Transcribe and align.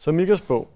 Så 0.00 0.12
Mikas 0.12 0.40
bog, 0.40 0.70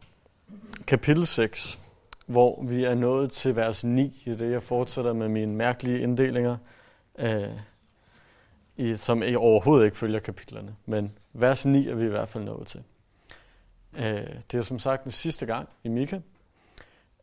kapitel 0.87 1.27
6, 1.27 1.79
hvor 2.27 2.63
vi 2.63 2.85
er 2.85 2.95
nået 2.95 3.33
til 3.33 3.57
vers 3.57 3.85
9, 3.85 4.23
i 4.27 4.31
det 4.31 4.51
jeg 4.51 4.63
fortsætter 4.63 5.13
med 5.13 5.29
mine 5.29 5.55
mærkelige 5.55 6.01
inddelinger, 6.01 6.57
øh, 7.19 7.49
i, 8.77 8.97
som 8.97 9.23
jeg 9.23 9.39
overhovedet 9.39 9.85
ikke 9.85 9.97
følger 9.97 10.21
kapitlerne. 10.21 10.77
Men 10.87 11.19
vers 11.33 11.67
9 11.67 11.89
er 11.89 11.95
vi 11.95 12.05
i 12.05 12.09
hvert 12.09 12.29
fald 12.29 12.45
nået 12.45 12.67
til. 12.67 12.83
Øh, 13.93 14.27
det 14.53 14.59
er 14.59 14.63
som 14.63 14.79
sagt 14.79 15.05
den 15.05 15.13
sidste 15.13 15.47
gang 15.47 15.69
i 15.85 15.89
Mika. 15.89 16.21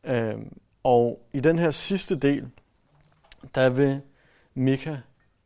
Øh, 0.03 0.37
og 0.83 1.27
i 1.33 1.39
den 1.39 1.59
her 1.59 1.71
sidste 1.71 2.19
del, 2.19 2.49
der 3.55 3.69
vil 3.69 4.01
Mika 4.53 4.97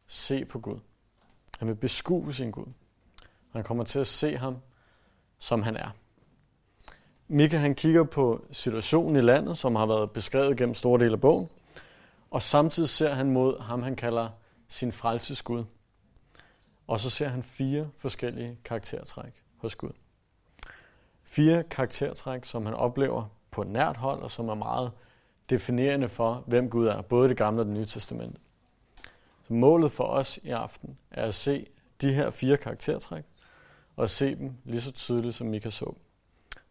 se 0.08 0.46
på 0.46 0.60
Gud. 0.60 0.80
Han 1.60 1.68
vil 1.68 1.76
beskue 1.76 2.34
sin 2.34 2.52
Gud. 2.52 2.68
Han 3.54 3.64
kommer 3.64 3.84
til 3.84 4.00
at 4.00 4.08
se 4.08 4.38
ham, 4.38 4.58
som 5.40 5.64
han 5.64 5.76
er. 5.76 5.90
Mika 7.28 7.58
han 7.58 7.76
kigger 7.76 8.04
på 8.04 8.46
situationen 8.52 9.16
i 9.16 9.22
landet, 9.22 9.58
som 9.58 9.76
har 9.76 9.86
været 9.86 10.12
beskrevet 10.12 10.58
gennem 10.58 10.76
store 10.76 11.00
dele 11.00 11.14
af 11.14 11.22
bogen, 11.22 11.50
og 12.32 12.42
samtidig 12.42 12.90
ser 12.90 13.14
han 13.14 13.32
mod 13.32 13.60
ham, 13.60 13.82
han 13.82 13.96
kalder 13.96 14.30
sin 14.68 14.92
frelsesgud. 14.92 15.64
Og 16.88 17.00
så 17.00 17.10
ser 17.10 17.28
han 17.28 17.44
fire 17.44 17.90
forskellige 17.98 18.58
karaktertræk 18.66 19.44
hos 19.58 19.76
Gud. 19.76 19.92
Fire 21.24 21.64
karaktertræk, 21.64 22.46
som 22.46 22.66
han 22.66 22.74
oplever 22.74 23.26
på 23.52 23.64
nært 23.64 23.98
hold, 23.98 24.22
og 24.22 24.32
som 24.32 24.50
er 24.50 24.56
meget 24.56 24.92
definerende 25.50 26.10
for, 26.10 26.44
hvem 26.48 26.70
Gud 26.70 26.88
er, 26.88 27.02
både 27.02 27.30
det 27.30 27.38
gamle 27.38 27.62
og 27.62 27.66
det 27.66 27.74
nye 27.74 27.86
testamente. 27.86 28.40
Så 29.48 29.54
målet 29.54 29.92
for 29.92 30.04
os 30.04 30.40
i 30.44 30.50
aften 30.50 30.98
er 31.12 31.26
at 31.26 31.34
se 31.34 31.68
de 32.02 32.14
her 32.14 32.30
fire 32.30 32.58
karaktertræk, 32.58 33.24
og 33.96 34.04
at 34.04 34.10
se 34.10 34.36
dem 34.36 34.54
lige 34.64 34.82
så 34.82 34.92
tydeligt, 34.92 35.36
som 35.36 35.48
Mika 35.48 35.70
så 35.70 35.96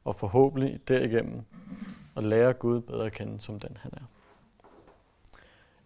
og 0.04 0.16
forhåbentlig 0.16 0.80
derigennem 0.88 1.42
at 2.16 2.24
lære 2.24 2.52
Gud 2.52 2.80
bedre 2.80 3.06
at 3.06 3.12
kende, 3.12 3.40
som 3.40 3.60
den 3.60 3.76
han 3.80 3.90
er. 3.94 4.04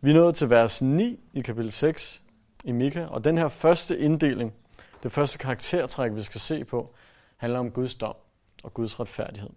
Vi 0.01 0.11
er 0.11 0.15
nået 0.15 0.35
til 0.35 0.51
vers 0.51 0.83
9 0.83 1.21
i 1.33 1.41
kapitel 1.41 1.73
6 1.73 2.23
i 2.65 2.73
Mika, 2.73 3.05
og 3.05 3.25
den 3.25 3.39
her 3.39 3.49
første 3.49 3.99
inddeling, 3.99 4.55
det 5.03 5.13
første 5.13 5.39
karaktertræk, 5.39 6.15
vi 6.15 6.23
skal 6.23 6.41
se 6.41 6.65
på, 6.65 6.95
handler 7.37 7.59
om 7.59 7.71
Guds 7.71 7.95
dom 7.95 8.17
og 8.65 8.75
Guds 8.75 9.01
retfærdighed. 9.01 9.51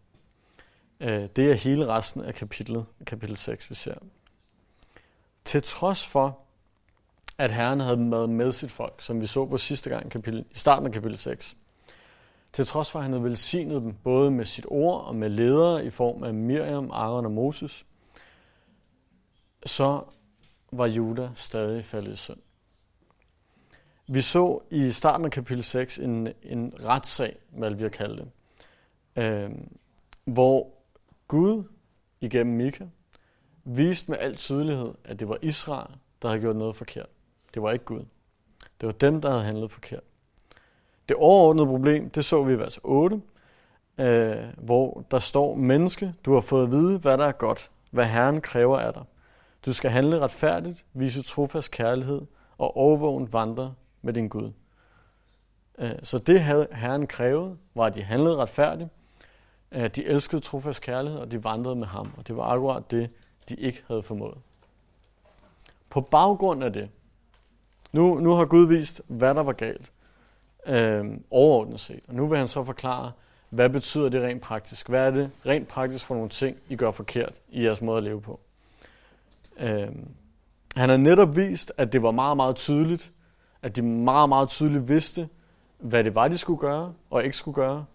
Øh, 0.99 1.29
det 1.35 1.51
er 1.51 1.53
hele 1.53 1.87
resten 1.87 2.21
af 2.21 2.33
kapitlet, 2.33 2.85
kapitel 3.05 3.37
6, 3.37 3.69
vi 3.69 3.75
ser. 3.75 3.95
Til 5.45 5.63
trods 5.63 6.07
for, 6.07 6.39
at 7.37 7.51
Herren 7.51 7.79
havde 7.79 8.11
været 8.11 8.29
med 8.29 8.51
sit 8.51 8.71
folk, 8.71 9.01
som 9.01 9.21
vi 9.21 9.25
så 9.25 9.45
på 9.45 9.57
sidste 9.57 9.89
gang 9.89 10.11
kapitel, 10.11 10.45
i 10.51 10.57
starten 10.57 10.87
af 10.87 10.93
kapitel 10.93 11.17
6. 11.17 11.55
Til 12.53 12.65
trods 12.65 12.91
for, 12.91 12.99
at 12.99 13.03
han 13.03 13.13
havde 13.13 13.23
velsignet 13.23 13.81
dem 13.81 13.93
både 13.93 14.31
med 14.31 14.45
sit 14.45 14.65
ord 14.67 15.05
og 15.05 15.15
med 15.15 15.29
ledere 15.29 15.85
i 15.85 15.89
form 15.89 16.23
af 16.23 16.33
Miriam, 16.33 16.91
Aaron 16.91 17.25
og 17.25 17.31
Moses, 17.31 17.85
så 19.65 20.03
var 20.71 20.87
Juda 20.87 21.29
stadig 21.35 21.83
faldet 21.83 22.13
i 22.13 22.15
synd. 22.15 22.39
Vi 24.07 24.21
så 24.21 24.59
i 24.69 24.91
starten 24.91 25.25
af 25.25 25.31
kapitel 25.31 25.63
6 25.63 25.97
en, 25.97 26.27
en 26.43 26.73
retssag, 26.79 27.37
hvad 27.49 27.71
vi 27.75 27.81
har 27.81 27.89
kaldt 27.89 28.19
det, 28.19 28.31
øh, 29.23 29.51
hvor 30.23 30.73
Gud 31.27 31.63
igennem 32.21 32.55
Mika 32.55 32.85
viste 33.63 34.11
med 34.11 34.19
al 34.19 34.35
tydelighed, 34.35 34.93
at 35.03 35.19
det 35.19 35.29
var 35.29 35.37
Israel, 35.41 35.95
der 36.21 36.27
havde 36.27 36.41
gjort 36.41 36.55
noget 36.55 36.75
forkert. 36.75 37.09
Det 37.53 37.61
var 37.61 37.71
ikke 37.71 37.85
Gud. 37.85 38.05
Det 38.81 38.87
var 38.87 38.91
dem, 38.91 39.21
der 39.21 39.29
havde 39.29 39.43
handlet 39.43 39.71
forkert. 39.71 40.03
Det 41.11 41.19
overordnede 41.19 41.67
problem, 41.67 42.09
det 42.09 42.25
så 42.25 42.43
vi 42.43 42.53
i 42.53 42.59
vers 42.59 42.79
8, 42.83 43.21
øh, 43.97 44.37
hvor 44.57 45.05
der 45.11 45.19
står, 45.19 45.55
menneske, 45.55 46.13
du 46.25 46.33
har 46.33 46.41
fået 46.41 46.63
at 46.63 46.71
vide, 46.71 46.97
hvad 46.97 47.17
der 47.17 47.25
er 47.25 47.31
godt, 47.31 47.71
hvad 47.89 48.05
Herren 48.05 48.41
kræver 48.41 48.79
af 48.79 48.93
dig. 48.93 49.03
Du 49.65 49.73
skal 49.73 49.91
handle 49.91 50.19
retfærdigt, 50.19 50.85
vise 50.93 51.21
trofast 51.21 51.71
kærlighed 51.71 52.21
og 52.57 52.77
overvågen 52.77 53.33
vandre 53.33 53.73
med 54.01 54.13
din 54.13 54.27
Gud. 54.27 54.51
Øh, 55.77 55.91
så 56.03 56.17
det 56.17 56.41
havde 56.41 56.67
Herren 56.71 57.07
krævet, 57.07 57.57
var, 57.75 57.85
at 57.85 57.95
de 57.95 58.03
handlede 58.03 58.35
retfærdigt, 58.35 58.89
øh, 59.71 59.89
de 59.95 60.05
elskede 60.05 60.41
trofast 60.41 60.81
kærlighed, 60.81 61.19
og 61.19 61.31
de 61.31 61.43
vandrede 61.43 61.75
med 61.75 61.87
ham. 61.87 62.13
Og 62.17 62.27
det 62.27 62.37
var 62.37 62.43
akkurat 62.43 62.91
det, 62.91 63.09
de 63.49 63.55
ikke 63.55 63.83
havde 63.87 64.03
formået. 64.03 64.37
På 65.89 66.01
baggrund 66.01 66.63
af 66.63 66.73
det, 66.73 66.89
nu, 67.91 68.19
nu 68.19 68.33
har 68.33 68.45
Gud 68.45 68.67
vist, 68.67 69.01
hvad 69.07 69.35
der 69.35 69.43
var 69.43 69.53
galt, 69.53 69.91
øh, 70.67 71.05
overordnet 71.31 71.79
set. 71.79 72.01
Og 72.07 72.15
nu 72.15 72.27
vil 72.27 72.37
han 72.37 72.47
så 72.47 72.63
forklare, 72.63 73.11
hvad 73.49 73.69
betyder 73.69 74.09
det 74.09 74.23
rent 74.23 74.41
praktisk? 74.41 74.89
Hvad 74.89 75.07
er 75.07 75.11
det 75.11 75.31
rent 75.45 75.67
praktisk 75.67 76.05
for 76.05 76.15
nogle 76.15 76.29
ting, 76.29 76.57
I 76.69 76.75
gør 76.75 76.91
forkert 76.91 77.33
i 77.49 77.63
jeres 77.63 77.81
måde 77.81 77.97
at 77.97 78.03
leve 78.03 78.21
på? 78.21 78.39
Øh, 79.59 79.87
han 80.75 80.89
har 80.89 80.97
netop 80.97 81.35
vist, 81.35 81.73
at 81.77 81.93
det 81.93 82.03
var 82.03 82.11
meget, 82.11 82.37
meget 82.37 82.55
tydeligt, 82.55 83.11
at 83.61 83.75
de 83.75 83.81
meget, 83.81 84.29
meget 84.29 84.49
tydeligt 84.49 84.87
vidste, 84.87 85.29
hvad 85.77 86.03
det 86.03 86.15
var, 86.15 86.27
de 86.27 86.37
skulle 86.37 86.59
gøre 86.59 86.93
og 87.09 87.23
ikke 87.23 87.37
skulle 87.37 87.55
gøre. 87.55 87.85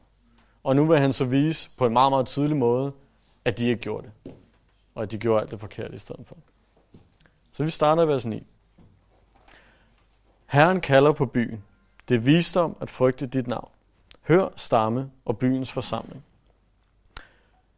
Og 0.64 0.76
nu 0.76 0.84
vil 0.84 0.98
han 0.98 1.12
så 1.12 1.24
vise 1.24 1.70
på 1.78 1.86
en 1.86 1.92
meget, 1.92 2.12
meget 2.12 2.26
tydelig 2.26 2.56
måde, 2.56 2.92
at 3.44 3.58
de 3.58 3.68
ikke 3.68 3.82
gjorde 3.82 4.06
det. 4.06 4.34
Og 4.94 5.02
at 5.02 5.10
de 5.10 5.18
gjorde 5.18 5.40
alt 5.40 5.50
det 5.50 5.60
forkert 5.60 5.94
i 5.94 5.98
stedet 5.98 6.26
for. 6.26 6.36
Så 7.52 7.64
vi 7.64 7.70
starter 7.70 8.02
i 8.02 8.08
vers 8.08 8.26
9. 8.26 8.46
Herren 10.46 10.80
kalder 10.80 11.12
på 11.12 11.26
byen. 11.26 11.64
Det 12.08 12.14
er 12.14 12.18
visdom 12.18 12.76
at 12.80 12.90
frygte 12.90 13.26
dit 13.26 13.46
navn. 13.46 13.70
Hør 14.22 14.48
stamme 14.56 15.10
og 15.24 15.38
byens 15.38 15.72
forsamling. 15.72 16.24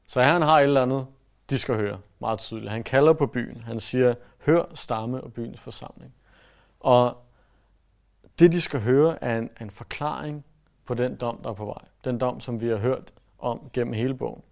Så 0.06 0.22
Herren 0.22 0.42
har 0.42 0.58
et 0.58 0.62
eller 0.62 0.82
andet, 0.82 1.06
de 1.50 1.58
skal 1.58 1.74
høre 1.74 2.00
meget 2.20 2.38
tydeligt. 2.38 2.70
Han 2.70 2.84
kalder 2.84 3.12
på 3.12 3.26
byen. 3.26 3.60
Han 3.60 3.80
siger, 3.80 4.14
hør 4.46 4.64
stamme 4.74 5.20
og 5.20 5.32
byens 5.32 5.60
forsamling. 5.60 6.14
Og 6.80 7.16
det, 8.38 8.52
de 8.52 8.60
skal 8.60 8.80
høre, 8.80 9.24
er 9.24 9.38
en, 9.38 9.50
en 9.60 9.70
forklaring 9.70 10.44
på 10.84 10.94
den 10.94 11.16
dom, 11.16 11.40
der 11.42 11.50
er 11.50 11.54
på 11.54 11.64
vej. 11.64 11.84
Den 12.04 12.18
dom, 12.18 12.40
som 12.40 12.60
vi 12.60 12.68
har 12.68 12.76
hørt 12.76 13.12
om 13.38 13.70
gennem 13.72 13.92
hele 13.92 14.14
bogen. 14.14 14.42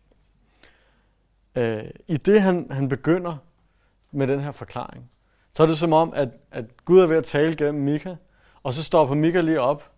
Øh, 1.54 1.84
I 2.06 2.16
det, 2.16 2.42
han, 2.42 2.66
han 2.70 2.88
begynder 2.88 3.36
med 4.10 4.26
den 4.26 4.40
her 4.40 4.52
forklaring, 4.52 5.10
så 5.52 5.62
er 5.62 5.66
det 5.66 5.78
som 5.78 5.92
om, 5.92 6.12
at, 6.14 6.28
at 6.50 6.84
Gud 6.84 7.00
er 7.00 7.06
ved 7.06 7.16
at 7.16 7.24
tale 7.24 7.56
gennem 7.56 7.84
Mika, 7.84 8.16
og 8.66 8.74
så 8.74 8.84
stopper 8.84 9.14
Mika 9.14 9.40
lige 9.40 9.60
op, 9.60 9.92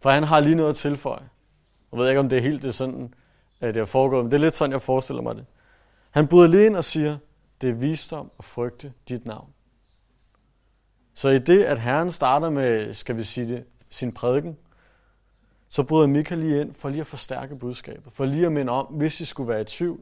for 0.00 0.10
han 0.10 0.24
har 0.24 0.40
lige 0.40 0.54
noget 0.54 0.70
at 0.70 0.76
tilføje. 0.76 1.28
Jeg 1.92 2.00
ved 2.00 2.08
ikke, 2.08 2.20
om 2.20 2.28
det 2.28 2.38
er 2.38 2.42
helt 2.42 2.62
det 2.62 2.74
sådan, 2.74 3.14
at 3.60 3.74
det 3.74 3.80
er 3.80 3.84
foregået, 3.84 4.24
men 4.24 4.30
det 4.30 4.36
er 4.36 4.40
lidt 4.40 4.56
sådan, 4.56 4.72
jeg 4.72 4.82
forestiller 4.82 5.22
mig 5.22 5.36
det. 5.36 5.46
Han 6.10 6.28
bryder 6.28 6.48
lige 6.48 6.66
ind 6.66 6.76
og 6.76 6.84
siger, 6.84 7.18
det 7.60 7.70
er 7.70 7.74
visdom 7.74 8.30
at 8.38 8.44
frygte 8.44 8.92
dit 9.08 9.26
navn. 9.26 9.52
Så 11.14 11.28
i 11.28 11.38
det, 11.38 11.64
at 11.64 11.78
Herren 11.78 12.12
starter 12.12 12.50
med, 12.50 12.94
skal 12.94 13.16
vi 13.16 13.22
sige 13.22 13.48
det, 13.48 13.64
sin 13.90 14.12
prædiken, 14.12 14.56
så 15.68 15.82
bryder 15.82 16.06
Mika 16.06 16.34
lige 16.34 16.60
ind 16.60 16.74
for 16.74 16.88
lige 16.88 17.00
at 17.00 17.06
forstærke 17.06 17.56
budskabet. 17.56 18.12
For 18.12 18.24
lige 18.24 18.46
at 18.46 18.52
minde 18.52 18.72
om, 18.72 18.86
hvis 18.86 19.20
I 19.20 19.24
skulle 19.24 19.48
være 19.48 19.60
i 19.60 19.64
tvivl, 19.64 20.00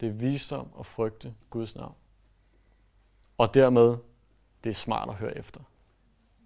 det 0.00 0.08
er 0.08 0.12
visdom 0.12 0.68
at 0.78 0.86
frygte 0.86 1.34
Guds 1.50 1.76
navn. 1.76 1.94
Og 3.38 3.54
dermed, 3.54 3.96
det 4.64 4.70
er 4.70 4.74
smart 4.74 5.08
at 5.08 5.14
høre 5.14 5.38
efter. 5.38 5.60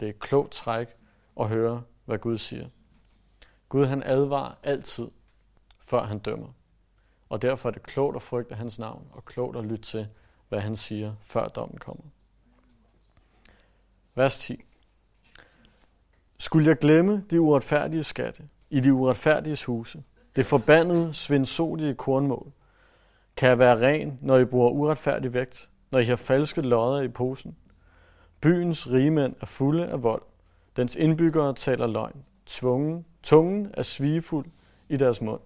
Det 0.01 0.07
er 0.07 0.11
et 0.11 0.19
klogt 0.19 0.53
træk 0.53 0.97
at 1.41 1.49
høre, 1.49 1.83
hvad 2.05 2.19
Gud 2.19 2.39
siger. 2.39 2.69
Gud 3.69 3.87
han 3.87 4.03
advarer 4.03 4.55
altid, 4.63 5.09
før 5.87 6.03
han 6.03 6.19
dømmer. 6.19 6.49
Og 7.29 7.43
derfor 7.43 7.69
er 7.69 7.73
det 7.73 7.83
klogt 7.83 8.17
at 8.17 8.23
frygte 8.23 8.55
hans 8.55 8.79
navn, 8.79 9.09
og 9.13 9.25
klogt 9.25 9.57
at 9.57 9.65
lytte 9.65 9.85
til, 9.85 10.09
hvad 10.49 10.61
han 10.61 10.77
siger, 10.77 11.15
før 11.21 11.49
dommen 11.49 11.79
kommer. 11.79 12.05
Vers 14.15 14.39
10. 14.39 14.61
Skulle 16.39 16.69
jeg 16.69 16.79
glemme 16.79 17.25
de 17.31 17.41
uretfærdige 17.41 18.03
skatte 18.03 18.49
i 18.71 18.81
de 18.81 18.93
uretfærdiges 18.95 19.65
huse, 19.65 20.03
det 20.37 20.47
forbandede 20.47 21.15
svindsolige 21.15 21.95
kornmål, 21.95 22.53
kan 23.37 23.49
jeg 23.49 23.59
være 23.59 23.81
ren, 23.81 24.19
når 24.23 24.39
I 24.39 24.45
bruger 24.45 24.71
uretfærdig 24.71 25.35
vægt, 25.35 25.69
når 25.91 25.99
I 25.99 26.05
har 26.05 26.17
falske 26.17 26.61
lodder 26.61 27.03
i 27.03 27.09
posen? 27.09 27.57
Byens 28.41 28.91
rigmænd 28.91 29.35
er 29.41 29.47
fulde 29.47 29.87
af 29.87 30.03
vold. 30.03 30.23
Dens 30.77 30.97
indbyggere 30.97 31.55
taler 31.55 31.87
løgn. 31.87 32.25
Tvungen, 32.47 33.07
tungen 33.23 33.71
er 33.75 33.83
svigefuld 33.83 34.47
i 34.89 34.97
deres 34.97 35.21
mund. 35.21 35.41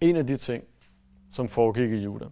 En 0.00 0.16
af 0.16 0.26
de 0.26 0.36
ting, 0.36 0.64
som 1.32 1.48
foregik 1.48 1.90
i 1.90 1.96
Juda, 1.96 2.26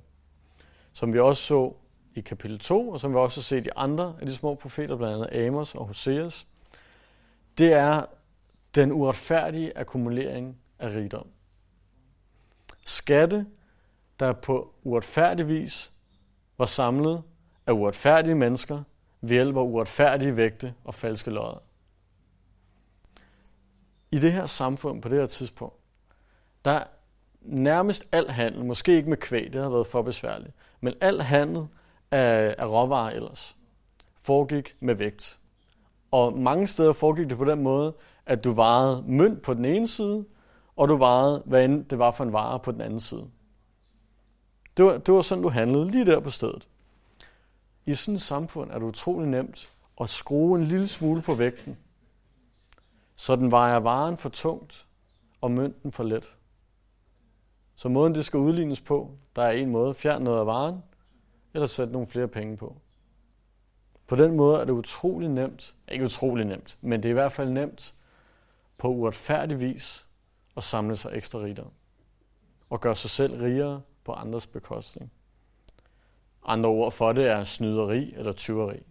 som 0.92 1.12
vi 1.12 1.18
også 1.18 1.42
så 1.42 1.74
i 2.14 2.20
kapitel 2.20 2.58
2, 2.58 2.88
og 2.88 3.00
som 3.00 3.12
vi 3.12 3.16
også 3.16 3.40
har 3.40 3.42
set 3.42 3.66
i 3.66 3.70
andre 3.76 4.16
af 4.20 4.26
de 4.26 4.34
små 4.34 4.54
profeter, 4.54 4.96
blandt 4.96 5.26
andet 5.26 5.46
Amos 5.46 5.74
og 5.74 5.86
Hoseas, 5.86 6.46
det 7.58 7.72
er 7.72 8.04
den 8.74 8.92
uretfærdige 8.92 9.78
akkumulering 9.78 10.58
af 10.78 10.88
rigdom. 10.88 11.26
Skatte, 12.86 13.46
der 14.20 14.32
på 14.32 14.74
uretfærdig 14.82 15.48
vis 15.48 15.92
var 16.58 16.66
samlet 16.66 17.22
af 17.66 17.72
uretfærdige 17.72 18.34
mennesker 18.34 18.82
ved 19.20 19.28
hjælp 19.28 19.56
af 19.56 19.60
uretfærdige 19.60 20.36
vægte 20.36 20.74
og 20.84 20.94
falske 20.94 21.30
lodder. 21.30 21.62
i 24.10 24.18
det 24.18 24.32
her 24.32 24.46
samfund 24.46 25.02
på 25.02 25.08
det 25.08 25.18
her 25.18 25.26
tidspunkt, 25.26 25.76
der 26.64 26.82
nærmest 27.40 28.08
al 28.12 28.30
handel, 28.30 28.64
måske 28.64 28.96
ikke 28.96 29.08
med 29.08 29.16
kvæg, 29.16 29.52
det 29.52 29.62
har 29.62 29.68
været 29.68 29.86
for 29.86 30.02
besværligt, 30.02 30.54
men 30.80 30.94
al 31.00 31.20
handel 31.20 31.66
af, 32.10 32.54
af 32.58 32.66
råvarer 32.66 33.10
ellers, 33.10 33.56
foregik 34.22 34.76
med 34.80 34.94
vægt. 34.94 35.38
Og 36.10 36.38
mange 36.38 36.66
steder 36.66 36.92
foregik 36.92 37.30
det 37.30 37.38
på 37.38 37.44
den 37.44 37.62
måde, 37.62 37.94
at 38.26 38.44
du 38.44 38.52
varede 38.52 39.04
mønt 39.06 39.42
på 39.42 39.54
den 39.54 39.64
ene 39.64 39.88
side, 39.88 40.24
og 40.76 40.88
du 40.88 40.96
varede, 40.96 41.42
hvad 41.46 41.64
end 41.64 41.84
det 41.84 41.98
var 41.98 42.10
for 42.10 42.24
en 42.24 42.32
vare 42.32 42.58
på 42.58 42.72
den 42.72 42.80
anden 42.80 43.00
side. 43.00 43.30
Det 44.76 44.84
var, 44.84 44.98
det 44.98 45.14
var 45.14 45.22
sådan, 45.22 45.42
du 45.42 45.48
handlede 45.48 45.90
lige 45.90 46.06
der 46.06 46.20
på 46.20 46.30
stedet. 46.30 46.68
I 47.90 47.94
sådan 47.94 48.14
et 48.14 48.22
samfund 48.22 48.70
er 48.70 48.78
det 48.78 48.86
utrolig 48.86 49.28
nemt 49.28 49.72
at 50.00 50.08
skrue 50.08 50.58
en 50.58 50.64
lille 50.64 50.88
smule 50.88 51.22
på 51.22 51.34
vægten, 51.34 51.78
så 53.16 53.36
den 53.36 53.50
vejer 53.50 53.76
varen 53.76 54.16
for 54.16 54.28
tungt 54.28 54.86
og 55.40 55.50
mønten 55.50 55.92
for 55.92 56.04
let. 56.04 56.36
Så 57.74 57.88
måden 57.88 58.14
det 58.14 58.24
skal 58.24 58.38
udlignes 58.38 58.80
på, 58.80 59.10
der 59.36 59.42
er 59.42 59.50
en 59.50 59.70
måde, 59.70 59.94
fjern 59.94 60.22
noget 60.22 60.40
af 60.40 60.46
varen, 60.46 60.82
eller 61.54 61.66
sæt 61.66 61.90
nogle 61.90 62.06
flere 62.06 62.28
penge 62.28 62.56
på. 62.56 62.76
På 64.06 64.16
den 64.16 64.36
måde 64.36 64.60
er 64.60 64.64
det 64.64 64.72
utrolig 64.72 65.28
nemt, 65.28 65.74
ikke 65.88 66.04
utrolig 66.04 66.44
nemt, 66.44 66.78
men 66.80 67.02
det 67.02 67.08
er 67.08 67.10
i 67.10 67.12
hvert 67.12 67.32
fald 67.32 67.50
nemt 67.50 67.94
på 68.78 68.88
uretfærdig 68.88 69.60
vis 69.60 70.06
at 70.56 70.62
samle 70.62 70.96
sig 70.96 71.10
ekstra 71.14 71.38
rigdom. 71.38 71.70
Og 72.70 72.80
gøre 72.80 72.96
sig 72.96 73.10
selv 73.10 73.40
rigere 73.40 73.82
på 74.04 74.12
andres 74.12 74.46
bekostning. 74.46 75.12
Andre 76.44 76.68
ord 76.68 76.92
for 76.92 77.12
det 77.12 77.26
er 77.26 77.44
snyderi 77.44 78.14
eller 78.16 78.32
tyveri. 78.32 78.82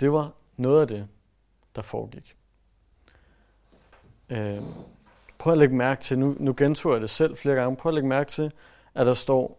Det 0.00 0.12
var 0.12 0.32
noget 0.56 0.80
af 0.80 0.88
det, 0.88 1.08
der 1.76 1.82
foregik. 1.82 2.36
Øh, 4.30 4.58
prøv 5.38 5.52
at 5.52 5.58
lægge 5.58 5.74
mærke 5.74 6.02
til, 6.02 6.18
nu, 6.18 6.36
nu 6.38 6.54
gentog 6.56 6.92
jeg 6.92 7.00
det 7.00 7.10
selv 7.10 7.36
flere 7.36 7.54
gange, 7.54 7.76
prøv 7.76 7.90
at 7.90 7.94
lægge 7.94 8.08
mærke 8.08 8.30
til, 8.30 8.52
at 8.94 9.06
der 9.06 9.14
står, 9.14 9.58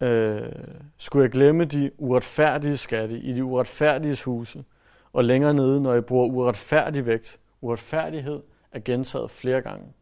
øh, 0.00 0.52
skulle 0.96 1.22
jeg 1.22 1.30
glemme 1.30 1.64
de 1.64 1.90
uretfærdige 1.98 2.76
skatte 2.76 3.18
i 3.18 3.32
de 3.32 3.44
uretfærdige 3.44 4.24
huse, 4.24 4.64
og 5.12 5.24
længere 5.24 5.54
nede, 5.54 5.80
når 5.80 5.92
jeg 5.92 6.06
bruger 6.06 6.26
uretfærdig 6.26 7.06
vægt. 7.06 7.38
Uretfærdighed 7.60 8.42
er 8.72 8.80
gentaget 8.80 9.30
flere 9.30 9.62
gange, 9.62 9.92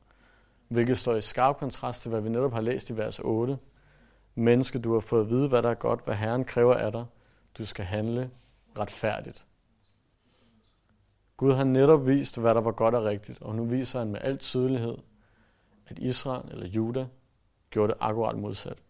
hvilket 0.68 0.98
står 0.98 1.14
i 1.14 1.20
skarp 1.20 1.58
kontrast 1.58 2.02
til, 2.02 2.10
hvad 2.10 2.20
vi 2.20 2.28
netop 2.28 2.52
har 2.52 2.60
læst 2.60 2.90
i 2.90 2.96
vers 2.96 3.18
8. 3.18 3.58
Menneske, 4.34 4.78
du 4.78 4.92
har 4.92 5.00
fået 5.00 5.20
at 5.20 5.30
vide, 5.30 5.48
hvad 5.48 5.62
der 5.62 5.70
er 5.70 5.74
godt, 5.74 6.04
hvad 6.04 6.14
Herren 6.14 6.44
kræver 6.44 6.74
af 6.74 6.92
dig. 6.92 7.04
Du 7.58 7.66
skal 7.66 7.84
handle 7.84 8.30
retfærdigt. 8.78 9.46
Gud 11.36 11.52
har 11.52 11.64
netop 11.64 12.06
vist, 12.06 12.38
hvad 12.38 12.54
der 12.54 12.60
var 12.60 12.72
godt 12.72 12.94
og 12.94 13.04
rigtigt, 13.04 13.42
og 13.42 13.54
nu 13.54 13.64
viser 13.64 13.98
han 13.98 14.08
med 14.08 14.20
al 14.22 14.38
tydelighed, 14.38 14.98
at 15.86 15.98
Israel 15.98 16.52
eller 16.52 16.66
Juda 16.66 17.06
gjorde 17.70 17.92
det 17.92 17.98
akkurat 18.00 18.38
modsat. 18.38 18.82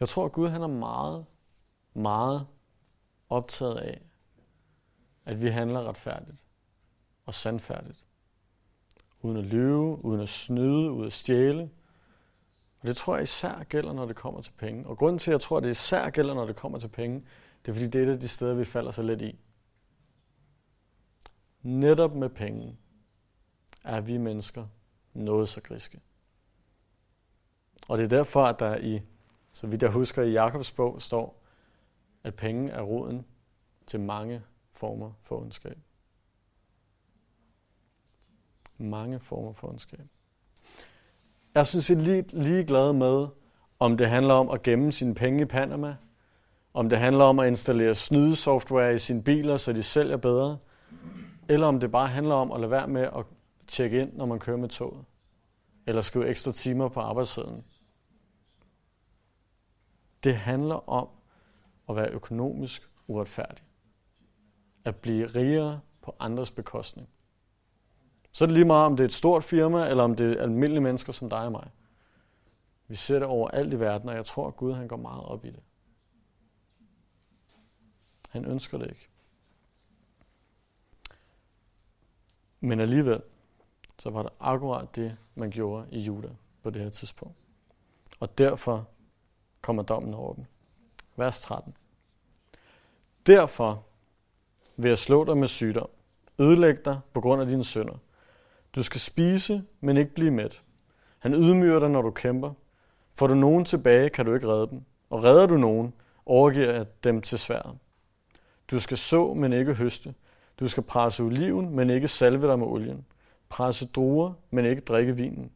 Jeg 0.00 0.08
tror, 0.08 0.24
at 0.24 0.32
Gud 0.32 0.48
han 0.48 0.62
er 0.62 0.66
meget, 0.66 1.26
meget 1.94 2.46
optaget 3.28 3.76
af, 3.76 4.02
at 5.24 5.42
vi 5.42 5.48
handler 5.48 5.88
retfærdigt 5.88 6.44
og 7.26 7.34
sandfærdigt. 7.34 8.03
Uden 9.24 9.36
at 9.36 9.44
lyve, 9.44 10.04
uden 10.04 10.20
at 10.20 10.28
snyde, 10.28 10.90
uden 10.90 11.06
at 11.06 11.12
stjæle. 11.12 11.70
Og 12.80 12.88
det 12.88 12.96
tror 12.96 13.14
jeg 13.14 13.22
især 13.22 13.62
gælder, 13.62 13.92
når 13.92 14.06
det 14.06 14.16
kommer 14.16 14.40
til 14.40 14.52
penge. 14.52 14.86
Og 14.86 14.98
grunden 14.98 15.18
til, 15.18 15.30
at 15.30 15.32
jeg 15.32 15.40
tror, 15.40 15.56
at 15.56 15.62
det 15.62 15.70
især 15.70 16.10
gælder, 16.10 16.34
når 16.34 16.46
det 16.46 16.56
kommer 16.56 16.78
til 16.78 16.88
penge, 16.88 17.24
det 17.62 17.68
er 17.68 17.74
fordi, 17.74 17.86
det 17.86 18.02
er 18.02 18.06
et 18.06 18.12
af 18.12 18.20
de 18.20 18.28
steder, 18.28 18.54
vi 18.54 18.64
falder 18.64 18.90
så 18.90 19.02
lidt 19.02 19.22
i. 19.22 19.38
Netop 21.62 22.14
med 22.14 22.28
penge 22.28 22.76
er 23.84 24.00
vi 24.00 24.16
mennesker 24.16 24.66
noget 25.14 25.48
så 25.48 25.60
griske. 25.60 26.00
Og 27.88 27.98
det 27.98 28.04
er 28.04 28.08
derfor, 28.08 28.44
at 28.44 28.58
der 28.58 28.76
i, 28.76 29.00
så 29.52 29.66
vidt 29.66 29.82
jeg 29.82 29.90
husker 29.90 30.22
i 30.22 30.32
Jakobs 30.32 30.70
bog, 30.70 31.02
står, 31.02 31.42
at 32.24 32.34
penge 32.34 32.70
er 32.70 32.82
roden 32.82 33.24
til 33.86 34.00
mange 34.00 34.42
former 34.72 35.12
for 35.22 35.40
ondskab. 35.40 35.78
Mange 38.78 39.20
former 39.20 39.52
for 39.52 39.68
ondskab. 39.68 40.06
Jeg 41.54 41.66
synes, 41.66 41.90
jeg 41.90 41.96
er 41.96 42.02
lige, 42.02 42.24
lige 42.32 42.64
glad 42.64 42.92
med, 42.92 43.26
om 43.78 43.96
det 43.96 44.08
handler 44.08 44.34
om 44.34 44.50
at 44.50 44.62
gemme 44.62 44.92
sine 44.92 45.14
penge 45.14 45.42
i 45.42 45.44
Panama, 45.44 45.96
om 46.74 46.88
det 46.88 46.98
handler 46.98 47.24
om 47.24 47.38
at 47.38 47.46
installere 47.46 47.94
snydesoftware 47.94 48.94
i 48.94 48.98
sine 48.98 49.22
biler, 49.22 49.56
så 49.56 49.72
de 49.72 49.82
sælger 49.82 50.16
bedre, 50.16 50.58
eller 51.48 51.66
om 51.66 51.80
det 51.80 51.92
bare 51.92 52.08
handler 52.08 52.34
om 52.34 52.52
at 52.52 52.60
lade 52.60 52.70
være 52.70 52.88
med 52.88 53.02
at 53.02 53.26
tjekke 53.66 54.00
ind, 54.00 54.12
når 54.12 54.26
man 54.26 54.38
kører 54.38 54.56
med 54.56 54.68
toget, 54.68 55.04
eller 55.86 56.02
skrive 56.02 56.28
ekstra 56.28 56.52
timer 56.52 56.88
på 56.88 57.00
arbejdssiden. 57.00 57.64
Det 60.24 60.36
handler 60.36 60.88
om 60.88 61.08
at 61.88 61.96
være 61.96 62.10
økonomisk 62.10 62.90
uretfærdig. 63.06 63.64
At 64.84 64.96
blive 64.96 65.26
rigere 65.26 65.80
på 66.02 66.16
andres 66.18 66.50
bekostning. 66.50 67.08
Så 68.34 68.44
er 68.44 68.46
det 68.46 68.54
lige 68.54 68.64
meget, 68.64 68.86
om 68.86 68.96
det 68.96 69.04
er 69.04 69.08
et 69.08 69.12
stort 69.12 69.44
firma, 69.44 69.88
eller 69.88 70.04
om 70.04 70.16
det 70.16 70.32
er 70.32 70.42
almindelige 70.42 70.80
mennesker 70.80 71.12
som 71.12 71.30
dig 71.30 71.44
og 71.44 71.52
mig. 71.52 71.70
Vi 72.88 72.94
ser 72.96 73.18
det 73.18 73.28
overalt 73.28 73.72
i 73.72 73.80
verden, 73.80 74.08
og 74.08 74.14
jeg 74.14 74.26
tror, 74.26 74.48
at 74.48 74.56
Gud 74.56 74.72
han 74.72 74.88
går 74.88 74.96
meget 74.96 75.24
op 75.24 75.44
i 75.44 75.50
det. 75.50 75.62
Han 78.28 78.44
ønsker 78.44 78.78
det 78.78 78.88
ikke. 78.88 79.08
Men 82.60 82.80
alligevel, 82.80 83.22
så 83.98 84.10
var 84.10 84.22
det 84.22 84.32
akkurat 84.40 84.96
det, 84.96 85.18
man 85.34 85.50
gjorde 85.50 85.86
i 85.90 85.98
Juda 85.98 86.30
på 86.62 86.70
det 86.70 86.82
her 86.82 86.90
tidspunkt. 86.90 87.36
Og 88.20 88.38
derfor 88.38 88.88
kommer 89.60 89.82
dommen 89.82 90.14
over 90.14 90.34
dem. 90.34 90.44
Vers 91.16 91.40
13. 91.40 91.76
Derfor 93.26 93.84
vil 94.76 94.88
jeg 94.88 94.98
slå 94.98 95.24
dig 95.24 95.36
med 95.36 95.48
sygdom, 95.48 95.88
ødelægge 96.38 96.80
dig 96.84 97.00
på 97.12 97.20
grund 97.20 97.42
af 97.42 97.48
dine 97.48 97.64
sønder. 97.64 97.98
Du 98.74 98.82
skal 98.82 99.00
spise, 99.00 99.64
men 99.80 99.96
ikke 99.96 100.14
blive 100.14 100.30
mæt. 100.30 100.62
Han 101.18 101.34
ydmyger 101.34 101.78
dig, 101.78 101.90
når 101.90 102.02
du 102.02 102.10
kæmper. 102.10 102.52
Får 103.14 103.26
du 103.26 103.34
nogen 103.34 103.64
tilbage, 103.64 104.10
kan 104.10 104.26
du 104.26 104.34
ikke 104.34 104.48
redde 104.48 104.66
dem. 104.70 104.82
Og 105.10 105.24
redder 105.24 105.46
du 105.46 105.56
nogen, 105.56 105.94
overgiver 106.26 106.72
jeg 106.72 106.86
dem 107.04 107.22
til 107.22 107.38
sværet. 107.38 107.78
Du 108.70 108.80
skal 108.80 108.98
så, 108.98 109.34
men 109.34 109.52
ikke 109.52 109.74
høste. 109.74 110.14
Du 110.60 110.68
skal 110.68 110.82
presse 110.82 111.22
oliven, 111.22 111.76
men 111.76 111.90
ikke 111.90 112.08
salve 112.08 112.48
dig 112.48 112.58
med 112.58 112.66
olien. 112.66 113.04
Presse 113.48 113.86
druer, 113.86 114.32
men 114.50 114.64
ikke 114.64 114.80
drikke 114.80 115.16
vinen. 115.16 115.50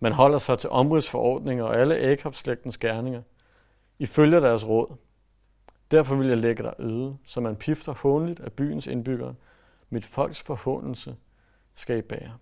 Man 0.00 0.12
holder 0.12 0.38
sig 0.38 0.58
til 0.58 0.70
omridsforordninger 0.70 1.64
og 1.64 1.76
alle 1.76 1.98
Akabslægtens 1.98 2.78
gerninger. 2.78 3.22
I 3.98 4.06
følger 4.06 4.40
deres 4.40 4.68
råd. 4.68 4.96
Derfor 5.90 6.14
vil 6.14 6.28
jeg 6.28 6.38
lægge 6.38 6.62
dig 6.62 6.74
øde, 6.78 7.16
så 7.24 7.40
man 7.40 7.56
pifter 7.56 7.92
hånligt 7.92 8.40
af 8.40 8.52
byens 8.52 8.86
indbyggere. 8.86 9.34
Mit 9.90 10.06
folks 10.06 10.42
forhåndelse 10.42 11.16
skal 11.74 11.98
I 11.98 12.02
bære. 12.02 12.32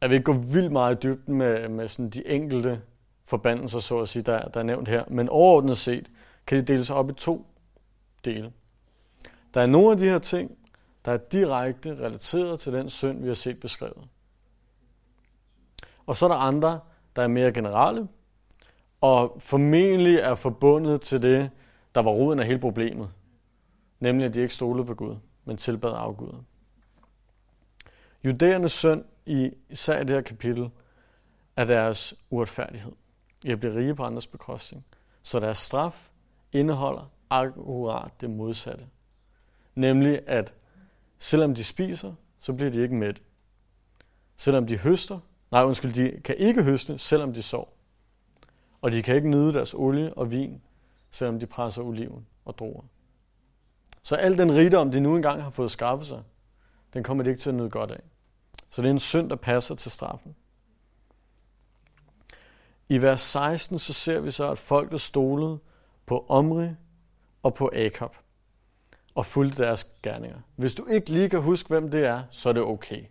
Jeg 0.00 0.10
vil 0.10 0.16
ikke 0.16 0.24
gå 0.24 0.32
vildt 0.32 0.72
meget 0.72 0.96
i 0.96 1.08
dybden 1.08 1.34
med, 1.34 1.68
med 1.68 1.88
sådan 1.88 2.10
de 2.10 2.26
enkelte 2.26 2.82
forbandelser, 3.24 3.78
så 3.78 3.98
at 3.98 4.08
sige, 4.08 4.22
der, 4.22 4.48
der 4.48 4.60
er 4.60 4.64
nævnt 4.64 4.88
her. 4.88 5.04
Men 5.08 5.28
overordnet 5.28 5.78
set 5.78 6.10
kan 6.46 6.58
de 6.58 6.62
deles 6.62 6.90
op 6.90 7.10
i 7.10 7.12
to 7.12 7.46
dele. 8.24 8.52
Der 9.54 9.60
er 9.60 9.66
nogle 9.66 9.90
af 9.90 9.96
de 9.96 10.04
her 10.04 10.18
ting, 10.18 10.58
der 11.04 11.12
er 11.12 11.16
direkte 11.16 11.94
relateret 11.94 12.60
til 12.60 12.72
den 12.72 12.90
synd, 12.90 13.20
vi 13.20 13.26
har 13.26 13.34
set 13.34 13.60
beskrevet. 13.60 14.08
Og 16.06 16.16
så 16.16 16.26
er 16.26 16.28
der 16.28 16.36
andre, 16.36 16.80
der 17.16 17.22
er 17.22 17.28
mere 17.28 17.52
generelle, 17.52 18.08
og 19.00 19.36
formentlig 19.38 20.16
er 20.16 20.34
forbundet 20.34 21.00
til 21.00 21.22
det, 21.22 21.50
der 21.94 22.02
var 22.02 22.10
roden 22.10 22.40
af 22.40 22.46
hele 22.46 22.58
problemet. 22.58 23.10
Nemlig, 24.00 24.26
at 24.26 24.34
de 24.34 24.40
ikke 24.40 24.54
stolede 24.54 24.86
på 24.86 24.94
Gud, 24.94 25.16
men 25.44 25.56
tilbad 25.56 25.92
afgud. 25.96 26.32
Judæernes 28.24 28.72
synd 28.72 29.04
i 29.26 29.50
især 29.68 30.00
i 30.00 30.04
det 30.04 30.10
her 30.10 30.20
kapitel 30.20 30.70
er 31.56 31.64
deres 31.64 32.14
uretfærdighed 32.30 32.92
i 33.44 33.50
at 33.50 33.60
blive 33.60 33.76
rige 33.76 33.94
på 33.94 34.04
andres 34.04 34.26
bekostning. 34.26 34.84
Så 35.22 35.40
deres 35.40 35.58
straf 35.58 36.10
indeholder 36.52 37.10
akkurat 37.30 38.10
det 38.20 38.30
modsatte. 38.30 38.86
Nemlig 39.74 40.28
at 40.28 40.54
selvom 41.18 41.54
de 41.54 41.64
spiser, 41.64 42.14
så 42.38 42.52
bliver 42.52 42.70
de 42.70 42.82
ikke 42.82 42.94
mætte. 42.94 43.22
Selvom 44.36 44.66
de 44.66 44.78
høster, 44.78 45.18
nej 45.50 45.64
undskyld, 45.64 45.92
de 45.92 46.20
kan 46.20 46.36
ikke 46.36 46.62
høste, 46.62 46.98
selvom 46.98 47.32
de 47.32 47.42
sår. 47.42 47.76
Og 48.80 48.92
de 48.92 49.02
kan 49.02 49.16
ikke 49.16 49.28
nyde 49.28 49.52
deres 49.52 49.74
olie 49.74 50.14
og 50.14 50.30
vin, 50.30 50.62
selvom 51.10 51.40
de 51.40 51.46
presser 51.46 51.82
oliven 51.82 52.26
og 52.44 52.58
druer. 52.58 52.82
Så 54.02 54.16
al 54.16 54.38
den 54.38 54.52
rigdom, 54.54 54.90
de 54.90 55.00
nu 55.00 55.16
engang 55.16 55.42
har 55.42 55.50
fået 55.50 55.70
skaffet 55.70 56.06
sig, 56.06 56.22
den 56.94 57.02
kommer 57.02 57.24
de 57.24 57.30
ikke 57.30 57.40
til 57.40 57.50
at 57.50 57.54
nyde 57.54 57.70
godt 57.70 57.90
af. 57.90 58.00
Så 58.74 58.82
det 58.82 58.88
er 58.88 58.92
en 58.92 58.98
synd, 58.98 59.30
der 59.30 59.36
passer 59.36 59.74
til 59.74 59.90
straffen. 59.90 60.36
I 62.88 63.02
vers 63.02 63.20
16 63.20 63.78
så 63.78 63.92
ser 63.92 64.20
vi 64.20 64.30
så, 64.30 64.50
at 64.50 64.58
folket 64.58 65.00
stolede 65.00 65.58
på 66.06 66.26
Omri 66.28 66.68
og 67.42 67.54
på 67.54 67.70
Akab. 67.74 68.16
og 69.14 69.26
fulgte 69.26 69.62
deres 69.62 69.84
gerninger. 70.02 70.38
Hvis 70.56 70.74
du 70.74 70.86
ikke 70.86 71.10
lige 71.10 71.28
kan 71.28 71.40
huske, 71.40 71.68
hvem 71.68 71.90
det 71.90 72.04
er, 72.04 72.22
så 72.30 72.48
er 72.48 72.52
det 72.52 72.62
okay. 72.62 73.04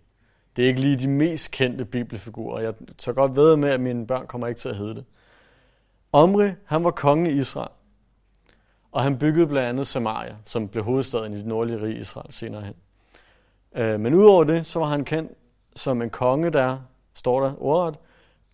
Det 0.55 0.63
er 0.63 0.67
ikke 0.67 0.81
lige 0.81 0.99
de 0.99 1.07
mest 1.07 1.51
kendte 1.51 1.85
bibelfigurer. 1.85 2.61
Jeg 2.61 2.73
tør 2.97 3.11
godt 3.11 3.35
ved 3.35 3.55
med, 3.55 3.69
at 3.69 3.79
mine 3.79 4.07
børn 4.07 4.27
kommer 4.27 4.47
ikke 4.47 4.59
til 4.59 4.69
at 4.69 4.77
hedde 4.77 4.95
det. 4.95 5.05
Omri, 6.11 6.51
han 6.65 6.83
var 6.83 6.91
konge 6.91 7.31
i 7.31 7.37
Israel. 7.37 7.71
Og 8.91 9.03
han 9.03 9.19
byggede 9.19 9.47
blandt 9.47 9.69
andet 9.69 9.87
Samaria, 9.87 10.37
som 10.45 10.67
blev 10.67 10.83
hovedstaden 10.83 11.33
i 11.33 11.37
det 11.37 11.45
nordlige 11.45 11.81
rige 11.81 11.99
Israel 11.99 12.33
senere 12.33 12.61
hen. 12.61 12.75
Øh, 13.75 13.99
men 13.99 14.13
udover 14.13 14.43
det, 14.43 14.65
så 14.65 14.79
var 14.79 14.87
han 14.87 15.05
kendt 15.05 15.31
som 15.75 16.01
en 16.01 16.09
konge, 16.09 16.49
der, 16.49 16.79
står 17.13 17.43
der 17.43 17.61
ordet, 17.61 17.99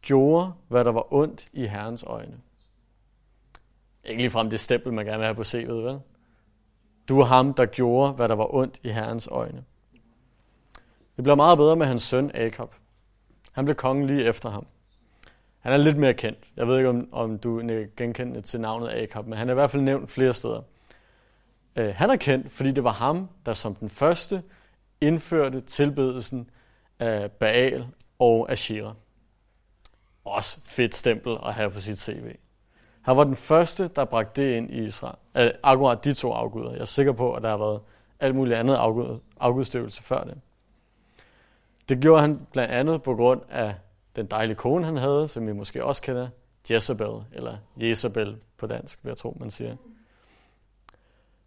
gjorde, 0.02 0.54
hvad 0.68 0.84
der 0.84 0.92
var 0.92 1.14
ondt 1.14 1.48
i 1.54 1.66
Herrens 1.66 2.04
øjne. 2.04 2.38
Ikke 4.04 4.22
ligefrem 4.22 4.50
det 4.50 4.60
stempel, 4.60 4.94
man 4.94 5.06
gerne 5.06 5.18
vil 5.18 5.26
have 5.26 5.36
på 5.36 5.42
CV'et, 5.42 5.72
vel? 5.72 6.00
Du 7.10 7.20
er 7.20 7.26
ham, 7.26 7.54
der 7.54 7.66
gjorde, 7.66 8.14
hvad 8.14 8.30
der 8.30 8.36
var 8.36 8.54
ondt 8.54 8.80
i 8.84 8.90
Herrens 8.90 9.28
øjne. 9.28 9.64
Det 11.16 11.24
blev 11.24 11.36
meget 11.36 11.58
bedre 11.58 11.76
med 11.76 11.86
hans 11.86 12.04
søn 12.04 12.32
Akab. 12.34 12.70
Han 13.52 13.66
blev 13.66 13.76
konge 13.76 14.08
lige 14.08 14.24
efter 14.24 14.50
ham. 14.50 14.66
Han 15.60 15.74
er 15.74 15.78
lidt 15.78 15.98
mere 15.98 16.14
kendt. 16.14 16.40
Jeg 16.58 16.68
ved 16.68 16.78
ikke, 16.78 16.90
om, 16.90 17.10
om 17.12 17.40
du 17.40 17.60
er 17.60 17.86
genkendende 17.98 18.42
til 18.42 18.62
navnet 18.62 18.90
Akab, 18.90 19.28
men 19.28 19.38
han 19.38 19.50
er 19.50 19.54
i 19.54 19.56
hvert 19.56 19.72
fald 19.72 19.84
nævnt 19.84 20.10
flere 20.10 20.34
steder. 20.34 20.62
Uh, 21.80 21.86
han 21.86 22.10
er 22.10 22.16
kendt, 22.16 22.52
fordi 22.52 22.72
det 22.72 22.84
var 22.84 22.92
ham, 22.92 23.30
der 23.46 23.54
som 23.54 23.76
den 23.76 23.90
første 23.90 24.44
indførte 25.02 25.62
tilbedelsen 25.62 26.50
af 27.00 27.32
Baal 27.32 27.88
og 28.20 28.52
Ashira. 28.52 28.94
Også 30.24 30.60
fedt 30.66 30.96
stempel 30.96 31.38
at 31.46 31.54
have 31.54 31.72
på 31.72 31.80
sit 31.80 32.00
CV. 32.00 32.36
Han 33.02 33.18
var 33.18 33.24
den 33.24 33.36
første, 33.36 33.88
der 33.88 34.06
bragte 34.06 34.42
det 34.42 34.58
ind 34.58 34.72
i 34.72 34.84
Israel. 34.84 35.16
Uh, 35.36 35.60
akkurat 35.64 36.06
de 36.06 36.14
to 36.14 36.32
afguder. 36.32 36.72
Jeg 36.72 36.82
er 36.82 36.86
sikker 36.86 37.12
på, 37.12 37.34
at 37.34 37.44
der 37.44 37.50
har 37.50 37.58
været 37.58 37.82
alt 38.20 38.36
muligt 38.36 38.58
andet 38.58 38.76
afgud, 38.76 39.20
afgudstøvelse 39.40 40.04
før 40.04 40.24
det. 40.24 40.38
Det 41.90 42.00
gjorde 42.00 42.22
han 42.22 42.48
blandt 42.52 42.74
andet 42.74 43.04
på 43.04 43.16
grund 43.16 43.42
af 43.50 43.76
den 44.16 44.26
dejlige 44.26 44.56
kone, 44.56 44.86
han 44.86 44.98
havde, 44.98 45.28
som 45.28 45.48
vi 45.48 45.54
måske 45.54 45.86
også 45.86 46.02
kender, 46.02 46.30
Jezebel, 46.72 47.24
eller 47.32 47.58
Jezebel 47.78 48.38
på 48.58 48.68
dansk, 48.68 49.00
vil 49.04 49.10
jeg 49.10 49.18
tro, 49.18 49.38
man 49.40 49.52
siger. 49.52 49.76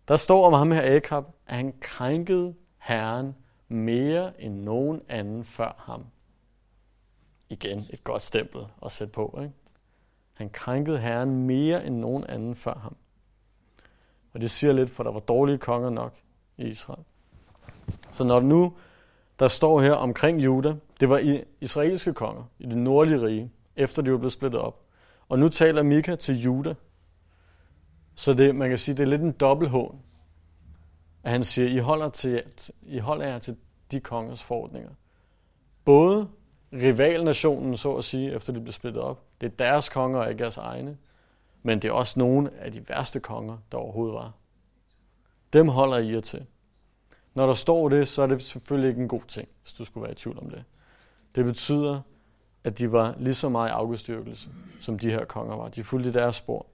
Der 0.09 0.17
står 0.17 0.47
om 0.47 0.53
ham 0.53 0.71
her 0.71 0.97
Akab, 0.97 1.25
at 1.47 1.57
han 1.57 1.75
krænkede 1.81 2.55
Herren 2.79 3.37
mere 3.73 4.41
end 4.41 4.63
nogen 4.63 5.03
anden 5.09 5.45
før 5.45 5.75
ham. 5.79 6.07
Igen 7.49 7.87
et 7.91 8.05
godt 8.05 8.23
stempel 8.23 8.61
at 8.85 8.93
sætte 8.93 9.13
på. 9.13 9.39
Ikke? 9.43 9.55
Han 10.33 10.51
krænkede 10.51 10.99
Herren 10.99 11.47
mere 11.47 11.87
end 11.87 11.97
nogen 11.97 12.25
anden 12.25 12.55
før 12.55 12.75
ham. 12.75 12.97
Og 14.35 14.41
det 14.41 14.51
siger 14.51 14.73
lidt, 14.73 14.91
for 14.91 15.03
der 15.03 15.13
var 15.13 15.21
dårlige 15.21 15.59
konger 15.59 15.91
nok 15.91 16.15
i 16.57 16.65
Israel. 16.65 17.05
Så 18.13 18.25
når 18.25 18.41
nu 18.41 18.73
der 19.39 19.49
står 19.49 19.81
her 19.81 19.93
omkring 19.93 20.45
Juda, 20.45 20.75
det 21.01 21.09
var 21.09 21.43
israelske 21.61 22.15
konger 22.15 22.45
i 22.59 22.67
det 22.67 22.79
nordlige 22.79 23.27
rige, 23.27 23.51
efter 23.77 24.03
de 24.03 24.13
var 24.13 24.19
blevet 24.19 24.33
splittet 24.33 24.61
op. 24.61 24.81
Og 25.29 25.39
nu 25.39 25.49
taler 25.49 25.83
Mika 25.83 26.17
til 26.17 26.41
Juda. 26.41 26.75
Så 28.15 28.33
det, 28.35 28.55
man 28.55 28.69
kan 28.69 28.79
sige, 28.79 28.97
det 28.97 29.03
er 29.03 29.07
lidt 29.07 29.23
en 29.23 29.33
dobbelthån. 29.33 29.99
At 31.23 31.31
han 31.31 31.45
siger, 31.45 31.69
I 31.69 31.79
holder, 31.79 32.09
til, 32.09 32.43
I 32.83 32.99
holder 32.99 33.27
jer 33.27 33.39
til 33.39 33.57
de 33.93 34.01
kongers 34.01 34.43
forordninger. 34.43 34.91
Både 35.85 36.29
rivalnationen, 36.73 37.77
så 37.77 37.95
at 37.95 38.05
sige, 38.05 38.33
efter 38.33 38.53
de 38.53 38.61
blev 38.61 38.73
splittet 38.73 39.03
op. 39.03 39.25
Det 39.41 39.47
er 39.47 39.51
deres 39.51 39.89
konger 39.89 40.21
og 40.21 40.31
ikke 40.31 40.39
deres 40.39 40.57
egne. 40.57 40.99
Men 41.63 41.83
det 41.83 41.89
er 41.89 41.93
også 41.93 42.19
nogle 42.19 42.51
af 42.59 42.73
de 42.73 42.89
værste 42.89 43.21
konger, 43.21 43.59
der 43.73 43.79
overhovedet 43.79 44.15
var. 44.15 44.33
Dem 45.53 45.69
holder 45.69 45.99
I 45.99 46.13
jer 46.15 46.21
til. 46.21 46.47
Når 47.35 47.47
der 47.47 47.55
står 47.55 47.89
det, 47.89 48.09
så 48.09 48.23
er 48.23 48.27
det 48.27 48.43
selvfølgelig 48.43 48.89
ikke 48.89 49.03
en 49.03 49.09
god 49.09 49.23
ting, 49.29 49.49
hvis 49.63 49.73
du 49.73 49.85
skulle 49.85 50.03
være 50.03 50.13
i 50.13 50.15
tvivl 50.15 50.39
om 50.39 50.51
det. 50.51 50.65
Det 51.35 51.45
betyder, 51.45 52.01
at 52.65 52.79
de 52.79 52.93
var 52.93 53.15
lige 53.19 53.35
så 53.35 53.49
meget 53.49 53.69
i 53.69 53.73
afgudstyrkelse, 53.73 54.49
som 54.81 54.99
de 54.99 55.11
her 55.11 55.25
konger 55.25 55.57
var. 55.57 55.69
De 55.69 55.85
fulgte 55.85 56.13
deres 56.13 56.37
spor. 56.37 56.67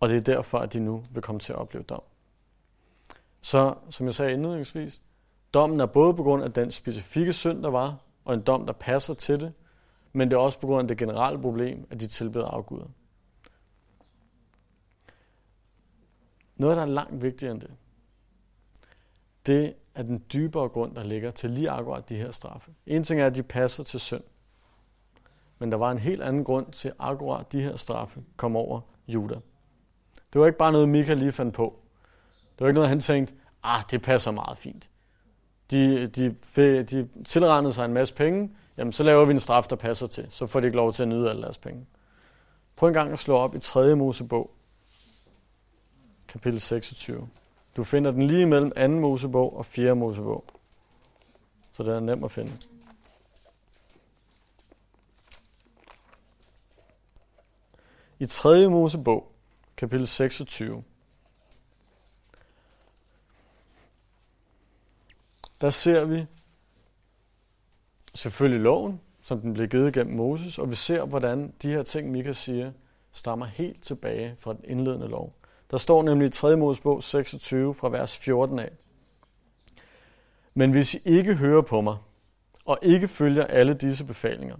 Og 0.00 0.08
det 0.08 0.16
er 0.16 0.20
derfor, 0.20 0.58
at 0.58 0.72
de 0.72 0.80
nu 0.80 1.04
vil 1.10 1.22
komme 1.22 1.40
til 1.40 1.52
at 1.52 1.58
opleve 1.58 1.84
dom. 1.84 2.02
Så, 3.40 3.74
som 3.90 4.06
jeg 4.06 4.14
sagde 4.14 4.32
indledningsvis, 4.32 5.02
dommen 5.54 5.80
er 5.80 5.86
både 5.86 6.14
på 6.14 6.22
grund 6.22 6.44
af 6.44 6.52
den 6.52 6.70
specifikke 6.70 7.32
synd, 7.32 7.62
der 7.62 7.70
var, 7.70 7.96
og 8.24 8.34
en 8.34 8.40
dom, 8.40 8.66
der 8.66 8.72
passer 8.72 9.14
til 9.14 9.40
det, 9.40 9.52
men 10.12 10.30
det 10.30 10.36
er 10.36 10.40
også 10.40 10.60
på 10.60 10.66
grund 10.66 10.80
af 10.80 10.88
det 10.88 10.98
generelle 10.98 11.40
problem, 11.40 11.86
at 11.90 12.00
de 12.00 12.06
tilbeder 12.06 12.46
afguder. 12.46 12.86
Noget, 16.56 16.76
der 16.76 16.82
er 16.82 16.86
langt 16.86 17.22
vigtigere 17.22 17.52
end 17.52 17.60
det, 17.60 17.70
det 19.46 19.74
er 19.94 20.02
den 20.02 20.24
dybere 20.32 20.68
grund, 20.68 20.94
der 20.94 21.02
ligger 21.02 21.30
til 21.30 21.50
lige 21.50 21.70
akkurat 21.70 22.08
de 22.08 22.16
her 22.16 22.30
straffe. 22.30 22.72
En 22.86 23.04
ting 23.04 23.20
er, 23.20 23.26
at 23.26 23.34
de 23.34 23.42
passer 23.42 23.84
til 23.84 24.00
synd. 24.00 24.22
Men 25.58 25.72
der 25.72 25.78
var 25.78 25.90
en 25.90 25.98
helt 25.98 26.22
anden 26.22 26.44
grund 26.44 26.72
til, 26.72 26.92
akkurat 26.98 27.52
de 27.52 27.62
her 27.62 27.76
straffe 27.76 28.22
kom 28.36 28.56
over 28.56 28.80
Judah. 29.08 29.40
Det 30.32 30.40
var 30.40 30.46
ikke 30.46 30.58
bare 30.58 30.72
noget, 30.72 30.88
Mika 30.88 31.14
lige 31.14 31.32
fandt 31.32 31.54
på. 31.54 31.78
Det 32.52 32.60
var 32.60 32.66
ikke 32.66 32.74
noget, 32.74 32.88
han 32.88 33.00
tænkte, 33.00 33.34
ah, 33.62 33.82
det 33.90 34.02
passer 34.02 34.30
meget 34.30 34.58
fint. 34.58 34.90
De, 35.70 36.06
de, 36.06 36.36
de 36.82 37.08
tilregnede 37.24 37.72
sig 37.72 37.84
en 37.84 37.92
masse 37.92 38.14
penge, 38.14 38.50
jamen 38.76 38.92
så 38.92 39.02
laver 39.02 39.24
vi 39.24 39.32
en 39.32 39.40
straf, 39.40 39.64
der 39.64 39.76
passer 39.76 40.06
til. 40.06 40.26
Så 40.30 40.46
får 40.46 40.60
de 40.60 40.66
ikke 40.66 40.76
lov 40.76 40.92
til 40.92 41.02
at 41.02 41.08
nyde 41.08 41.30
alle 41.30 41.42
deres 41.42 41.58
penge. 41.58 41.86
Prøv 42.76 42.86
en 42.88 42.92
gang 42.92 43.12
at 43.12 43.18
slå 43.18 43.36
op 43.36 43.54
i 43.54 43.58
3. 43.58 43.96
Mosebog, 43.96 44.50
kapitel 46.28 46.60
26. 46.60 47.28
Du 47.76 47.84
finder 47.84 48.10
den 48.10 48.26
lige 48.26 48.46
mellem 48.46 48.70
2. 48.70 48.88
Mosebog 48.88 49.56
og 49.56 49.66
4. 49.66 49.94
Mosebog. 49.94 50.44
Så 51.72 51.82
det 51.82 51.94
er 51.94 52.00
nemt 52.00 52.24
at 52.24 52.30
finde. 52.30 52.52
I 58.18 58.26
3. 58.26 58.68
Mosebog, 58.68 59.29
kapitel 59.80 60.06
26, 60.06 60.82
der 65.60 65.70
ser 65.70 66.04
vi 66.04 66.26
selvfølgelig 68.14 68.60
loven, 68.60 69.00
som 69.22 69.40
den 69.40 69.52
blev 69.52 69.68
givet 69.68 69.94
gennem 69.94 70.16
Moses, 70.16 70.58
og 70.58 70.70
vi 70.70 70.74
ser, 70.74 71.04
hvordan 71.04 71.54
de 71.62 71.70
her 71.70 71.82
ting, 71.82 72.10
Mika 72.10 72.32
siger, 72.32 72.72
stammer 73.12 73.46
helt 73.46 73.82
tilbage 73.82 74.36
fra 74.38 74.52
den 74.52 74.64
indledende 74.64 75.08
lov. 75.08 75.34
Der 75.70 75.76
står 75.76 76.02
nemlig 76.02 76.26
i 76.26 76.30
3. 76.30 76.56
Mosebog 76.56 77.02
26 77.02 77.74
fra 77.74 77.88
vers 77.88 78.16
14 78.16 78.58
af. 78.58 78.70
Men 80.54 80.70
hvis 80.70 80.94
I 80.94 80.98
ikke 81.04 81.34
hører 81.34 81.62
på 81.62 81.80
mig, 81.80 81.96
og 82.64 82.78
ikke 82.82 83.08
følger 83.08 83.44
alle 83.44 83.74
disse 83.74 84.04
befalinger, 84.04 84.56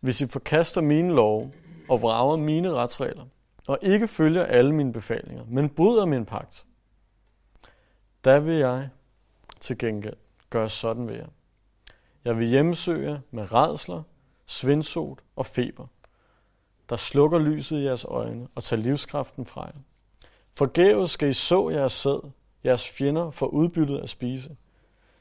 hvis 0.00 0.20
I 0.20 0.26
forkaster 0.26 0.80
mine 0.80 1.14
love 1.14 1.52
og 1.88 2.02
vrager 2.02 2.36
mine 2.36 2.72
retsregler, 2.72 3.24
og 3.68 3.78
ikke 3.82 4.08
følger 4.08 4.44
alle 4.44 4.74
mine 4.74 4.92
befalinger, 4.92 5.44
men 5.48 5.68
bryder 5.68 6.04
min 6.04 6.26
pagt, 6.26 6.66
da 8.24 8.38
vil 8.38 8.56
jeg 8.56 8.88
til 9.60 9.78
gengæld 9.78 10.16
gøre 10.50 10.70
sådan 10.70 11.08
ved 11.08 11.14
jer. 11.14 11.26
Jeg 12.24 12.38
vil 12.38 12.46
hjemsøge 12.46 13.10
jer 13.10 13.18
med 13.30 13.52
redsler, 13.52 14.02
svindsot 14.46 15.18
og 15.36 15.46
feber, 15.46 15.86
der 16.88 16.96
slukker 16.96 17.38
lyset 17.38 17.78
i 17.78 17.84
jeres 17.84 18.04
øjne 18.04 18.48
og 18.54 18.64
tager 18.64 18.82
livskraften 18.82 19.46
fra 19.46 19.64
jer. 19.64 19.80
Forgæves 20.54 21.10
skal 21.10 21.28
I 21.28 21.32
så 21.32 21.70
jeres 21.70 21.92
sæd, 21.92 22.30
jeres 22.64 22.88
fjender 22.88 23.30
får 23.30 23.46
udbyttet 23.46 23.98
at 23.98 24.08
spise. 24.08 24.56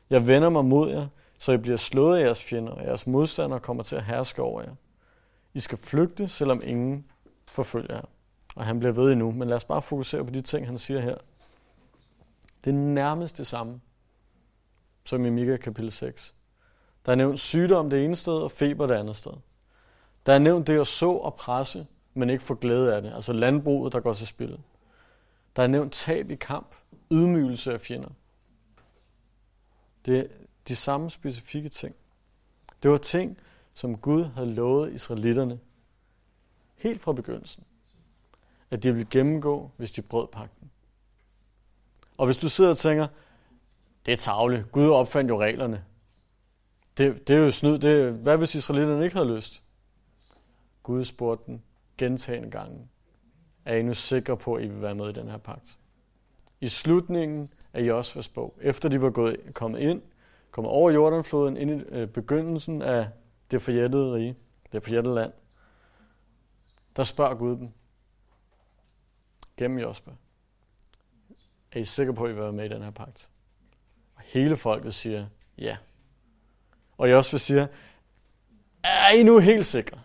Jeg 0.10 0.28
vender 0.28 0.50
mig 0.50 0.66
mod 0.66 0.92
jer, 0.92 1.08
så 1.40 1.52
I 1.52 1.58
bliver 1.58 1.78
slået 1.78 2.18
af 2.18 2.24
jeres 2.24 2.44
fjender, 2.44 2.72
og 2.72 2.84
jeres 2.84 3.08
modstandere 3.08 3.60
kommer 3.60 3.84
til 3.84 3.96
at 3.96 4.06
herske 4.06 4.42
over 4.42 4.62
jer. 4.62 4.76
I 5.54 5.60
skal 5.60 5.78
flygte, 5.78 6.28
selvom 6.28 6.62
ingen 6.64 7.06
forfølger 7.46 7.96
jer. 7.96 8.06
Og 8.56 8.66
han 8.66 8.80
bliver 8.80 8.92
ved 8.92 9.12
endnu, 9.12 9.32
men 9.32 9.48
lad 9.48 9.56
os 9.56 9.66
bare 9.66 9.82
fokusere 9.82 10.26
på 10.26 10.32
de 10.32 10.42
ting, 10.42 10.66
han 10.66 10.78
siger 10.78 11.00
her. 11.00 11.18
Det 12.64 12.70
er 12.70 12.76
nærmest 12.76 13.38
det 13.38 13.48
samme, 13.48 13.82
som 15.06 15.26
i 15.26 15.30
Mika 15.30 15.58
kapitel 15.58 15.92
6. 15.92 16.34
Der 17.06 17.12
er 17.12 17.16
nævnt 17.16 17.40
sygdom 17.40 17.90
det 17.90 18.06
ene 18.06 18.16
sted, 18.16 18.34
og 18.34 18.52
feber 18.52 18.88
det 18.88 18.94
andet 18.94 19.16
sted. 19.16 19.32
Der 20.26 20.34
er 20.34 20.40
nævnt 20.40 20.68
det 20.68 20.80
at 20.80 20.88
så 20.88 21.12
og 21.12 21.36
presse, 21.36 21.88
men 22.14 22.30
ikke 22.30 22.44
få 22.44 22.56
glæde 22.56 22.96
af 22.96 23.02
det. 23.02 23.14
Altså 23.14 23.34
landbruget, 23.34 23.94
der 23.94 24.00
går 24.00 24.14
til 24.14 24.28
spil. 24.28 24.60
Der 25.56 25.64
er 25.64 25.68
nævnt 25.68 25.94
tab 25.94 26.32
i 26.32 26.36
kamp, 26.36 26.76
ydmygelse 27.12 27.74
af 27.74 27.82
fjender. 27.82 28.10
Det 30.06 30.20
er 30.20 30.24
de 30.68 30.76
samme 30.76 31.10
specifikke 31.10 31.70
ting. 31.70 31.96
Det 32.84 32.92
var 32.92 32.98
ting, 32.98 33.38
som 33.74 33.98
Gud 33.98 34.24
havde 34.24 34.54
lovet 34.54 34.94
israelitterne 34.94 35.60
helt 36.76 37.02
fra 37.02 37.14
begyndelsen. 37.14 37.64
At 38.72 38.84
de 38.84 38.92
ville 38.92 39.08
gennemgå, 39.10 39.72
hvis 39.78 39.92
de 39.92 40.02
brød 40.02 40.28
pakten. 40.28 40.72
Og 42.18 42.26
hvis 42.26 42.38
du 42.38 42.50
sidder 42.50 42.70
og 42.70 42.78
tænker, 42.78 43.08
det 44.06 44.12
er 44.12 44.18
tavle. 44.18 44.66
Gud 44.72 44.90
opfandt 44.90 45.30
jo 45.30 45.40
reglerne. 45.40 45.84
Det, 46.98 47.28
det 47.28 47.36
er 47.36 47.40
jo 47.40 47.52
snyd. 47.52 47.78
Det, 47.80 48.14
hvad 48.14 48.38
hvis 48.38 48.56
israelitterne 48.56 49.04
ikke 49.04 49.16
havde 49.16 49.36
lyst? 49.36 49.64
Gud 50.84 51.06
spurgte 51.06 51.44
dem 51.48 51.62
gentagende 51.98 52.52
gange. 52.52 52.88
Er 53.66 53.76
I 53.76 53.84
nu 53.84 53.94
sikre 53.94 54.38
på, 54.38 54.54
at 54.54 54.64
I 54.64 54.68
vil 54.68 54.82
være 54.82 54.96
med 54.96 55.10
i 55.10 55.14
den 55.14 55.30
her 55.30 55.38
pagt? 55.38 55.78
i 56.62 56.68
slutningen 56.68 57.50
af 57.74 57.82
Josvas 57.82 58.30
bog, 58.30 58.58
efter 58.62 58.90
de 58.90 59.02
var 59.02 59.10
gået, 59.10 59.38
kommet 59.54 59.80
ind, 59.80 60.02
kommet 60.52 60.72
over 60.72 60.92
Jordanfloden, 60.92 61.58
ind 61.58 61.72
i 61.72 61.74
øh, 61.74 62.08
begyndelsen 62.08 62.82
af 62.82 63.08
det 63.52 63.62
forjættede 63.62 64.14
rige, 64.14 64.36
det 64.72 64.84
forjættede 64.84 65.16
land, 65.16 65.32
der 66.96 67.04
spørger 67.04 67.36
Gud 67.36 67.56
dem, 67.56 67.70
gennem 69.58 69.80
Jospe, 69.80 70.12
er 71.72 71.80
I 71.80 71.86
sikre 71.86 72.14
på, 72.14 72.26
at 72.26 72.32
I 72.32 72.34
vil 72.34 72.44
være 72.44 72.54
med 72.54 72.66
i 72.66 72.74
den 72.74 72.82
her 72.82 72.92
pagt? 72.92 73.30
Og 74.16 74.22
hele 74.22 74.58
folket 74.58 74.94
siger 74.94 75.28
ja. 75.58 75.78
Og 76.98 77.12
Jospa 77.12 77.38
siger, 77.38 77.68
er 78.84 79.10
I 79.10 79.24
nu 79.24 79.40
helt 79.40 79.66
sikre? 79.66 80.02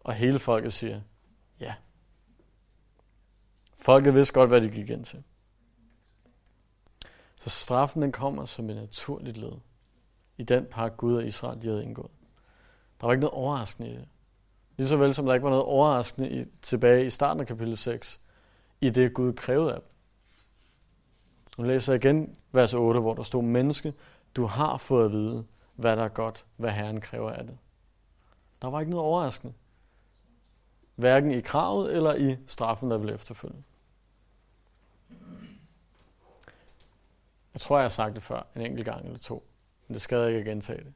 Og 0.00 0.14
hele 0.14 0.38
folket 0.38 0.72
siger 0.72 1.00
ja. 1.60 1.74
Folket 3.78 4.14
vidste 4.14 4.34
godt, 4.34 4.50
hvad 4.50 4.60
de 4.60 4.70
gik 4.70 4.90
ind 4.90 5.04
til. 5.04 5.22
Så 7.40 7.50
straffen 7.50 8.02
den 8.02 8.12
kommer 8.12 8.44
som 8.44 8.70
et 8.70 8.76
naturligt 8.76 9.36
led 9.36 9.52
i 10.36 10.42
den 10.42 10.66
pagt 10.70 10.96
Gud 10.96 11.16
og 11.16 11.26
Israel 11.26 11.62
de 11.62 11.68
havde 11.68 11.84
indgået. 11.84 12.10
Der 13.00 13.06
var 13.06 13.12
ikke 13.12 13.20
noget 13.20 13.34
overraskende 13.34 13.90
i 13.90 13.92
det. 13.92 14.08
Lige 14.78 14.88
så 14.88 14.96
vel 14.96 15.14
som 15.14 15.26
der 15.26 15.34
ikke 15.34 15.44
var 15.44 15.50
noget 15.50 15.64
overraskende 15.64 16.30
i, 16.30 16.44
tilbage 16.62 17.06
i 17.06 17.10
starten 17.10 17.40
af 17.40 17.46
kapitel 17.46 17.76
6, 17.76 18.20
i 18.80 18.90
det 18.90 19.14
Gud 19.14 19.32
krævede 19.32 19.74
af 19.74 19.80
dem. 19.80 19.88
Nu 21.58 21.64
læser 21.64 21.92
jeg 21.92 22.04
igen 22.04 22.36
vers 22.52 22.74
8, 22.74 23.00
hvor 23.00 23.14
der 23.14 23.22
stod, 23.22 23.42
menneske, 23.42 23.94
du 24.36 24.46
har 24.46 24.76
fået 24.76 25.04
at 25.04 25.12
vide, 25.12 25.44
hvad 25.74 25.96
der 25.96 26.04
er 26.04 26.08
godt, 26.08 26.46
hvad 26.56 26.70
Herren 26.70 27.00
kræver 27.00 27.30
af 27.30 27.44
det. 27.44 27.58
Der 28.62 28.68
var 28.68 28.80
ikke 28.80 28.90
noget 28.90 29.06
overraskende. 29.06 29.54
Hverken 30.94 31.30
i 31.30 31.40
kravet 31.40 31.96
eller 31.96 32.14
i 32.14 32.36
straffen, 32.46 32.90
der 32.90 32.98
ville 32.98 33.14
efterfølge. 33.14 33.64
Jeg 37.54 37.60
tror, 37.60 37.76
jeg 37.76 37.84
har 37.84 37.88
sagt 37.88 38.14
det 38.14 38.22
før, 38.22 38.46
en 38.56 38.62
enkelt 38.62 38.84
gang 38.84 39.04
eller 39.04 39.18
to. 39.18 39.46
Men 39.88 39.94
det 39.94 40.02
skader 40.02 40.26
ikke 40.26 40.38
at 40.38 40.44
gentage 40.44 40.84
det. 40.84 40.92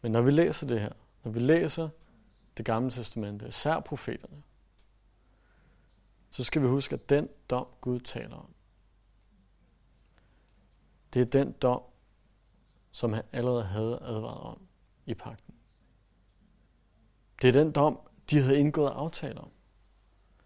Men 0.00 0.12
når 0.12 0.20
vi 0.20 0.30
læser 0.30 0.66
det 0.66 0.80
her, 0.80 0.92
når 1.24 1.30
vi 1.30 1.38
læser 1.38 1.88
det 2.56 2.64
gamle 2.66 2.90
testamente, 2.90 3.48
især 3.48 3.80
profeterne, 3.80 4.42
så 6.30 6.44
skal 6.44 6.62
vi 6.62 6.66
huske, 6.66 6.94
at 6.94 7.08
den 7.08 7.28
dom, 7.50 7.66
Gud 7.80 8.00
taler 8.00 8.36
om, 8.36 8.54
det 11.14 11.20
er 11.20 11.24
den 11.24 11.52
dom, 11.52 11.82
som 12.90 13.12
han 13.12 13.24
allerede 13.32 13.64
havde 13.64 13.98
advaret 14.02 14.40
om 14.40 14.66
i 15.06 15.14
pakten. 15.14 15.54
Det 17.42 17.48
er 17.48 17.52
den 17.52 17.72
dom, 17.72 18.00
de 18.30 18.40
havde 18.40 18.58
indgået 18.58 18.90
aftaler 18.90 19.40
om. 19.40 19.50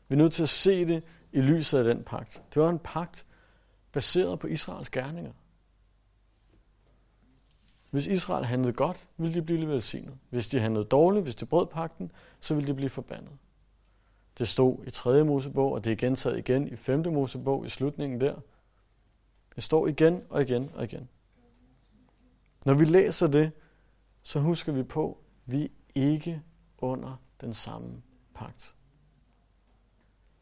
Vi 0.09 0.15
er 0.15 0.19
nødt 0.19 0.33
til 0.33 0.43
at 0.43 0.49
se 0.49 0.87
det 0.87 1.05
i 1.33 1.41
lyset 1.41 1.79
af 1.79 1.85
den 1.85 2.05
pagt. 2.05 2.43
Det 2.55 2.63
var 2.63 2.71
en 2.71 2.79
pagt 2.79 3.27
baseret 3.93 4.39
på 4.39 4.47
Israels 4.47 4.91
gerninger. 4.91 5.33
Hvis 7.91 8.07
Israel 8.07 8.45
handlede 8.45 8.73
godt, 8.73 9.09
ville 9.17 9.35
de 9.35 9.43
blive 9.43 9.69
velsignet. 9.69 10.15
Hvis 10.31 10.47
de 10.47 10.61
handlede 10.61 10.85
dårligt, 10.85 11.23
hvis 11.23 11.35
de 11.35 11.47
brød 11.47 11.67
pakten, 11.67 12.13
så 12.41 12.55
ville 12.55 12.69
de 12.69 12.75
blive 12.75 12.91
forbandet. 12.91 13.33
Det 14.39 14.49
stod 14.49 14.79
i 14.87 14.91
3. 14.91 15.25
Mosebog, 15.25 15.73
og 15.73 15.85
det 15.85 15.93
er 15.93 15.97
gentaget 15.97 16.39
igen 16.39 16.69
i 16.69 16.77
5. 16.77 17.13
Mosebog 17.13 17.67
i 17.67 17.69
slutningen 17.69 18.21
der. 18.21 18.35
Det 19.55 19.65
står 19.65 19.87
igen 19.87 20.23
og 20.31 20.43
igen 20.43 20.71
og 20.75 20.85
igen. 20.85 21.09
Når 22.65 22.75
vi 22.75 22.85
læser 22.85 23.27
det, 23.27 23.53
så 24.23 24.41
husker 24.41 24.73
vi 24.73 24.83
på, 24.83 25.19
at 25.47 25.53
vi 25.53 25.65
er 25.65 25.71
ikke 25.95 26.43
under 26.79 27.21
den 27.41 27.55
samme 27.55 28.03
pagt. 28.35 28.75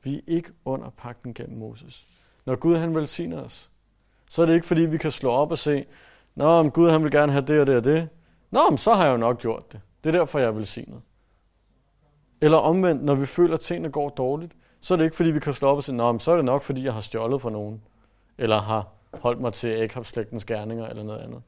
Vi 0.02 0.16
er 0.16 0.20
ikke 0.26 0.52
under 0.64 0.90
pagten 0.90 1.34
gennem 1.34 1.58
Moses. 1.58 2.06
Når 2.46 2.56
Gud 2.56 2.76
han 2.76 2.94
velsigner 2.94 3.42
os, 3.42 3.70
så 4.30 4.42
er 4.42 4.46
det 4.46 4.54
ikke 4.54 4.66
fordi, 4.66 4.82
vi 4.82 4.98
kan 4.98 5.10
slå 5.10 5.30
op 5.30 5.50
og 5.50 5.58
se, 5.58 5.86
Nå, 6.36 6.44
om 6.44 6.70
Gud 6.70 6.90
han 6.90 7.02
vil 7.02 7.10
gerne 7.10 7.32
have 7.32 7.44
det 7.44 7.60
og 7.60 7.66
det 7.66 7.76
og 7.76 7.84
det. 7.84 8.08
Nå, 8.50 8.60
men 8.70 8.78
så 8.78 8.94
har 8.94 9.04
jeg 9.04 9.12
jo 9.12 9.16
nok 9.16 9.40
gjort 9.40 9.72
det. 9.72 9.80
Det 10.04 10.14
er 10.14 10.18
derfor, 10.18 10.38
jeg 10.38 10.48
er 10.48 10.52
velsignet. 10.52 11.02
Eller 12.40 12.58
omvendt, 12.58 13.04
når 13.04 13.14
vi 13.14 13.26
føler, 13.26 13.54
at 13.54 13.60
tingene 13.60 13.90
går 13.90 14.08
dårligt, 14.08 14.56
så 14.80 14.94
er 14.94 14.98
det 14.98 15.04
ikke 15.04 15.16
fordi, 15.16 15.30
vi 15.30 15.40
kan 15.40 15.52
slå 15.52 15.68
op 15.68 15.76
og 15.76 15.84
sige, 15.84 15.96
Nå, 15.96 16.12
men 16.12 16.20
så 16.20 16.32
er 16.32 16.36
det 16.36 16.44
nok 16.44 16.62
fordi, 16.62 16.84
jeg 16.84 16.94
har 16.94 17.00
stjålet 17.00 17.42
fra 17.42 17.50
nogen. 17.50 17.82
Eller 18.38 18.60
har 18.60 18.88
holdt 19.14 19.40
mig 19.40 19.52
til 19.52 19.82
Akab-slægtens 19.82 20.44
gerninger 20.44 20.86
eller 20.86 21.02
noget 21.02 21.20
andet. 21.20 21.42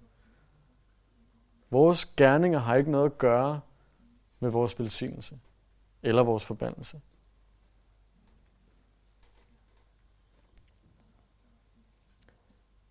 Vores 1.70 2.06
gerninger 2.06 2.58
har 2.58 2.76
ikke 2.76 2.90
noget 2.90 3.06
at 3.06 3.18
gøre 3.18 3.60
med 4.40 4.50
vores 4.50 4.78
velsignelse 4.78 5.38
eller 6.02 6.22
vores 6.22 6.44
forbandelse. 6.44 7.00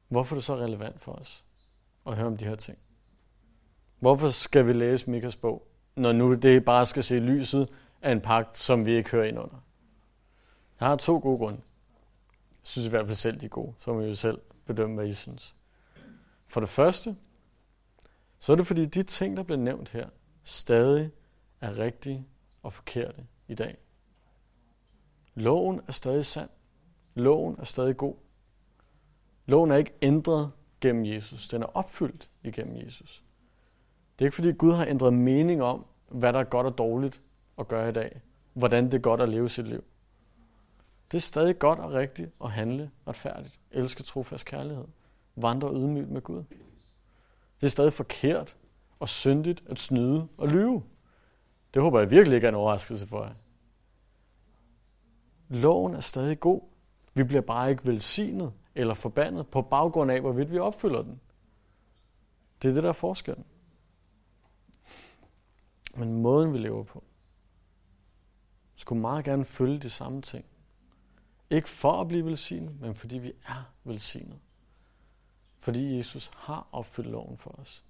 Hvorfor 0.08 0.36
er 0.36 0.38
det 0.38 0.44
så 0.44 0.56
relevant 0.56 1.02
for 1.02 1.12
os 1.12 1.47
at 2.08 2.16
høre 2.16 2.28
om 2.28 2.38
de 2.38 2.46
her 2.46 2.56
ting? 2.56 2.78
Hvorfor 4.00 4.30
skal 4.30 4.68
vi 4.68 4.74
læse 4.74 5.10
Mikas 5.10 5.36
bog, 5.36 5.68
når 5.96 6.12
nu 6.12 6.34
det 6.34 6.66
bare 6.66 6.86
skal 6.86 7.04
se 7.04 7.20
lyset 7.20 7.70
af 8.02 8.12
en 8.12 8.22
pagt, 8.22 8.58
som 8.58 8.86
vi 8.86 8.96
ikke 8.96 9.12
hører 9.12 9.26
ind 9.26 9.40
under? 9.40 9.64
Jeg 10.80 10.88
har 10.88 10.96
to 10.96 11.20
gode 11.20 11.38
grunde. 11.38 11.62
Jeg 12.52 12.64
synes 12.64 12.88
i 12.88 12.90
hvert 12.90 13.06
fald 13.06 13.16
selv, 13.16 13.40
de 13.40 13.46
er 13.46 13.50
gode. 13.50 13.74
Så 13.80 13.94
må 13.94 14.02
I 14.02 14.08
jo 14.08 14.16
selv 14.16 14.42
bedømme, 14.66 14.96
hvad 14.96 15.08
I 15.08 15.14
synes. 15.14 15.56
For 16.48 16.60
det 16.60 16.70
første, 16.70 17.16
så 18.40 18.52
er 18.52 18.56
det 18.56 18.68
fordi 18.68 18.86
de 18.86 19.04
ting, 19.04 19.38
der 19.38 19.44
bliver 19.44 19.60
nævnt 19.60 19.90
her, 19.90 20.10
stadig 20.44 21.12
er 21.62 21.78
rigtige 21.78 22.28
og 22.64 22.74
forkerte 22.74 23.26
i 23.48 23.56
dag. 23.56 23.78
Loven 25.36 25.82
er 25.88 25.92
stadig 25.92 26.26
sand. 26.26 26.50
Loven 27.16 27.56
er 27.60 27.64
stadig 27.64 27.98
god. 27.98 28.16
Loven 29.46 29.72
er 29.72 29.76
ikke 29.76 29.94
ændret 30.02 30.52
gennem 30.82 31.06
Jesus. 31.06 31.48
Den 31.48 31.62
er 31.62 31.78
opfyldt 31.78 32.30
igennem 32.44 32.76
Jesus. 32.86 33.24
Det 34.20 34.26
er 34.26 34.28
ikke 34.28 34.36
fordi 34.36 34.52
Gud 34.52 34.74
har 34.74 34.86
ændret 34.86 35.14
mening 35.14 35.64
om, 35.64 35.86
hvad 36.10 36.34
der 36.34 36.40
er 36.40 36.44
godt 36.44 36.68
og 36.68 36.78
dårligt 36.78 37.22
at 37.60 37.68
gøre 37.68 37.90
i 37.90 37.92
dag. 37.92 38.22
Hvordan 38.54 38.86
det 38.86 38.94
er 38.94 39.00
godt 39.00 39.22
at 39.22 39.30
leve 39.30 39.50
sit 39.50 39.68
liv. 39.68 39.84
Det 41.12 41.18
er 41.18 41.22
stadig 41.22 41.60
godt 41.60 41.80
og 41.80 41.94
rigtigt 41.94 42.32
at 42.44 42.52
handle 42.52 42.92
retfærdigt. 43.08 43.60
Elske 43.72 44.04
trofast 44.04 44.46
kærlighed. 44.46 44.86
Vandre 45.36 45.74
ydmygt 45.74 46.10
med 46.10 46.22
Gud. 46.22 46.44
Det 47.62 47.66
er 47.66 47.70
stadig 47.70 47.94
forkert 47.94 48.56
og 49.00 49.10
syndigt 49.10 49.64
at 49.70 49.80
snyde 49.80 50.28
og 50.38 50.48
lyve. 50.48 50.84
Det 51.74 51.82
håber 51.82 52.00
jeg 52.00 52.12
virkelig 52.12 52.36
ikke 52.36 52.46
er 52.46 52.50
en 52.50 52.56
overraskelse 52.56 53.08
for 53.08 53.24
jer. 53.24 53.34
Loven 55.50 55.96
er 55.96 56.00
stadig 56.00 56.40
god. 56.40 56.62
Vi 57.14 57.24
bliver 57.24 57.42
bare 57.42 57.70
ikke 57.70 57.86
velsignet 57.86 58.54
eller 58.78 58.94
forbandet 58.94 59.48
på 59.48 59.62
baggrund 59.62 60.12
af, 60.12 60.22
hvorvidt 60.22 60.52
vi 60.52 60.58
opfylder 60.58 61.02
den. 61.02 61.22
Det 62.62 62.70
er 62.70 62.74
det, 62.74 62.84
der 62.84 62.90
er 62.90 62.94
forskellen. 62.94 63.46
Men 65.96 66.22
måden, 66.22 66.54
vi 66.54 66.58
lever 66.58 66.84
på, 66.84 67.04
skulle 68.76 69.02
meget 69.02 69.26
gerne 69.26 69.46
følge 69.46 69.80
de 69.80 69.90
samme 69.90 70.22
ting. 70.22 70.46
Ikke 71.50 71.70
for 71.70 72.02
at 72.02 72.08
blive 72.08 72.26
velsignet, 72.26 72.80
men 72.80 72.96
fordi 72.96 73.18
vi 73.18 73.34
er 73.48 73.74
velsignet. 73.84 74.40
Fordi 75.60 75.98
Jesus 75.98 76.32
har 76.36 76.68
opfyldt 76.72 77.10
loven 77.10 77.38
for 77.38 77.60
os. 77.60 77.84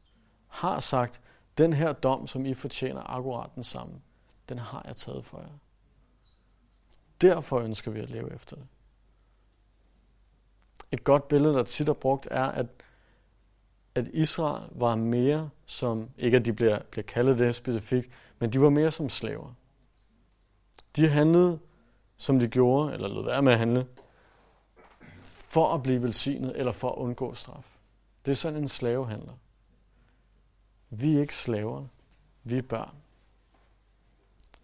Har 0.47 0.79
sagt, 0.79 1.21
den 1.57 1.73
her 1.73 1.93
dom, 1.93 2.27
som 2.27 2.45
I 2.45 2.53
fortjener 2.53 3.01
akkurat 3.09 3.49
den 3.55 3.63
samme, 3.63 4.01
den 4.49 4.57
har 4.57 4.81
jeg 4.85 4.95
taget 4.95 5.25
for 5.25 5.39
jer. 5.39 5.57
Derfor 7.21 7.59
ønsker 7.59 7.91
vi 7.91 7.99
at 7.99 8.09
leve 8.09 8.33
efter 8.33 8.55
det. 8.55 8.67
Et 10.91 11.03
godt 11.03 11.27
billede, 11.27 11.53
der 11.53 11.63
tit 11.63 11.89
er 11.89 11.93
brugt, 11.93 12.27
er, 12.31 12.45
at, 12.45 12.65
at 13.95 14.07
Israel 14.07 14.69
var 14.71 14.95
mere 14.95 15.49
som, 15.65 16.09
ikke 16.17 16.37
at 16.37 16.45
de 16.45 16.53
bliver, 16.53 16.79
bliver 16.91 17.03
kaldet 17.03 17.39
det 17.39 17.55
specifikt, 17.55 18.09
men 18.39 18.53
de 18.53 18.61
var 18.61 18.69
mere 18.69 18.91
som 18.91 19.09
slaver. 19.09 19.53
De 20.95 21.07
handlede, 21.07 21.59
som 22.17 22.39
de 22.39 22.47
gjorde, 22.47 22.93
eller 22.93 23.07
lød 23.07 23.23
være 23.23 23.41
med 23.41 23.53
at 23.53 23.59
handle, 23.59 23.87
for 25.47 25.73
at 25.73 25.83
blive 25.83 26.01
velsignet, 26.01 26.59
eller 26.59 26.71
for 26.71 26.89
at 26.89 26.95
undgå 26.95 27.33
straf. 27.33 27.77
Det 28.25 28.31
er 28.31 28.35
sådan 28.35 28.61
en 28.61 28.67
slavehandler. 28.67 29.33
Vi 30.89 31.15
er 31.15 31.21
ikke 31.21 31.35
slaver. 31.35 31.85
Vi 32.43 32.57
er 32.57 32.61
børn. 32.61 32.95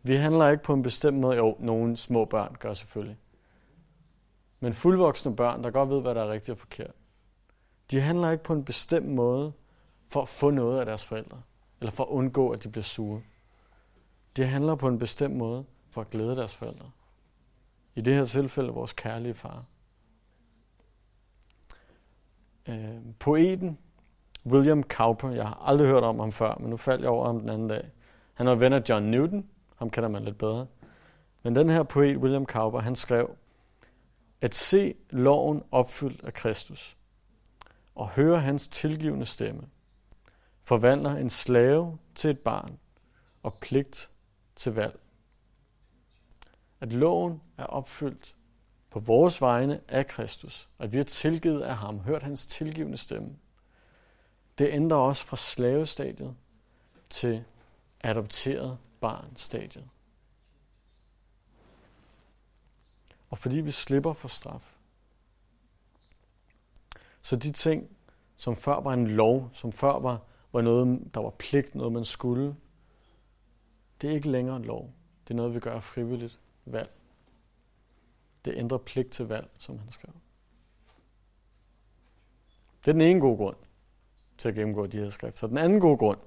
Vi 0.04 0.16
handler 0.16 0.50
ikke 0.50 0.64
på 0.64 0.74
en 0.74 0.84
bestemt 0.84 1.18
måde. 1.18 1.38
Jo, 1.38 1.58
nogle 1.60 1.98
små 1.98 2.26
børn 2.26 2.56
gør 2.60 2.74
selvfølgelig. 2.74 3.18
Men 4.63 4.73
fuldvoksne 4.73 5.36
børn, 5.36 5.63
der 5.63 5.71
godt 5.71 5.89
ved, 5.89 6.02
hvad 6.02 6.15
der 6.15 6.23
er 6.23 6.32
rigtigt 6.32 6.49
og 6.49 6.58
forkert, 6.58 6.95
de 7.91 8.02
handler 8.02 8.32
ikke 8.32 8.43
på 8.43 8.54
en 8.54 8.65
bestemt 8.65 9.08
måde 9.08 9.54
for 10.10 10.21
at 10.21 10.28
få 10.28 10.49
noget 10.49 10.80
af 10.80 10.86
deres 10.86 11.06
forældre, 11.06 11.41
eller 11.80 11.91
for 11.91 12.04
at 12.04 12.10
undgå, 12.10 12.49
at 12.49 12.63
de 12.63 12.69
bliver 12.69 12.84
sure. 12.84 13.21
De 14.38 14.45
handler 14.45 14.76
på 14.76 14.88
en 14.88 14.99
bestemt 14.99 15.36
måde 15.36 15.65
for 15.89 16.02
at 16.02 16.10
glæde 16.10 16.36
deres 16.36 16.56
forældre. 16.56 16.91
I 17.95 18.02
det 18.02 18.13
her 18.13 18.26
tilfælde 18.26 18.69
vores 18.69 18.93
kærlige 18.93 19.34
far. 19.34 19.65
Øh, 22.69 22.99
poeten 23.19 23.78
William 24.45 24.84
Cowper, 24.84 25.30
jeg 25.30 25.47
har 25.47 25.62
aldrig 25.65 25.88
hørt 25.88 26.04
om 26.04 26.19
ham 26.19 26.32
før, 26.32 26.56
men 26.60 26.69
nu 26.69 26.78
faldt 26.78 27.02
jeg 27.02 27.10
over 27.10 27.26
ham 27.26 27.39
den 27.39 27.49
anden 27.49 27.67
dag. 27.67 27.89
Han 28.34 28.47
var 28.47 28.56
ven 28.56 28.73
af 28.73 28.82
John 28.89 29.06
Newton, 29.06 29.49
ham 29.76 29.89
kender 29.89 30.10
man 30.10 30.23
lidt 30.23 30.38
bedre. 30.38 30.67
Men 31.43 31.56
den 31.56 31.69
her 31.69 31.84
poet, 31.84 32.17
William 32.17 32.45
Cowper, 32.45 32.80
han 32.80 32.95
skrev, 32.95 33.36
at 34.44 34.56
se 34.56 34.96
loven 35.10 35.64
opfyldt 35.72 36.24
af 36.24 36.34
Kristus 36.34 36.98
og 37.96 38.10
høre 38.10 38.42
hans 38.42 38.68
tilgivende 38.68 39.26
stemme, 39.26 39.70
forvandler 40.64 41.16
en 41.16 41.30
slave 41.30 41.98
til 42.16 42.30
et 42.30 42.40
barn 42.40 42.80
og 43.44 43.54
pligt 43.54 44.10
til 44.56 44.74
valg. 44.74 45.00
At 46.82 46.94
loven 46.94 47.42
er 47.58 47.66
opfyldt 47.66 48.36
på 48.90 49.00
vores 49.00 49.42
vegne 49.42 49.82
af 49.88 50.08
Kristus, 50.08 50.70
at 50.80 50.94
vi 50.94 50.98
er 50.98 51.04
tilgivet 51.04 51.62
af 51.62 51.78
ham, 51.78 52.00
hørt 52.00 52.24
hans 52.24 52.46
tilgivende 52.46 52.98
stemme, 52.98 53.36
det 54.58 54.70
ændrer 54.70 54.98
os 54.98 55.24
fra 55.24 55.38
slavestadiet 55.38 56.36
til 57.10 57.44
adopteret 58.02 58.78
barnstadiet. 59.02 59.90
Og 63.34 63.38
fordi 63.38 63.62
vi 63.62 63.72
slipper 63.72 64.13
for 64.13 64.28
straf. 64.28 64.76
Så 67.22 67.36
de 67.36 67.52
ting, 67.52 67.89
som 68.38 68.56
før 68.56 68.80
var 68.80 68.93
en 68.93 69.08
lov, 69.08 69.50
som 69.54 69.72
før 69.72 70.00
var, 70.00 70.22
var 70.52 70.62
noget, 70.62 71.13
der 71.13 71.22
var 71.22 71.30
pligt, 71.30 71.76
noget 71.76 71.93
man 71.93 72.06
skulle, 72.06 72.56
det 74.02 74.10
er 74.10 74.13
ikke 74.13 74.30
længere 74.30 74.58
en 74.58 74.65
lov. 74.65 74.93
Det 75.24 75.34
er 75.34 75.36
noget, 75.36 75.54
vi 75.54 75.60
gør 75.60 75.80
frivilligt 75.80 76.39
valg. 76.65 76.91
Det 78.46 78.58
ændrer 78.58 78.78
pligt 78.78 79.12
til 79.12 79.26
valg, 79.26 79.50
som 79.60 79.80
han 79.80 79.91
skrev. 79.91 80.13
Det 82.86 82.88
er 82.88 82.91
den 82.91 83.02
ene 83.02 83.19
gode 83.19 83.38
grund 83.38 83.58
til 84.38 84.50
at 84.50 84.56
gennemgå 84.56 84.88
de 84.88 84.98
her 84.98 85.10
skrifter. 85.10 85.48
Den 85.48 85.58
anden 85.58 85.80
gode 85.80 85.98
grund 85.98 86.19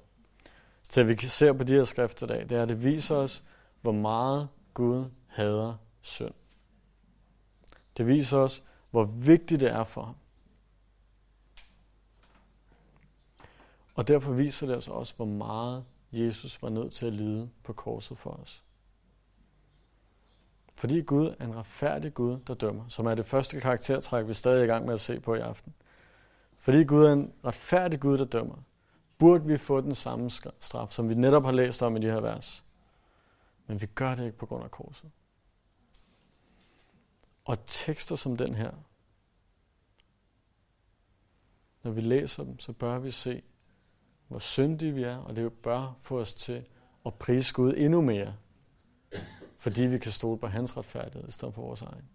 til, 0.89 1.01
at 1.01 1.07
vi 1.07 1.17
ser 1.17 1.53
på 1.53 1.63
de 1.63 1.73
her 1.73 1.83
skrifter 1.83 2.25
i 2.25 2.29
dag, 2.29 2.49
det 2.49 2.57
er, 2.57 2.61
at 2.61 2.69
det 2.69 2.83
viser 2.83 3.15
os, 3.15 3.43
hvor 3.81 3.91
meget 3.91 4.49
Gud 4.73 5.05
hader 5.27 5.77
synd. 6.01 6.33
Det 7.97 8.07
viser 8.07 8.37
os, 8.37 8.63
hvor 8.91 9.03
vigtigt 9.03 9.61
det 9.61 9.69
er 9.69 9.83
for 9.83 10.01
ham. 10.01 10.15
Og 13.95 14.07
derfor 14.07 14.31
viser 14.31 14.67
det 14.67 14.77
os 14.77 14.87
også, 14.87 15.13
hvor 15.15 15.25
meget 15.25 15.85
Jesus 16.11 16.61
var 16.61 16.69
nødt 16.69 16.93
til 16.93 17.05
at 17.05 17.13
lide 17.13 17.49
på 17.63 17.73
korset 17.73 18.17
for 18.17 18.29
os. 18.29 18.63
Fordi 20.73 21.01
Gud 21.01 21.35
er 21.39 21.45
en 21.45 21.55
retfærdig 21.55 22.13
Gud, 22.13 22.39
der 22.47 22.53
dømmer, 22.53 22.87
som 22.87 23.05
er 23.05 23.15
det 23.15 23.25
første 23.25 23.59
karaktertræk, 23.59 24.25
vi 24.25 24.29
er 24.29 24.33
stadig 24.33 24.59
er 24.59 24.63
i 24.63 24.67
gang 24.67 24.85
med 24.85 24.93
at 24.93 24.99
se 24.99 25.19
på 25.19 25.35
i 25.35 25.39
aften. 25.39 25.73
Fordi 26.57 26.83
Gud 26.83 27.05
er 27.05 27.13
en 27.13 27.33
retfærdig 27.45 27.99
Gud, 27.99 28.17
der 28.17 28.25
dømmer, 28.25 28.55
burde 29.17 29.45
vi 29.45 29.57
få 29.57 29.81
den 29.81 29.95
samme 29.95 30.29
straf, 30.59 30.91
som 30.91 31.09
vi 31.09 31.13
netop 31.13 31.43
har 31.43 31.51
læst 31.51 31.83
om 31.83 31.97
i 31.97 31.99
de 31.99 32.11
her 32.11 32.21
vers. 32.21 32.63
Men 33.67 33.81
vi 33.81 33.85
gør 33.85 34.15
det 34.15 34.25
ikke 34.25 34.37
på 34.37 34.45
grund 34.45 34.63
af 34.63 34.71
korset. 34.71 35.09
Og 37.47 37.57
tekster 37.65 38.15
som 38.15 38.37
den 38.37 38.55
her, 38.55 38.71
når 41.83 41.91
vi 41.91 42.01
læser 42.01 42.43
dem, 42.43 42.59
så 42.59 42.73
bør 42.73 42.99
vi 42.99 43.11
se, 43.11 43.43
hvor 44.27 44.39
syndige 44.39 44.93
vi 44.93 45.03
er, 45.03 45.17
og 45.17 45.35
det 45.35 45.53
bør 45.53 45.97
få 46.01 46.19
os 46.19 46.33
til 46.33 46.67
at 47.05 47.13
prise 47.13 47.53
Gud 47.53 47.73
endnu 47.77 48.01
mere, 48.01 48.35
fordi 49.57 49.85
vi 49.85 49.97
kan 49.97 50.11
stole 50.11 50.39
på 50.39 50.47
hans 50.47 50.77
retfærdighed 50.77 51.27
i 51.27 51.31
stedet 51.31 51.53
for 51.53 51.61
vores 51.61 51.81
egen. 51.81 52.09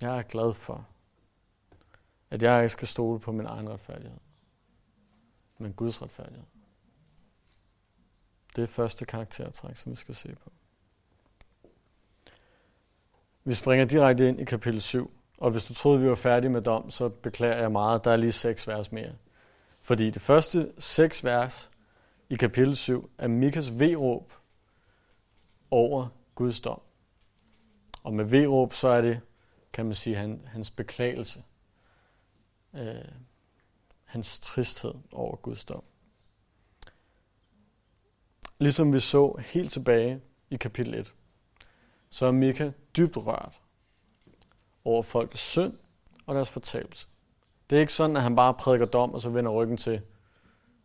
Jeg 0.00 0.18
er 0.18 0.22
glad 0.22 0.54
for, 0.54 0.86
at 2.30 2.42
jeg 2.42 2.62
ikke 2.62 2.72
skal 2.72 2.88
stole 2.88 3.20
på 3.20 3.32
min 3.32 3.46
egen 3.46 3.70
retfærdighed, 3.70 4.18
men 5.58 5.72
Guds 5.72 6.02
retfærdighed. 6.02 6.57
Det 8.56 8.62
er 8.62 8.66
første 8.66 9.04
karaktertræk, 9.04 9.76
som 9.76 9.92
vi 9.92 9.96
skal 9.96 10.14
se 10.14 10.36
på. 10.44 10.50
Vi 13.44 13.54
springer 13.54 13.84
direkte 13.84 14.28
ind 14.28 14.40
i 14.40 14.44
kapitel 14.44 14.82
7, 14.82 15.10
og 15.38 15.50
hvis 15.50 15.64
du 15.64 15.74
troede, 15.74 16.00
vi 16.00 16.08
var 16.08 16.14
færdige 16.14 16.50
med 16.50 16.62
dom, 16.62 16.90
så 16.90 17.08
beklager 17.08 17.56
jeg 17.56 17.72
meget. 17.72 18.04
Der 18.04 18.10
er 18.10 18.16
lige 18.16 18.32
seks 18.32 18.68
vers 18.68 18.92
mere. 18.92 19.12
Fordi 19.80 20.10
det 20.10 20.22
første 20.22 20.72
seks 20.78 21.24
vers 21.24 21.70
i 22.28 22.34
kapitel 22.34 22.76
7 22.76 23.10
er 23.18 23.28
Mikas 23.28 23.70
V-råb 23.80 24.32
over 25.70 26.08
Guds 26.34 26.60
dom. 26.60 26.80
Og 28.02 28.14
med 28.14 28.24
V-råb, 28.24 28.74
så 28.74 28.88
er 28.88 29.00
det, 29.00 29.20
kan 29.72 29.84
man 29.84 29.94
sige, 29.94 30.16
han, 30.16 30.40
hans 30.46 30.70
beklagelse. 30.70 31.42
Øh, 32.74 32.94
hans 34.04 34.38
tristhed 34.38 34.94
over 35.12 35.36
Guds 35.36 35.64
dom. 35.64 35.82
Ligesom 38.58 38.92
vi 38.92 39.00
så 39.00 39.40
helt 39.40 39.72
tilbage 39.72 40.20
i 40.50 40.56
kapitel 40.56 40.94
1, 40.94 41.14
så 42.10 42.26
er 42.26 42.30
Mika 42.30 42.70
dybt 42.96 43.16
rørt 43.16 43.60
over 44.84 45.02
folkets 45.02 45.42
synd 45.42 45.74
og 46.26 46.34
deres 46.34 46.48
fortabelse. 46.48 47.08
Det 47.70 47.76
er 47.76 47.80
ikke 47.80 47.92
sådan, 47.92 48.16
at 48.16 48.22
han 48.22 48.36
bare 48.36 48.54
prædiker 48.54 48.86
dom, 48.86 49.14
og 49.14 49.20
så 49.20 49.30
vender 49.30 49.50
ryggen 49.50 49.76
til. 49.76 50.00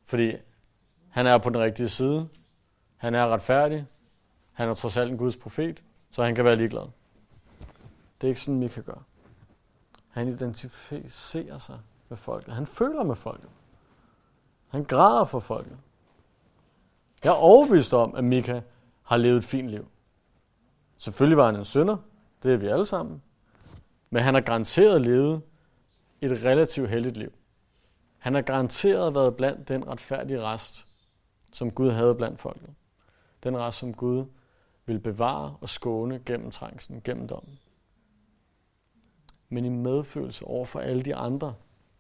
Fordi 0.06 0.34
han 1.10 1.28
er 1.28 1.38
på 1.38 1.50
den 1.50 1.60
rigtige 1.62 1.90
side. 1.90 2.30
Han 2.98 3.16
er 3.16 3.28
retfærdig. 3.28 3.86
Han 4.54 4.70
er 4.70 4.74
trods 4.74 4.98
alt 4.98 5.12
en 5.12 5.18
Guds 5.18 5.36
profet, 5.36 5.84
så 6.12 6.24
han 6.24 6.36
kan 6.36 6.46
være 6.46 6.56
ligeglad. 6.56 6.86
Det 8.22 8.28
er 8.28 8.30
ikke 8.30 8.42
sådan, 8.42 8.60
Mika 8.60 8.82
gør. 8.82 9.04
Han 10.10 10.28
identificerer 10.28 11.58
sig 11.58 11.80
med 12.10 12.18
folket. 12.18 12.54
Han 12.54 12.68
føler 12.68 13.04
med 13.04 13.16
folket. 13.16 13.50
Han 14.68 14.84
græder 14.84 15.26
for 15.26 15.40
folket. 15.40 15.78
Jeg 17.24 17.30
er 17.30 17.34
overbevist 17.34 17.94
om, 17.94 18.16
at 18.16 18.24
Mika 18.24 18.62
har 19.04 19.18
levet 19.18 19.38
et 19.38 19.44
fint 19.44 19.70
liv. 19.70 19.88
Selvfølgelig 20.98 21.38
var 21.38 21.46
han 21.46 21.56
en 21.56 21.66
synder. 21.66 21.98
Det 22.44 22.54
er 22.54 22.58
vi 22.58 22.68
alle 22.68 22.86
sammen. 22.86 23.22
Men 24.10 24.24
han 24.24 24.34
har 24.34 24.42
garanteret 24.42 25.02
levet 25.02 25.42
et 26.22 26.32
relativt 26.32 26.90
heldigt 26.90 27.18
liv. 27.18 27.34
Han 28.18 28.34
har 28.34 28.42
garanteret 28.42 29.16
været 29.16 29.36
blandt 29.36 29.68
den 29.68 29.88
retfærdige 29.88 30.42
rest, 30.42 30.88
som 31.52 31.72
Gud 31.72 31.92
havde 31.92 32.16
blandt 32.16 32.40
folket. 32.40 32.70
Den 33.44 33.58
rest, 33.58 33.78
som 33.78 33.94
Gud 33.94 34.26
vil 34.86 35.00
bevare 35.00 35.58
og 35.62 35.70
skåne 35.70 36.22
gennem 36.26 36.52
trængsen, 36.52 37.02
gennem 37.04 37.28
dommen. 37.28 37.60
Men 39.50 39.66
i 39.66 39.70
medfølelse 39.70 40.46
over 40.46 40.66
for 40.66 40.80
alle 40.80 41.04
de 41.04 41.16
andre, 41.16 41.56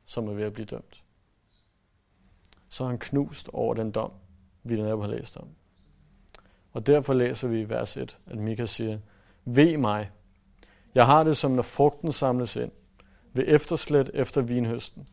som 0.06 0.28
er 0.28 0.34
ved 0.34 0.44
at 0.44 0.54
blive 0.54 0.66
dømt. 0.66 1.04
Så 2.70 2.84
er 2.84 2.88
han 2.88 3.00
knust 3.00 3.50
over 3.54 3.74
den 3.74 3.92
dom, 3.92 4.12
vi 4.64 4.76
netop 4.76 5.02
har 5.02 5.08
læst 5.08 5.38
om. 5.38 5.48
Og 6.74 6.88
derfor 6.88 7.14
læser 7.14 7.48
vi 7.48 7.62
i 7.62 7.70
vers 7.70 7.98
1, 7.98 8.18
at 8.28 8.38
Mika 8.38 8.66
siger, 8.66 8.98
Ved 9.46 9.78
mig, 9.78 10.10
jeg 10.96 11.06
har 11.06 11.24
det 11.24 11.38
som 11.38 11.52
når 11.52 11.62
frugten 11.62 12.12
samles 12.12 12.56
ind, 12.56 12.72
ved 13.34 13.44
efterslæt 13.48 14.12
efter 14.14 14.42
vinhøsten. 14.42 15.08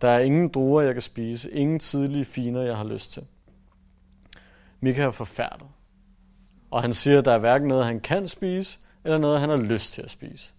Der 0.00 0.08
er 0.08 0.18
ingen 0.18 0.48
druer, 0.48 0.82
jeg 0.82 0.94
kan 0.94 1.02
spise, 1.02 1.50
ingen 1.50 1.78
tidlige 1.78 2.24
finer, 2.24 2.62
jeg 2.62 2.76
har 2.76 2.84
lyst 2.84 3.12
til. 3.12 3.26
Mika 4.80 5.02
er 5.02 5.10
forfærdet. 5.10 5.66
Og 6.70 6.82
han 6.82 6.92
siger, 6.92 7.18
at 7.18 7.24
der 7.24 7.32
er 7.32 7.38
hverken 7.38 7.68
noget, 7.68 7.84
han 7.84 8.00
kan 8.00 8.28
spise, 8.28 8.78
eller 9.04 9.18
noget, 9.18 9.40
han 9.40 9.48
har 9.48 9.56
lyst 9.56 9.92
til 9.92 10.02
at 10.02 10.10
spise. 10.10 10.54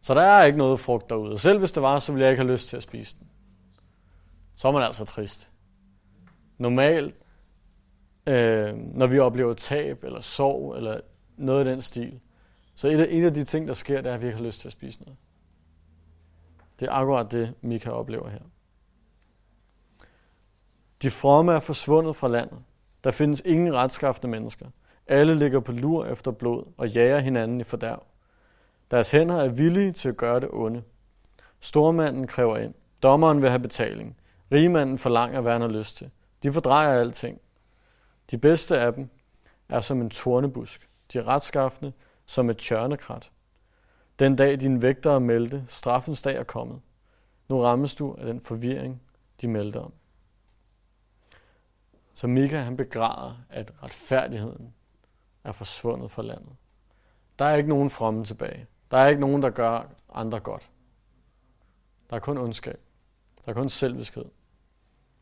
Så 0.00 0.14
der 0.14 0.22
er 0.22 0.44
ikke 0.44 0.58
noget 0.58 0.80
frugt 0.80 1.10
derude. 1.10 1.38
Selv 1.38 1.58
hvis 1.58 1.72
det 1.72 1.82
var, 1.82 1.98
så 1.98 2.12
ville 2.12 2.24
jeg 2.24 2.32
ikke 2.32 2.42
have 2.42 2.52
lyst 2.52 2.68
til 2.68 2.76
at 2.76 2.82
spise 2.82 3.16
den. 3.18 3.28
Så 4.54 4.68
er 4.68 4.72
man 4.72 4.82
altså 4.82 5.04
trist. 5.04 5.50
Normalt, 6.58 7.14
øh, 8.26 8.76
når 8.76 9.06
vi 9.06 9.18
oplever 9.18 9.54
tab, 9.54 10.04
eller 10.04 10.20
sorg, 10.20 10.76
eller 10.76 11.00
noget 11.36 11.66
i 11.66 11.70
den 11.70 11.80
stil, 11.80 12.20
så 12.74 12.88
et 12.88 13.00
af, 13.00 13.06
en 13.10 13.24
af 13.24 13.34
de 13.34 13.44
ting, 13.44 13.68
der 13.68 13.74
sker, 13.74 14.00
det 14.00 14.10
er, 14.10 14.14
at 14.14 14.20
vi 14.20 14.26
ikke 14.26 14.38
har 14.38 14.44
lyst 14.44 14.60
til 14.60 14.68
at 14.68 14.72
spise 14.72 15.02
noget. 15.02 15.16
Det 16.80 16.88
er 16.88 16.92
akkurat 16.92 17.32
det, 17.32 17.54
Mika 17.60 17.90
oplever 17.90 18.28
her. 18.28 18.40
De 21.02 21.10
fromme 21.10 21.52
er 21.52 21.60
forsvundet 21.60 22.16
fra 22.16 22.28
landet. 22.28 22.58
Der 23.04 23.10
findes 23.10 23.42
ingen 23.44 23.74
retskaffende 23.74 24.28
mennesker. 24.28 24.66
Alle 25.06 25.34
ligger 25.34 25.60
på 25.60 25.72
lur 25.72 26.06
efter 26.06 26.30
blod 26.30 26.64
og 26.76 26.88
jager 26.88 27.18
hinanden 27.18 27.60
i 27.60 27.64
fordærv. 27.64 28.06
Deres 28.90 29.10
hænder 29.10 29.36
er 29.36 29.48
villige 29.48 29.92
til 29.92 30.08
at 30.08 30.16
gøre 30.16 30.40
det 30.40 30.48
onde. 30.52 30.82
Stormanden 31.60 32.26
kræver 32.26 32.56
ind. 32.56 32.74
Dommeren 33.02 33.42
vil 33.42 33.50
have 33.50 33.58
betaling. 33.60 34.16
Rigmanden 34.52 34.98
forlanger, 34.98 35.40
hvad 35.40 35.52
han 35.52 35.60
har 35.60 35.68
lyst 35.68 35.96
til. 35.96 36.10
De 36.42 36.52
fordrejer 36.52 37.00
alting. 37.00 37.40
De 38.30 38.38
bedste 38.38 38.78
af 38.78 38.92
dem 38.92 39.10
er 39.68 39.80
som 39.80 40.00
en 40.00 40.10
tornebusk. 40.10 40.88
De 41.12 41.22
retskaffende 41.22 41.92
som 42.26 42.50
et 42.50 42.58
tjørnekrat. 42.58 43.30
Den 44.18 44.36
dag 44.36 44.60
din 44.60 44.82
vægtere 44.82 45.20
meldte, 45.20 45.64
straffens 45.68 46.22
dag 46.22 46.36
er 46.36 46.44
kommet. 46.44 46.80
Nu 47.48 47.60
rammes 47.60 47.94
du 47.94 48.14
af 48.18 48.26
den 48.26 48.40
forvirring, 48.40 49.02
de 49.40 49.48
meldte 49.48 49.80
om. 49.80 49.92
Så 52.14 52.26
Mika 52.26 52.60
han 52.60 52.76
begræder, 52.76 53.36
at 53.50 53.72
retfærdigheden 53.82 54.74
er 55.44 55.52
forsvundet 55.52 56.10
fra 56.10 56.22
landet. 56.22 56.52
Der 57.38 57.44
er 57.44 57.56
ikke 57.56 57.68
nogen 57.68 57.90
fromme 57.90 58.24
tilbage. 58.24 58.66
Der 58.90 58.96
er 58.98 59.08
ikke 59.08 59.20
nogen, 59.20 59.42
der 59.42 59.50
gør 59.50 59.88
andre 60.14 60.40
godt. 60.40 60.70
Der 62.10 62.16
er 62.16 62.20
kun 62.20 62.38
ondskab. 62.38 62.80
Der 63.44 63.50
er 63.50 63.54
kun 63.54 63.68
selviskhed. 63.68 64.24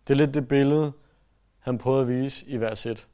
Det 0.06 0.14
er 0.14 0.18
lidt 0.18 0.34
det 0.34 0.48
billede, 0.48 0.92
han 1.62 1.78
prøvede 1.78 2.02
at 2.02 2.08
vise 2.08 2.46
i 2.46 2.56
hver 2.56 2.86
1. 2.86 3.08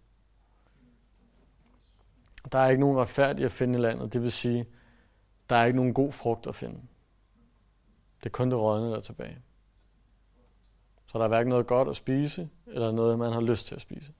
Der 2.52 2.58
er 2.58 2.68
ikke 2.68 2.80
nogen 2.80 2.98
retfærdig 2.98 3.44
at 3.44 3.52
finde 3.52 3.78
i 3.78 3.82
landet. 3.82 4.12
Det 4.12 4.22
vil 4.22 4.32
sige, 4.32 4.66
der 5.50 5.56
er 5.56 5.64
ikke 5.64 5.76
nogen 5.76 5.94
god 5.94 6.12
frugt 6.12 6.46
at 6.46 6.54
finde. 6.54 6.80
Det 8.18 8.26
er 8.26 8.30
kun 8.30 8.50
det 8.50 8.60
rådne, 8.60 8.90
der 8.90 8.96
er 8.96 9.00
tilbage. 9.00 9.38
Så 11.06 11.18
der 11.18 11.24
er 11.24 11.28
hverken 11.28 11.48
noget 11.48 11.66
godt 11.66 11.88
at 11.88 11.96
spise, 11.96 12.48
eller 12.66 12.92
noget, 12.92 13.18
man 13.18 13.32
har 13.32 13.40
lyst 13.40 13.66
til 13.66 13.74
at 13.74 13.80
spise. 13.80 14.12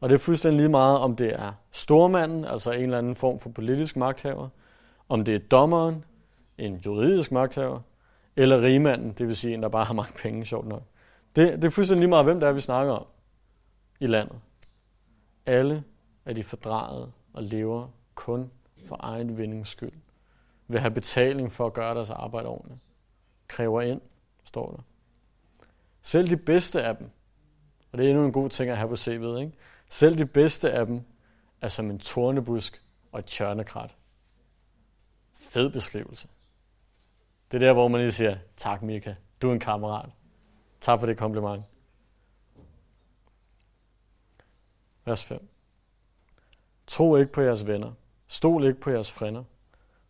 Og 0.00 0.08
det 0.08 0.14
er 0.14 0.18
fuldstændig 0.18 0.60
lige 0.60 0.68
meget, 0.68 0.98
om 0.98 1.16
det 1.16 1.40
er 1.40 1.52
stormanden, 1.70 2.44
altså 2.44 2.70
en 2.72 2.82
eller 2.82 2.98
anden 2.98 3.16
form 3.16 3.40
for 3.40 3.50
politisk 3.50 3.96
magthaver, 3.96 4.48
om 5.08 5.24
det 5.24 5.34
er 5.34 5.38
dommeren, 5.38 6.04
en 6.58 6.76
juridisk 6.76 7.32
magthaver, 7.32 7.80
eller 8.36 8.62
rigmanden, 8.62 9.12
det 9.12 9.26
vil 9.26 9.36
sige 9.36 9.54
en, 9.54 9.62
der 9.62 9.68
bare 9.68 9.84
har 9.84 9.94
mange 9.94 10.12
penge, 10.12 10.44
sjovt 10.44 10.66
nok. 10.66 10.82
Det, 11.36 11.52
det 11.52 11.64
er 11.64 11.70
fuldstændig 11.70 12.00
lige 12.00 12.10
meget, 12.10 12.24
hvem 12.24 12.40
det 12.40 12.48
er, 12.48 12.52
vi 12.52 12.60
snakker 12.60 12.92
om 12.92 13.06
i 14.00 14.06
landet. 14.06 14.40
Alle 15.46 15.84
er 16.24 16.32
de 16.32 16.44
fordrejet 16.44 17.12
og 17.32 17.42
lever 17.42 17.88
kun 18.14 18.50
for 18.86 18.96
egen 19.00 19.38
vindings 19.38 19.70
skyld. 19.70 19.92
Vil 20.68 20.80
have 20.80 20.90
betaling 20.90 21.52
for 21.52 21.66
at 21.66 21.72
gøre 21.72 21.94
deres 21.94 22.10
arbejde 22.10 22.48
ordentligt. 22.48 22.80
Kræver 23.48 23.82
ind, 23.82 24.00
står 24.44 24.70
der. 24.70 24.82
Selv 26.02 26.28
de 26.28 26.36
bedste 26.36 26.82
af 26.82 26.96
dem, 26.96 27.10
og 27.92 27.98
det 27.98 28.06
er 28.06 28.10
endnu 28.10 28.24
en 28.24 28.32
god 28.32 28.50
ting 28.50 28.70
at 28.70 28.76
have 28.76 28.88
på 28.88 28.94
CV'et, 28.94 29.40
ikke? 29.40 29.52
Selv 29.90 30.18
de 30.18 30.26
bedste 30.26 30.72
af 30.72 30.86
dem 30.86 31.00
er 31.60 31.68
som 31.68 31.90
en 31.90 31.98
tornebusk 31.98 32.84
og 33.12 33.18
et 33.18 33.24
tjørnekrat. 33.24 33.96
Fed 35.34 35.70
beskrivelse. 35.70 36.28
Det 37.52 37.62
er 37.62 37.66
der, 37.66 37.72
hvor 37.72 37.88
man 37.88 38.00
lige 38.00 38.12
siger, 38.12 38.36
tak 38.56 38.82
Mika, 38.82 39.14
du 39.42 39.48
er 39.48 39.52
en 39.52 39.60
kammerat. 39.60 40.10
Tak 40.82 41.00
for 41.00 41.06
det 41.06 41.18
kompliment. 41.18 41.64
Vers 45.04 45.24
5. 45.24 45.48
Tro 46.86 47.16
ikke 47.16 47.32
på 47.32 47.40
jeres 47.40 47.66
venner. 47.66 47.92
Stol 48.26 48.66
ikke 48.66 48.80
på 48.80 48.90
jeres 48.90 49.10
frænder. 49.10 49.44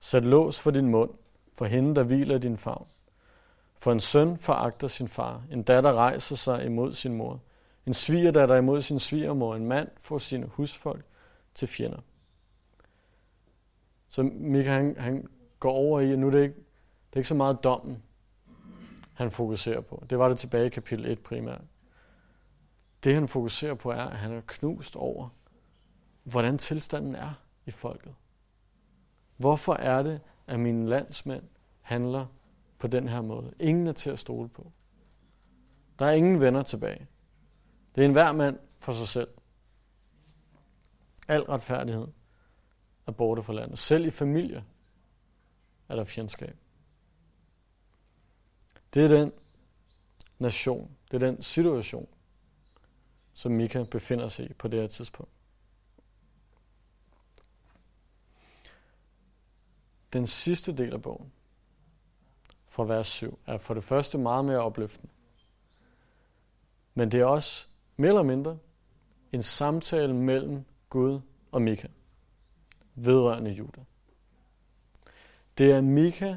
Sæt 0.00 0.24
lås 0.24 0.61
for 0.61 0.70
din 0.70 0.88
mund, 0.88 1.11
for 1.54 1.64
hende, 1.64 1.94
der 1.94 2.02
hviler 2.02 2.38
din 2.38 2.58
favn. 2.58 2.87
For 3.76 3.92
en 3.92 4.00
søn 4.00 4.38
foragter 4.38 4.88
sin 4.88 5.08
far, 5.08 5.42
en 5.50 5.62
datter 5.62 5.92
rejser 5.92 6.37
sig 6.37 6.64
imod 6.64 6.92
sin 6.92 7.14
mor, 7.14 7.40
en 7.87 7.94
svigerdatter 7.94 8.56
imod 8.56 8.82
sin 8.82 8.98
svigermor, 8.98 9.54
en 9.54 9.66
mand 9.66 9.88
får 10.00 10.18
sine 10.18 10.46
husfolk 10.46 11.04
til 11.54 11.68
fjender. 11.68 12.00
Så 14.08 14.22
Mika 14.22 14.70
han, 14.70 14.96
han 14.98 15.28
går 15.61 15.72
over 15.72 16.00
i, 16.00 16.12
at 16.12 16.18
nu 16.18 16.26
er 16.26 16.30
det 16.30 16.42
ikke, 16.42 16.54
det 17.11 17.12
er 17.12 17.16
ikke 17.16 17.28
så 17.28 17.35
meget 17.35 17.64
dommen, 17.64 18.02
han 19.14 19.31
fokuserer 19.31 19.81
på. 19.81 20.05
Det 20.11 20.18
var 20.18 20.29
det 20.29 20.38
tilbage 20.38 20.66
i 20.66 20.68
kapitel 20.68 21.07
1 21.07 21.18
primært. 21.18 21.62
Det 23.05 23.14
han 23.14 23.29
fokuserer 23.29 23.75
på 23.75 23.90
er, 23.90 24.05
at 24.05 24.16
han 24.16 24.33
er 24.33 24.40
knust 24.46 24.96
over, 24.96 25.29
hvordan 26.22 26.59
tilstanden 26.59 27.14
er 27.14 27.33
i 27.66 27.70
folket. 27.70 28.14
Hvorfor 29.37 29.75
er 29.75 30.03
det, 30.03 30.20
at 30.46 30.61
mine 30.61 30.88
landsmænd 30.88 31.42
handler 31.81 32.27
på 32.79 32.87
den 32.87 33.09
her 33.09 33.20
måde? 33.20 33.55
Ingen 33.61 33.87
er 33.87 33.92
til 33.92 34.11
at 34.11 34.18
stole 34.18 34.48
på. 34.48 34.72
Der 35.98 36.07
er 36.07 36.12
ingen 36.12 36.40
venner 36.40 36.62
tilbage. 36.62 37.07
Det 37.94 38.01
er 38.01 38.07
en 38.07 38.12
hver 38.12 38.33
mand 38.33 38.59
for 38.79 38.92
sig 38.92 39.09
selv. 39.09 39.29
Al 41.29 41.42
retfærdighed 41.42 42.07
er 43.07 43.12
borte 43.12 43.42
fra 43.42 43.53
landet. 43.53 43.79
Selv 43.79 44.07
i 44.07 44.11
familier 44.11 44.62
er 45.88 45.96
der 45.96 46.05
fjendskab. 46.05 46.57
Det 48.94 49.05
er 49.05 49.09
den 49.09 49.33
nation, 50.38 50.96
det 51.11 51.22
er 51.22 51.26
den 51.26 51.42
situation, 51.42 52.09
som 53.33 53.52
Mika 53.52 53.83
befinder 53.83 54.28
sig 54.28 54.50
i 54.50 54.52
på 54.52 54.68
det 54.68 54.81
her 54.81 54.88
tidspunkt. 54.88 55.33
Den 60.12 60.26
sidste 60.26 60.76
del 60.76 60.92
af 60.92 61.02
bogen, 61.02 61.33
fra 62.68 62.85
vers 62.85 63.07
7, 63.07 63.38
er 63.46 63.59
for 63.59 63.74
det 63.74 63.85
første 63.85 64.18
meget 64.18 64.44
mere 64.44 64.59
opløftende. 64.59 65.12
Men 66.94 67.12
det 67.12 67.20
er 67.20 67.24
også 67.24 67.66
mere 67.96 68.09
eller 68.09 68.22
mindre 68.22 68.59
en 69.33 69.42
samtale 69.42 70.14
mellem 70.14 70.64
Gud 70.88 71.20
og 71.52 71.62
Mika 71.62 71.88
vedrørende 72.94 73.50
Juda. 73.50 73.81
Det 75.59 75.72
er 75.72 75.81
Mika, 75.81 76.37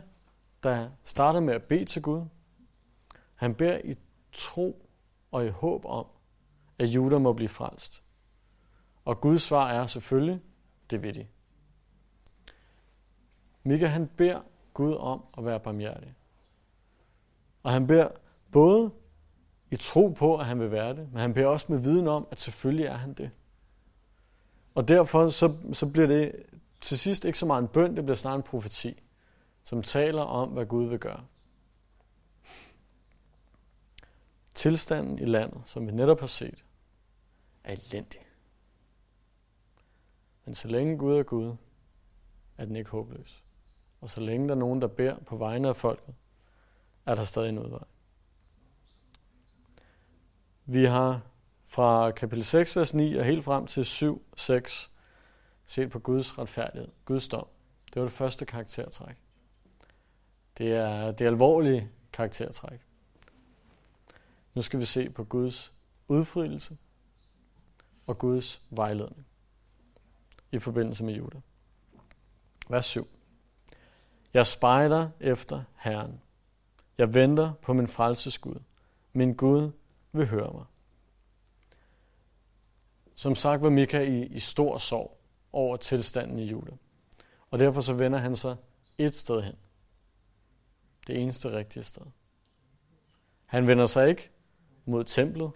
der 0.64 0.90
starter 1.04 1.40
med 1.40 1.54
at 1.54 1.64
bede 1.64 1.86
til 1.86 2.02
Gud. 2.02 2.26
Han 3.46 3.56
beder 3.56 3.82
i 3.84 3.96
tro 4.34 4.90
og 5.32 5.46
i 5.46 5.50
håb 5.50 5.86
om, 5.86 6.06
at 6.80 6.88
Juda 6.88 7.18
må 7.18 7.34
blive 7.34 7.50
frelst. 7.50 8.04
Og 9.06 9.22
Guds 9.22 9.42
svar 9.42 9.72
er 9.72 9.86
selvfølgelig, 9.86 10.42
det 10.90 11.04
vil 11.04 11.16
de. 11.16 11.28
Mika 13.64 13.86
han 13.86 14.08
beder 14.08 14.42
Gud 14.74 14.96
om 14.96 15.24
at 15.38 15.46
være 15.46 15.60
barmhjertig. 15.60 16.14
Og 17.64 17.72
han 17.72 17.88
beder 17.88 18.08
både 18.52 18.92
i 19.72 19.76
tro 19.76 20.08
på, 20.08 20.38
at 20.38 20.46
han 20.46 20.60
vil 20.60 20.72
være 20.72 20.96
det, 20.96 21.12
men 21.12 21.22
han 21.22 21.34
beder 21.34 21.48
også 21.48 21.66
med 21.70 21.80
viden 21.80 22.08
om, 22.08 22.28
at 22.32 22.40
selvfølgelig 22.40 22.86
er 22.86 22.98
han 22.98 23.14
det. 23.14 23.32
Og 24.76 24.88
derfor 24.88 25.30
så, 25.30 25.56
så 25.74 25.86
bliver 25.86 26.08
det 26.08 26.44
til 26.82 27.00
sidst 27.00 27.26
ikke 27.26 27.38
så 27.38 27.46
meget 27.46 27.62
en 27.62 27.68
bøn, 27.68 27.96
det 27.96 28.04
bliver 28.04 28.16
snarere 28.16 28.38
en 28.38 28.44
profeti, 28.44 29.04
som 29.64 29.84
taler 29.84 30.22
om, 30.22 30.50
hvad 30.50 30.66
Gud 30.66 30.86
vil 30.86 31.00
gøre. 31.00 31.24
Tilstanden 34.56 35.20
i 35.20 35.26
landet, 35.26 35.62
som 35.66 35.88
vi 35.88 35.92
netop 35.92 36.20
har 36.20 36.28
set, 36.28 36.66
er 37.64 37.72
elendig. 37.74 38.22
Men 40.46 40.56
så 40.56 40.68
længe 40.68 40.98
Gud 40.98 41.18
er 41.18 41.24
Gud, 41.24 41.56
er 42.58 42.66
den 42.66 42.76
ikke 42.76 42.90
håbløs. 42.90 43.44
Og 44.02 44.10
så 44.10 44.22
længe 44.22 44.48
der 44.48 44.56
er 44.56 44.60
nogen, 44.60 44.82
der 44.82 44.88
beder 44.88 45.20
på 45.20 45.38
vegne 45.38 45.68
af 45.68 45.76
folket, 45.76 46.16
er 47.06 47.16
der 47.16 47.24
stadig 47.24 47.50
en 47.50 47.60
udvej. 47.60 47.84
Vi 50.66 50.86
har 50.86 51.22
fra 51.66 52.12
kapitel 52.12 52.46
6, 52.46 52.76
vers 52.76 52.94
9 52.94 53.16
og 53.16 53.26
helt 53.26 53.44
frem 53.44 53.68
til 53.68 53.86
7, 53.86 54.26
6 54.38 54.92
set 55.66 55.90
på 55.90 56.00
Guds 56.00 56.40
retfærdighed, 56.40 56.92
Guds 57.06 57.28
dom. 57.28 57.48
Det 57.86 57.96
var 57.96 58.08
det 58.08 58.12
første 58.12 58.46
karaktertræk. 58.46 59.16
Det 60.58 60.72
er 60.74 61.12
det 61.12 61.26
alvorlige 61.26 61.90
karaktertræk. 62.14 62.85
Nu 64.56 64.62
skal 64.62 64.80
vi 64.80 64.86
se 64.86 65.10
på 65.10 65.24
Guds 65.24 65.74
udfrielse 66.08 66.78
og 68.08 68.18
Guds 68.18 68.62
vejledning 68.70 69.28
i 70.52 70.60
forbindelse 70.60 71.04
med 71.04 71.14
Juda. 71.14 71.42
Vers 72.70 72.86
7. 72.86 73.08
Jeg 74.34 74.48
spejder 74.48 75.10
efter 75.20 75.64
Herren. 75.76 76.22
Jeg 76.98 77.14
venter 77.14 77.54
på 77.54 77.74
min 77.74 77.88
frelsesgud. 77.88 78.56
Min 79.14 79.34
Gud 79.34 79.72
vil 80.12 80.28
høre 80.28 80.54
mig. 80.54 80.66
Som 83.16 83.36
sagt 83.36 83.64
var 83.64 83.70
Mika 83.70 84.02
i, 84.02 84.26
i 84.26 84.40
stor 84.40 84.78
sorg 84.78 85.18
over 85.52 85.78
tilstanden 85.78 86.40
i 86.40 86.46
Juda. 86.46 86.72
Og 87.52 87.60
derfor 87.60 87.82
så 87.82 87.94
vender 87.94 88.20
han 88.20 88.36
sig 88.36 88.56
et 88.98 89.16
sted 89.16 89.42
hen. 89.42 89.56
Det 91.08 91.22
eneste 91.22 91.58
rigtige 91.58 91.84
sted. 91.84 92.06
Han 93.46 93.68
vender 93.68 93.86
sig 93.86 94.10
ikke 94.10 94.32
mod 94.86 95.04
templet 95.04 95.52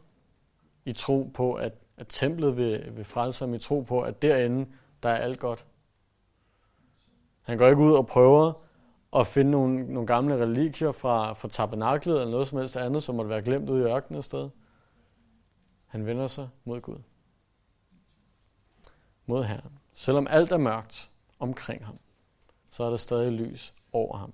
i 0.85 0.91
tro 0.91 1.31
på, 1.33 1.53
at, 1.53 1.73
at 1.97 2.05
templet 2.09 2.57
vil, 2.57 2.95
vil 2.95 3.05
frelse 3.05 3.45
ham, 3.45 3.53
i 3.53 3.59
tro 3.59 3.81
på, 3.81 4.01
at 4.01 4.21
derinde, 4.21 4.67
der 5.03 5.09
er 5.09 5.17
alt 5.17 5.39
godt. 5.39 5.65
Han 7.41 7.57
går 7.57 7.67
ikke 7.67 7.81
ud 7.81 7.93
og 7.93 8.07
prøver 8.07 8.53
at 9.15 9.27
finde 9.27 9.51
nogle, 9.51 9.93
nogle 9.93 10.07
gamle 10.07 10.37
religier 10.37 10.91
fra, 10.91 11.33
fra 11.33 11.47
tabernaklet 11.47 12.15
eller 12.15 12.31
noget 12.31 12.47
som 12.47 12.57
helst 12.57 12.77
andet, 12.77 13.03
som 13.03 13.15
måtte 13.15 13.29
være 13.29 13.41
glemt 13.41 13.69
ude 13.69 13.81
i 13.81 13.85
ørkenen 13.85 14.19
et 14.19 14.25
sted. 14.25 14.49
Han 15.85 16.05
vender 16.05 16.27
sig 16.27 16.49
mod 16.63 16.81
Gud. 16.81 16.97
Mod 19.25 19.43
Herren. 19.43 19.79
Selvom 19.93 20.27
alt 20.29 20.51
er 20.51 20.57
mørkt 20.57 21.09
omkring 21.39 21.85
ham, 21.85 21.97
så 22.69 22.83
er 22.83 22.89
der 22.89 22.97
stadig 22.97 23.31
lys 23.31 23.73
over 23.91 24.17
ham. 24.17 24.33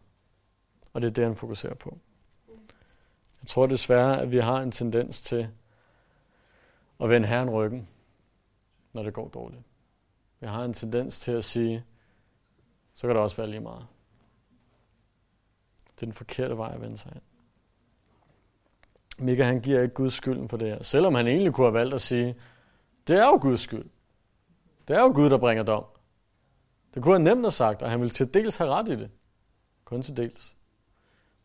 Og 0.93 1.01
det 1.01 1.07
er 1.07 1.11
det, 1.11 1.23
han 1.23 1.35
fokuserer 1.35 1.73
på. 1.73 1.97
Jeg 3.45 3.49
tror 3.49 3.65
desværre, 3.65 4.21
at 4.21 4.31
vi 4.31 4.37
har 4.37 4.61
en 4.61 4.71
tendens 4.71 5.21
til 5.21 5.47
at 6.99 7.09
vende 7.09 7.27
Herren 7.27 7.49
ryggen, 7.49 7.87
når 8.93 9.03
det 9.03 9.13
går 9.13 9.27
dårligt. 9.27 9.63
Vi 10.39 10.47
har 10.47 10.63
en 10.63 10.73
tendens 10.73 11.19
til 11.19 11.31
at 11.31 11.43
sige, 11.43 11.85
så 12.93 13.07
kan 13.07 13.15
det 13.15 13.23
også 13.23 13.37
være 13.37 13.47
lige 13.47 13.59
meget. 13.59 13.87
Det 15.85 16.01
er 16.01 16.05
den 16.05 16.13
forkerte 16.13 16.57
vej 16.57 16.73
at 16.73 16.81
vende 16.81 16.97
sig 16.97 17.11
hen. 17.13 17.21
Mika 19.25 19.43
han 19.43 19.61
giver 19.61 19.81
ikke 19.81 19.93
Guds 19.93 20.13
skylden 20.13 20.49
for 20.49 20.57
det 20.57 20.67
her. 20.67 20.83
Selvom 20.83 21.15
han 21.15 21.27
egentlig 21.27 21.53
kunne 21.53 21.67
have 21.67 21.73
valgt 21.73 21.93
at 21.93 22.01
sige, 22.01 22.35
det 23.07 23.19
er 23.19 23.25
jo 23.25 23.39
Guds 23.41 23.61
skyld. 23.61 23.89
Det 24.87 24.95
er 24.95 25.01
jo 25.01 25.11
Gud, 25.15 25.29
der 25.29 25.37
bringer 25.37 25.63
dom. 25.63 25.85
Det 26.93 27.03
kunne 27.03 27.15
han 27.15 27.21
nemt 27.21 27.41
have 27.41 27.51
sagt, 27.51 27.81
og 27.81 27.89
han 27.89 27.99
ville 27.99 28.13
til 28.13 28.33
dels 28.33 28.57
have 28.57 28.69
ret 28.69 28.89
i 28.89 28.95
det. 28.95 29.11
Kun 29.85 30.01
til 30.01 30.17
dels. 30.17 30.57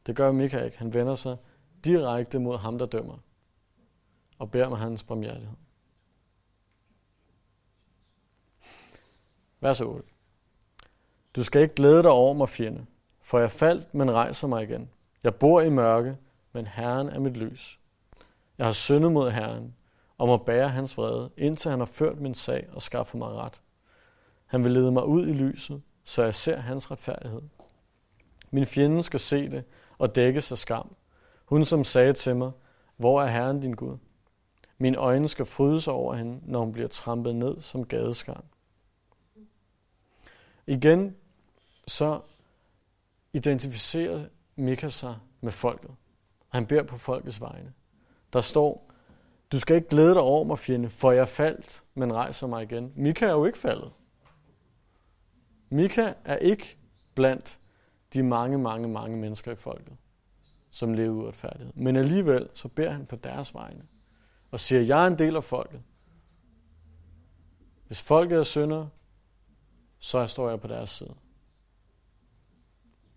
Det 0.07 0.17
gør 0.17 0.33
Mika 0.33 0.65
ikke. 0.65 0.79
Han 0.79 0.95
vender 0.95 1.15
sig 1.15 1.37
direkte 1.85 2.39
mod 2.39 2.59
ham, 2.59 2.79
der 2.79 2.87
dømmer. 2.87 3.19
Og 4.39 4.51
beder 4.51 4.67
om 4.67 4.73
hans 4.73 5.03
barmhjertighed. 5.03 5.57
Vers 9.61 9.81
8. 9.81 10.09
Du 11.37 11.45
skal 11.45 11.63
ikke 11.63 11.75
glæde 11.75 12.03
dig 12.03 12.11
over 12.11 12.35
mig, 12.35 12.49
fjende, 12.49 12.87
for 13.21 13.39
jeg 13.39 13.51
faldt, 13.51 13.95
men 13.95 14.11
rejser 14.11 14.49
mig 14.49 14.63
igen. 14.63 14.91
Jeg 15.23 15.35
bor 15.35 15.61
i 15.61 15.71
mørke, 15.71 16.17
men 16.53 16.67
Herren 16.67 17.09
er 17.09 17.19
mit 17.19 17.37
lys. 17.37 17.81
Jeg 18.59 18.67
har 18.67 18.73
syndet 18.73 19.13
mod 19.13 19.31
Herren, 19.31 19.75
og 20.19 20.27
må 20.27 20.37
bære 20.37 20.69
hans 20.69 20.97
vrede, 20.97 21.31
indtil 21.37 21.71
han 21.71 21.79
har 21.79 21.87
ført 21.87 22.21
min 22.21 22.35
sag 22.35 22.69
og 22.73 22.83
skaffet 22.83 23.19
mig 23.19 23.29
ret. 23.29 23.63
Han 24.47 24.65
vil 24.65 24.73
lede 24.73 24.93
mig 24.93 25.05
ud 25.05 25.27
i 25.27 25.33
lyset, 25.33 25.83
så 26.05 26.23
jeg 26.23 26.35
ser 26.35 26.57
hans 26.57 26.91
retfærdighed. 26.91 27.43
Min 28.51 28.67
fjende 28.67 29.03
skal 29.03 29.21
se 29.21 29.51
det 29.51 29.65
og 29.99 30.17
dække 30.17 30.41
sig 30.41 30.59
skam. 30.59 30.97
Hun 31.51 31.65
som 31.65 31.85
sagde 31.85 32.13
til 32.13 32.37
mig, 32.37 32.51
hvor 32.97 33.23
er 33.23 33.27
Herren 33.27 33.61
din 33.61 33.73
Gud? 33.73 33.97
Mine 34.79 34.97
øjne 34.97 35.29
skal 35.29 35.47
fryde 35.47 35.81
sig 35.81 35.93
over 35.93 36.15
hende, 36.15 36.41
når 36.43 36.61
hun 36.61 36.73
bliver 36.73 36.89
trampet 36.89 37.37
ned 37.37 37.61
som 37.61 37.85
gadeskarn. 37.85 38.45
Igen, 40.67 41.17
så 41.87 42.21
identificerer 43.33 44.25
Mika 44.57 44.89
sig 44.89 45.17
med 45.41 45.53
folket. 45.53 45.91
Han 46.49 46.67
beder 46.67 46.83
på 46.83 46.99
folkets 46.99 47.41
vegne. 47.41 47.73
Der 48.33 48.41
står, 48.41 48.91
du 49.53 49.59
skal 49.59 49.77
ikke 49.77 49.89
glæde 49.89 50.15
dig 50.15 50.23
over 50.23 50.45
mig, 50.45 50.59
fjende, 50.59 50.91
for 50.91 51.13
jeg 51.13 51.29
faldt, 51.29 51.85
men 51.95 52.13
rejser 52.13 52.47
mig 52.47 52.63
igen. 52.63 52.93
Mika 52.97 53.27
er 53.27 53.33
jo 53.33 53.45
ikke 53.45 53.59
faldet. 53.59 53.93
Mika 55.71 56.13
er 56.25 56.37
ikke 56.37 56.77
blandt 57.15 57.61
de 58.15 58.23
mange, 58.23 58.59
mange, 58.59 58.89
mange 58.89 59.17
mennesker 59.17 59.53
i 59.53 59.57
folket, 59.57 59.97
som 60.71 60.95
lever 60.95 61.15
uretfærdighed. 61.15 61.73
Men 61.75 61.97
alligevel 61.97 62.49
så 62.55 62.69
beder 62.69 62.91
han 62.91 63.07
på 63.07 63.17
deres 63.17 63.55
vegne 63.55 63.83
og 64.51 64.61
siger, 64.61 64.83
jeg 64.83 65.03
er 65.03 65.07
en 65.07 65.19
del 65.19 65.37
af 65.37 65.45
folket. 65.45 65.81
Hvis 67.87 68.03
folket 68.03 68.39
er 68.39 68.43
synder, 68.43 68.87
så 69.99 70.27
står 70.27 70.51
jeg 70.51 70.61
på 70.61 70.69
deres 70.69 70.91
side. 70.91 71.15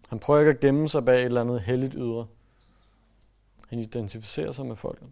Han 0.07 0.19
prøver 0.19 0.39
ikke 0.39 0.51
at 0.51 0.59
gemme 0.59 0.89
sig 0.89 1.05
bag 1.05 1.19
et 1.19 1.25
eller 1.25 1.41
andet 1.41 1.61
helligt 1.61 1.93
ydre. 1.97 2.27
Han 3.69 3.79
identificerer 3.79 4.51
sig 4.51 4.65
med 4.65 4.75
folket. 4.75 5.07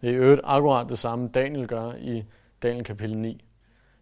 Det 0.00 0.08
er 0.08 0.12
i 0.12 0.16
øvrigt 0.16 0.40
akkurat 0.44 0.88
det 0.88 0.98
samme, 0.98 1.28
Daniel 1.28 1.68
gør 1.68 1.92
i 1.92 2.24
Daniel 2.62 2.84
kapitel 2.84 3.18
9, 3.18 3.44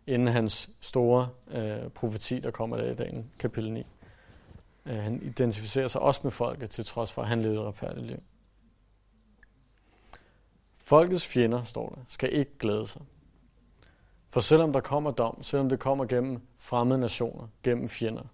inden 0.06 0.28
hans 0.28 0.70
store 0.80 1.28
øh, 1.48 1.88
profeti, 1.88 2.40
der 2.40 2.50
kommer 2.50 2.76
der 2.76 2.90
i 2.90 2.94
Daniel 2.94 3.24
kapitel 3.38 3.72
9. 3.72 3.87
Øh, 4.87 4.97
han 4.97 5.23
identificerer 5.23 5.88
sig 5.88 6.01
også 6.01 6.21
med 6.25 6.31
folket, 6.31 6.71
til 6.71 6.85
trods 6.85 7.12
for, 7.12 7.23
at 7.23 7.29
han 7.29 7.43
levede 7.43 7.61
et 7.61 7.66
retfærdigt 7.66 8.07
liv. 8.07 8.23
Folkets 10.77 11.27
fjender, 11.27 11.62
står 11.62 11.88
der, 11.88 12.03
skal 12.09 12.33
ikke 12.33 12.59
glæde 12.59 12.87
sig. 12.87 13.03
For 14.29 14.40
selvom 14.40 14.73
der 14.73 14.81
kommer 14.81 15.11
dom, 15.11 15.43
selvom 15.43 15.69
det 15.69 15.81
kommer 15.81 16.05
gennem 16.05 16.40
fremmede 16.57 17.01
nationer, 17.01 17.49
gennem 17.62 17.88
fjender, 17.88 18.25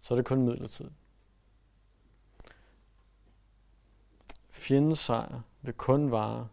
så 0.00 0.14
er 0.14 0.16
det 0.16 0.24
kun 0.24 0.42
midlertidigt. 0.42 0.94
Fjendens 4.50 4.98
sejr 4.98 5.40
vil 5.62 5.74
kun 5.74 6.10
vare, 6.10 6.48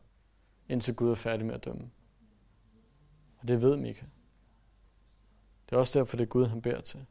indtil 0.70 0.96
Gud 0.96 1.12
er 1.12 1.16
færdig 1.16 1.46
med 1.46 1.56
at 1.56 1.66
dømme. 1.66 1.90
Og 3.40 3.48
det 3.48 3.62
ved 3.62 3.76
Mika. 3.76 4.06
Det 5.70 5.76
er 5.76 5.80
også 5.80 6.00
derfor, 6.00 6.18
det 6.18 6.24
er 6.24 6.28
Gud, 6.28 6.46
han 6.46 6.62
beder 6.62 6.82
til. 6.82 7.06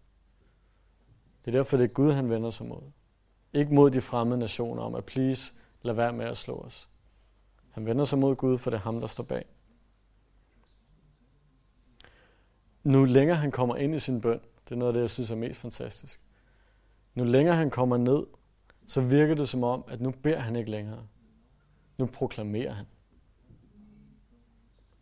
Det 1.46 1.54
er 1.54 1.58
derfor, 1.58 1.76
det 1.76 1.84
er 1.84 1.88
Gud, 1.88 2.12
han 2.12 2.30
vender 2.30 2.50
sig 2.50 2.66
mod. 2.66 2.82
Ikke 3.52 3.74
mod 3.74 3.90
de 3.90 4.00
fremmede 4.00 4.38
nationer 4.38 4.82
om 4.82 4.94
at 4.94 5.04
please, 5.04 5.54
lad 5.82 5.94
være 5.94 6.12
med 6.12 6.26
at 6.26 6.36
slå 6.36 6.54
os. 6.54 6.88
Han 7.70 7.86
vender 7.86 8.04
sig 8.04 8.18
mod 8.18 8.36
Gud, 8.36 8.58
for 8.58 8.70
det 8.70 8.76
er 8.76 8.80
ham, 8.80 9.00
der 9.00 9.06
står 9.06 9.24
bag. 9.24 9.44
Nu 12.84 13.04
længere 13.04 13.36
han 13.36 13.50
kommer 13.50 13.76
ind 13.76 13.94
i 13.94 13.98
sin 13.98 14.20
bøn, 14.20 14.40
det 14.64 14.72
er 14.72 14.76
noget 14.76 14.88
af 14.88 14.94
det, 14.94 15.00
jeg 15.00 15.10
synes 15.10 15.30
er 15.30 15.36
mest 15.36 15.60
fantastisk. 15.60 16.20
Nu 17.14 17.24
længere 17.24 17.56
han 17.56 17.70
kommer 17.70 17.96
ned, 17.96 18.26
så 18.86 19.00
virker 19.00 19.34
det 19.34 19.48
som 19.48 19.64
om, 19.64 19.84
at 19.88 20.00
nu 20.00 20.10
beder 20.10 20.38
han 20.38 20.56
ikke 20.56 20.70
længere. 20.70 21.06
Nu 21.98 22.06
proklamerer 22.06 22.72
han. 22.72 22.86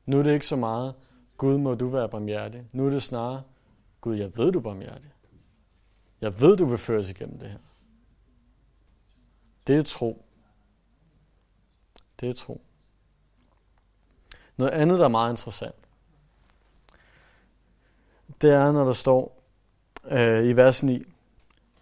Nu 0.07 0.19
er 0.19 0.23
det 0.23 0.33
ikke 0.33 0.47
så 0.47 0.57
meget, 0.57 0.95
Gud 1.37 1.59
må 1.59 1.75
du 1.75 1.89
være 1.89 2.09
barmhjertig. 2.09 2.65
Nu 2.73 2.87
er 2.87 2.91
det 2.91 3.03
snarere, 3.03 3.43
Gud, 4.01 4.17
jeg 4.17 4.37
ved 4.37 4.53
du 4.53 4.59
er 4.59 4.63
barmhjertig. 4.63 5.14
Jeg 6.25 6.41
ved, 6.41 6.57
du 6.57 6.65
vil 6.65 6.79
føres 6.79 7.11
igennem 7.11 7.39
det 7.39 7.51
her. 7.51 7.59
Det 9.67 9.77
er 9.77 9.83
tro. 9.83 10.25
Det 12.21 12.29
er 12.29 12.33
tro. 12.33 12.61
Noget 14.57 14.73
andet, 14.73 14.99
der 14.99 15.05
er 15.05 15.09
meget 15.09 15.33
interessant, 15.33 15.75
det 18.41 18.51
er, 18.51 18.73
når 18.73 18.85
der 18.85 18.93
står 18.93 19.43
øh, 20.05 20.45
i 20.45 20.53
vers 20.53 20.83
9, 20.83 21.05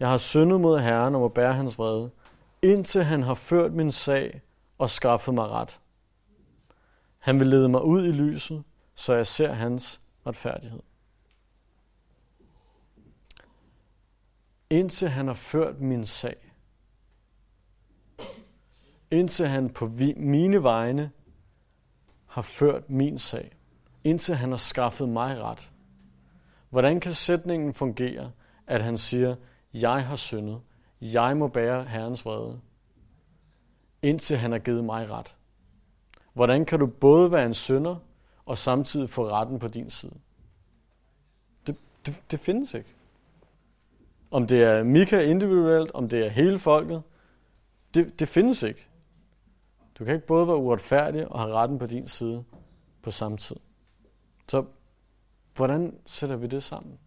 Jeg 0.01 0.09
har 0.09 0.17
syndet 0.17 0.61
mod 0.61 0.81
Herren 0.81 1.15
og 1.15 1.21
må 1.21 1.29
bære 1.29 1.55
hans 1.55 1.79
vrede, 1.79 2.11
indtil 2.63 3.05
han 3.05 3.23
har 3.23 3.35
ført 3.35 3.73
min 3.73 3.93
sag 3.93 4.43
og 4.79 4.91
skaffet 4.91 5.35
mig 5.35 5.49
ret. 5.49 5.81
Han 7.19 7.41
vil 7.41 7.47
lede 7.47 7.69
mig 7.69 7.83
ud 7.83 8.07
i 8.07 8.13
lyset, 8.13 8.65
så 8.95 9.15
jeg 9.15 9.27
ser 9.27 9.53
hans 9.53 10.01
retfærdighed. 10.27 10.81
Indtil 14.73 15.09
han 15.09 15.27
har 15.27 15.35
ført 15.35 15.81
min 15.81 16.05
sag. 16.05 16.37
Indtil 19.11 19.47
han 19.47 19.71
på 19.71 19.87
mine 20.17 20.63
vegne 20.63 21.11
har 22.27 22.43
ført 22.43 22.91
min 22.91 23.19
sag. 23.19 23.53
Indtil 24.05 24.35
han 24.35 24.49
har 24.49 24.57
skaffet 24.57 25.09
mig 25.09 25.41
ret. 25.41 25.73
Hvordan 26.71 27.01
kan 27.01 27.15
sætningen 27.15 27.75
fungere, 27.75 28.33
at 28.67 28.83
han 28.83 28.99
siger, 28.99 29.37
jeg 29.75 30.07
har 30.07 30.17
syndet, 30.17 30.61
jeg 31.01 31.37
må 31.37 31.49
bære 31.49 31.85
Herrens 31.85 32.25
vrede, 32.25 32.61
indtil 34.03 34.37
han 34.37 34.53
har 34.53 34.59
givet 34.59 34.85
mig 34.85 35.11
ret? 35.11 35.37
Hvordan 36.33 36.65
kan 36.65 36.79
du 36.79 36.87
både 36.87 37.33
være 37.33 37.47
en 37.47 37.55
synder 37.55 37.97
og 38.47 38.59
samtidig 38.59 39.11
få 39.11 39.29
retten 39.29 39.59
på 39.59 39.69
din 39.69 39.91
side? 39.91 40.15
Det, 41.67 41.77
det, 42.07 42.23
det 42.31 42.41
findes 42.41 42.75
ikke. 42.75 42.95
Om 44.33 44.47
det 44.47 44.63
er 44.63 44.83
Mika 44.83 45.21
individuelt, 45.21 45.91
om 45.91 46.09
det 46.09 46.27
er 46.27 46.29
hele 46.29 46.59
folket, 46.59 47.03
det, 47.95 48.21
det 48.21 48.29
findes 48.29 48.63
ikke. 48.63 48.89
Du 49.99 50.05
kan 50.05 50.15
ikke 50.15 50.27
både 50.27 50.47
være 50.47 50.57
uretfærdig 50.57 51.29
og 51.29 51.41
have 51.41 51.55
retten 51.55 51.79
på 51.79 51.87
din 51.87 52.09
side 52.09 52.45
på 53.03 53.11
samme 53.11 53.39
tid. 53.39 53.57
Så 54.49 54.65
hvordan 55.55 55.99
sætter 56.07 56.37
vi 56.37 56.47
det 56.47 56.63
sammen? 56.63 56.99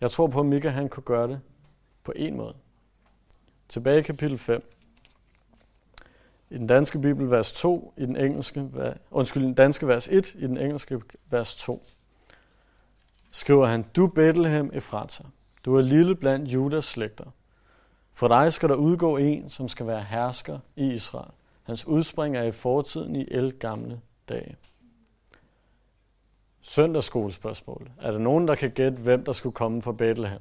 Jeg 0.00 0.10
tror 0.10 0.26
på, 0.26 0.40
at 0.40 0.46
Mika 0.46 0.68
han 0.68 0.88
kunne 0.88 1.02
gøre 1.02 1.28
det 1.28 1.40
på 2.02 2.12
en 2.16 2.36
måde. 2.36 2.54
Tilbage 3.68 3.98
i 3.98 4.02
kapitel 4.02 4.38
5. 4.38 4.70
I 6.50 6.58
den 6.58 6.66
danske 6.66 6.98
bibel 6.98 7.30
vers 7.30 7.52
2, 7.52 7.94
i 7.96 8.06
den 8.06 8.16
engelske, 8.16 8.70
undskyld, 9.10 9.42
den 9.42 9.54
danske 9.54 9.88
vers 9.88 10.08
1, 10.08 10.34
i 10.34 10.46
den 10.46 10.58
engelske 10.58 11.00
vers 11.30 11.56
2, 11.56 11.82
skriver 13.34 13.66
han, 13.66 13.84
Du 13.96 14.06
Bethlehem 14.06 14.70
Efrata, 14.72 15.24
du 15.64 15.76
er 15.76 15.82
lille 15.82 16.16
blandt 16.16 16.48
Judas 16.48 16.84
slægter. 16.84 17.24
For 18.12 18.28
dig 18.28 18.52
skal 18.52 18.68
der 18.68 18.74
udgå 18.74 19.16
en, 19.16 19.48
som 19.48 19.68
skal 19.68 19.86
være 19.86 20.02
hersker 20.02 20.58
i 20.76 20.92
Israel. 20.92 21.30
Hans 21.62 21.86
udspring 21.86 22.36
er 22.36 22.42
i 22.42 22.52
fortiden 22.52 23.16
i 23.16 23.26
el 23.30 23.52
gamle 23.52 24.00
dage. 24.28 24.56
Søndagsskolespørgsmål. 26.62 27.90
Er 28.00 28.10
der 28.10 28.18
nogen, 28.18 28.48
der 28.48 28.54
kan 28.54 28.70
gætte, 28.70 28.98
hvem 28.98 29.24
der 29.24 29.32
skulle 29.32 29.54
komme 29.54 29.82
fra 29.82 29.92
Bethlehem? 29.92 30.40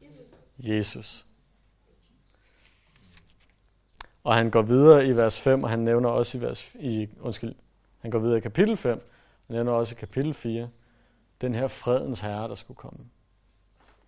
Jesus. 0.00 0.68
Jesus. 0.68 1.26
Og 4.24 4.34
han 4.34 4.50
går 4.50 4.62
videre 4.62 5.06
i 5.06 5.16
vers 5.16 5.40
5, 5.40 5.62
og 5.62 5.70
han 5.70 5.78
nævner 5.78 6.08
også 6.08 6.38
i 6.38 6.40
vers, 6.40 6.74
i, 6.80 7.08
undskyld, 7.20 7.54
han 7.98 8.10
går 8.10 8.18
videre 8.18 8.38
i 8.38 8.40
kapitel 8.40 8.76
5, 8.76 8.98
og 9.48 9.54
nævner 9.54 9.72
også 9.72 9.94
i 9.94 9.98
kapitel 10.00 10.34
4, 10.34 10.68
den 11.40 11.54
her 11.54 11.68
fredens 11.68 12.20
herre, 12.20 12.48
der 12.48 12.54
skulle 12.54 12.78
komme 12.78 13.10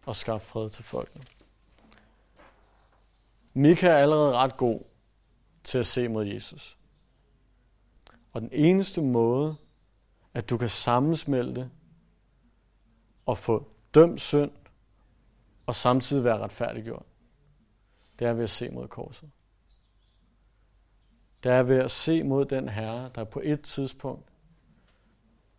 og 0.06 0.16
skaffe 0.16 0.46
fred 0.46 0.70
til 0.70 0.84
folket. 0.84 1.32
Mika 3.54 3.86
er 3.86 3.96
allerede 3.96 4.32
ret 4.32 4.56
god 4.56 4.80
til 5.64 5.78
at 5.78 5.86
se 5.86 6.08
mod 6.08 6.26
Jesus. 6.26 6.78
Og 8.32 8.40
den 8.40 8.50
eneste 8.52 9.02
måde, 9.02 9.56
at 10.34 10.50
du 10.50 10.58
kan 10.58 10.68
sammensmelte 10.68 11.70
og 13.26 13.38
få 13.38 13.68
dømt 13.94 14.20
synd 14.20 14.50
og 15.66 15.74
samtidig 15.74 16.24
være 16.24 16.38
retfærdiggjort, 16.38 17.06
det 18.18 18.26
er 18.26 18.32
ved 18.32 18.42
at 18.42 18.50
se 18.50 18.70
mod 18.70 18.88
korset. 18.88 19.30
Det 21.42 21.52
er 21.52 21.62
ved 21.62 21.78
at 21.78 21.90
se 21.90 22.22
mod 22.22 22.44
den 22.44 22.68
Herre, 22.68 23.10
der 23.14 23.24
på 23.24 23.40
et 23.44 23.62
tidspunkt 23.62 24.29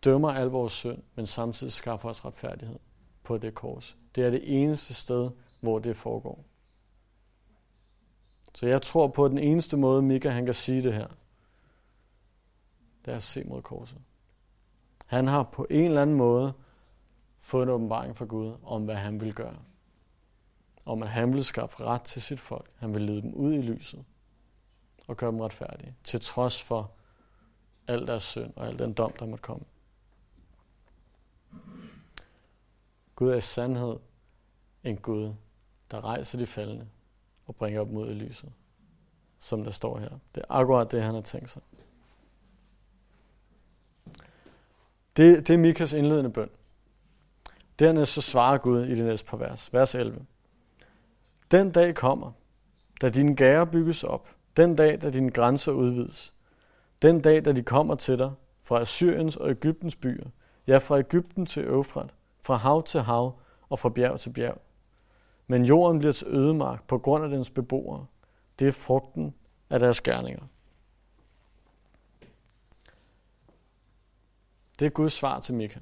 dømmer 0.04 0.32
al 0.32 0.46
vores 0.46 0.72
synd, 0.72 1.02
men 1.14 1.26
samtidig 1.26 1.72
skaffer 1.72 2.08
os 2.08 2.24
retfærdighed 2.24 2.78
på 3.22 3.38
det 3.38 3.54
kors. 3.54 3.96
Det 4.14 4.24
er 4.24 4.30
det 4.30 4.62
eneste 4.62 4.94
sted, 4.94 5.30
hvor 5.60 5.78
det 5.78 5.96
foregår. 5.96 6.44
Så 8.54 8.66
jeg 8.66 8.82
tror 8.82 9.08
på, 9.08 9.24
at 9.24 9.30
den 9.30 9.38
eneste 9.38 9.76
måde, 9.76 10.02
Mika 10.02 10.30
han 10.30 10.44
kan 10.44 10.54
sige 10.54 10.82
det 10.82 10.92
her, 10.92 11.06
det 13.04 13.12
er 13.12 13.16
at 13.16 13.22
se 13.22 13.44
mod 13.44 13.62
korset. 13.62 13.98
Han 15.06 15.26
har 15.26 15.42
på 15.42 15.66
en 15.70 15.84
eller 15.84 16.02
anden 16.02 16.16
måde 16.16 16.52
fået 17.40 17.62
en 17.62 17.68
åbenbaring 17.68 18.16
fra 18.16 18.24
Gud 18.24 18.54
om, 18.62 18.84
hvad 18.84 18.94
han 18.94 19.20
vil 19.20 19.34
gøre. 19.34 19.56
Om 20.84 21.02
at 21.02 21.08
han 21.08 21.32
vil 21.32 21.44
skaffe 21.44 21.84
ret 21.84 22.02
til 22.02 22.22
sit 22.22 22.40
folk. 22.40 22.70
Han 22.76 22.94
vil 22.94 23.02
lede 23.02 23.22
dem 23.22 23.34
ud 23.34 23.54
i 23.54 23.60
lyset 23.62 24.04
og 25.06 25.16
gøre 25.16 25.30
dem 25.30 25.40
retfærdige, 25.40 25.94
til 26.04 26.20
trods 26.20 26.62
for 26.62 26.90
al 27.88 28.06
deres 28.06 28.22
synd 28.22 28.52
og 28.56 28.66
al 28.66 28.78
den 28.78 28.92
dom, 28.92 29.12
der 29.12 29.26
måtte 29.26 29.42
komme. 29.42 29.64
Gud 33.16 33.30
er 33.30 33.36
i 33.36 33.40
sandhed 33.40 33.96
en 34.84 34.96
Gud, 34.96 35.34
der 35.90 36.04
rejser 36.04 36.38
de 36.38 36.46
faldende 36.46 36.88
og 37.46 37.56
bringer 37.56 37.80
op 37.80 37.90
mod 37.90 38.08
i 38.10 38.14
lyset, 38.14 38.52
som 39.40 39.64
der 39.64 39.70
står 39.70 39.98
her. 39.98 40.10
Det 40.34 40.40
er 40.40 40.44
akkurat 40.48 40.90
det, 40.90 41.02
han 41.02 41.14
har 41.14 41.20
tænkt 41.20 41.50
sig. 41.50 41.62
Det, 45.16 45.48
det 45.48 45.54
er 45.54 45.58
Mikas 45.58 45.92
indledende 45.92 46.30
bøn. 46.30 46.50
Dernæst 47.78 48.12
så 48.12 48.20
svarer 48.20 48.58
Gud 48.58 48.86
i 48.86 48.94
det 48.94 49.04
næste 49.04 49.26
par 49.26 49.36
vers. 49.36 49.72
Vers 49.72 49.94
11. 49.94 50.26
Den 51.50 51.70
dag 51.70 51.94
kommer, 51.94 52.32
da 53.00 53.08
dine 53.08 53.36
gager 53.36 53.64
bygges 53.64 54.04
op. 54.04 54.28
Den 54.56 54.76
dag, 54.76 55.02
da 55.02 55.10
dine 55.10 55.30
grænser 55.30 55.72
udvides. 55.72 56.34
Den 57.02 57.20
dag, 57.20 57.44
da 57.44 57.52
de 57.52 57.62
kommer 57.62 57.94
til 57.94 58.18
dig 58.18 58.32
fra 58.62 58.80
Assyriens 58.80 59.36
og 59.36 59.50
Ægyptens 59.50 59.96
byer. 59.96 60.26
Ja, 60.66 60.78
fra 60.78 60.98
Ægypten 60.98 61.46
til 61.46 61.62
Øfrat. 61.62 62.14
Fra 62.42 62.56
hav 62.56 62.82
til 62.82 63.00
hav 63.00 63.40
og 63.68 63.78
fra 63.78 63.88
bjerg 63.88 64.20
til 64.20 64.30
bjerg. 64.30 64.58
Men 65.46 65.64
jorden 65.64 65.98
bliver 65.98 66.12
til 66.12 66.26
ødemark 66.26 66.86
på 66.86 66.98
grund 66.98 67.24
af 67.24 67.30
dens 67.30 67.50
beboere. 67.50 68.06
Det 68.58 68.68
er 68.68 68.72
frugten 68.72 69.34
af 69.70 69.80
deres 69.80 70.00
gerninger. 70.00 70.42
Det 74.78 74.86
er 74.86 74.90
Guds 74.90 75.12
svar 75.12 75.40
til 75.40 75.54
Mika. 75.54 75.78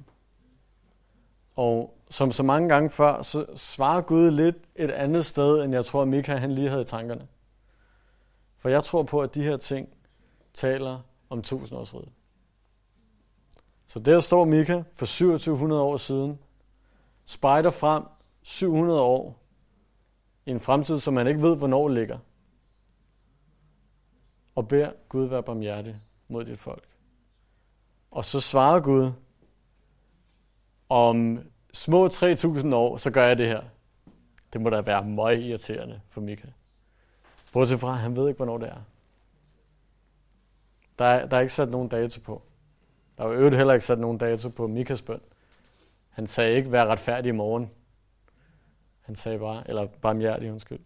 Og 1.55 1.97
som 2.09 2.31
så 2.31 2.43
mange 2.43 2.69
gange 2.69 2.89
før, 2.89 3.21
så 3.21 3.45
svarer 3.55 4.01
Gud 4.01 4.31
lidt 4.31 4.55
et 4.75 4.91
andet 4.91 5.25
sted, 5.25 5.63
end 5.63 5.73
jeg 5.73 5.85
tror, 5.85 6.05
Mika 6.05 6.35
han 6.35 6.51
lige 6.51 6.69
havde 6.69 6.81
i 6.81 6.85
tankerne. 6.85 7.27
For 8.57 8.69
jeg 8.69 8.83
tror 8.83 9.03
på, 9.03 9.21
at 9.21 9.35
de 9.35 9.43
her 9.43 9.57
ting 9.57 9.89
taler 10.53 10.99
om 11.29 11.41
tusindårsriget. 11.41 12.09
Så 13.87 13.99
der 13.99 14.19
står 14.19 14.45
Mika 14.45 14.83
for 14.93 15.05
2700 15.05 15.81
år 15.81 15.97
siden, 15.97 16.39
spejder 17.25 17.71
frem 17.71 18.03
700 18.41 19.01
år 19.01 19.39
i 20.45 20.51
en 20.51 20.59
fremtid, 20.59 20.99
som 20.99 21.13
man 21.13 21.27
ikke 21.27 21.41
ved, 21.41 21.57
hvornår 21.57 21.87
ligger, 21.89 22.17
og 24.55 24.67
beder 24.67 24.91
Gud 25.09 25.25
være 25.25 25.43
barmhjertig 25.43 25.95
mod 26.27 26.45
dit 26.45 26.59
folk. 26.59 26.87
Og 28.11 28.25
så 28.25 28.39
svarer 28.39 28.79
Gud, 28.79 29.11
om 30.89 31.39
små 31.73 32.07
3.000 32.07 32.75
år, 32.75 32.97
så 32.97 33.11
gør 33.11 33.25
jeg 33.25 33.37
det 33.37 33.47
her. 33.47 33.63
Det 34.53 34.61
må 34.61 34.69
da 34.69 34.81
være 34.81 35.05
meget 35.05 35.39
irriterende 35.39 36.01
for 36.09 36.21
Mika. 36.21 36.47
Bortset 37.53 37.79
fra, 37.79 37.93
han 37.93 38.15
ved 38.15 38.27
ikke, 38.27 38.37
hvornår 38.37 38.57
det 38.57 38.69
er. 38.69 38.81
Der 40.99 41.05
er, 41.05 41.25
der 41.25 41.37
er 41.37 41.41
ikke 41.41 41.53
sat 41.53 41.69
nogen 41.69 41.89
dato 41.89 42.21
på. 42.21 42.41
Der 43.17 43.23
var 43.23 43.33
øvrigt 43.33 43.55
heller 43.55 43.73
ikke 43.73 43.85
sat 43.85 43.99
nogen 43.99 44.17
dato 44.17 44.49
på 44.49 44.67
Mikas 44.67 45.01
bøn. 45.01 45.21
Han 46.11 46.27
sagde 46.27 46.55
ikke, 46.55 46.71
vær 46.71 46.85
retfærdig 46.85 47.29
i 47.29 47.31
morgen. 47.31 47.71
Han 49.01 49.15
sagde 49.15 49.39
bare, 49.39 49.69
eller 49.69 49.87
barmhjertig, 49.87 50.51
undskyld. 50.51 50.79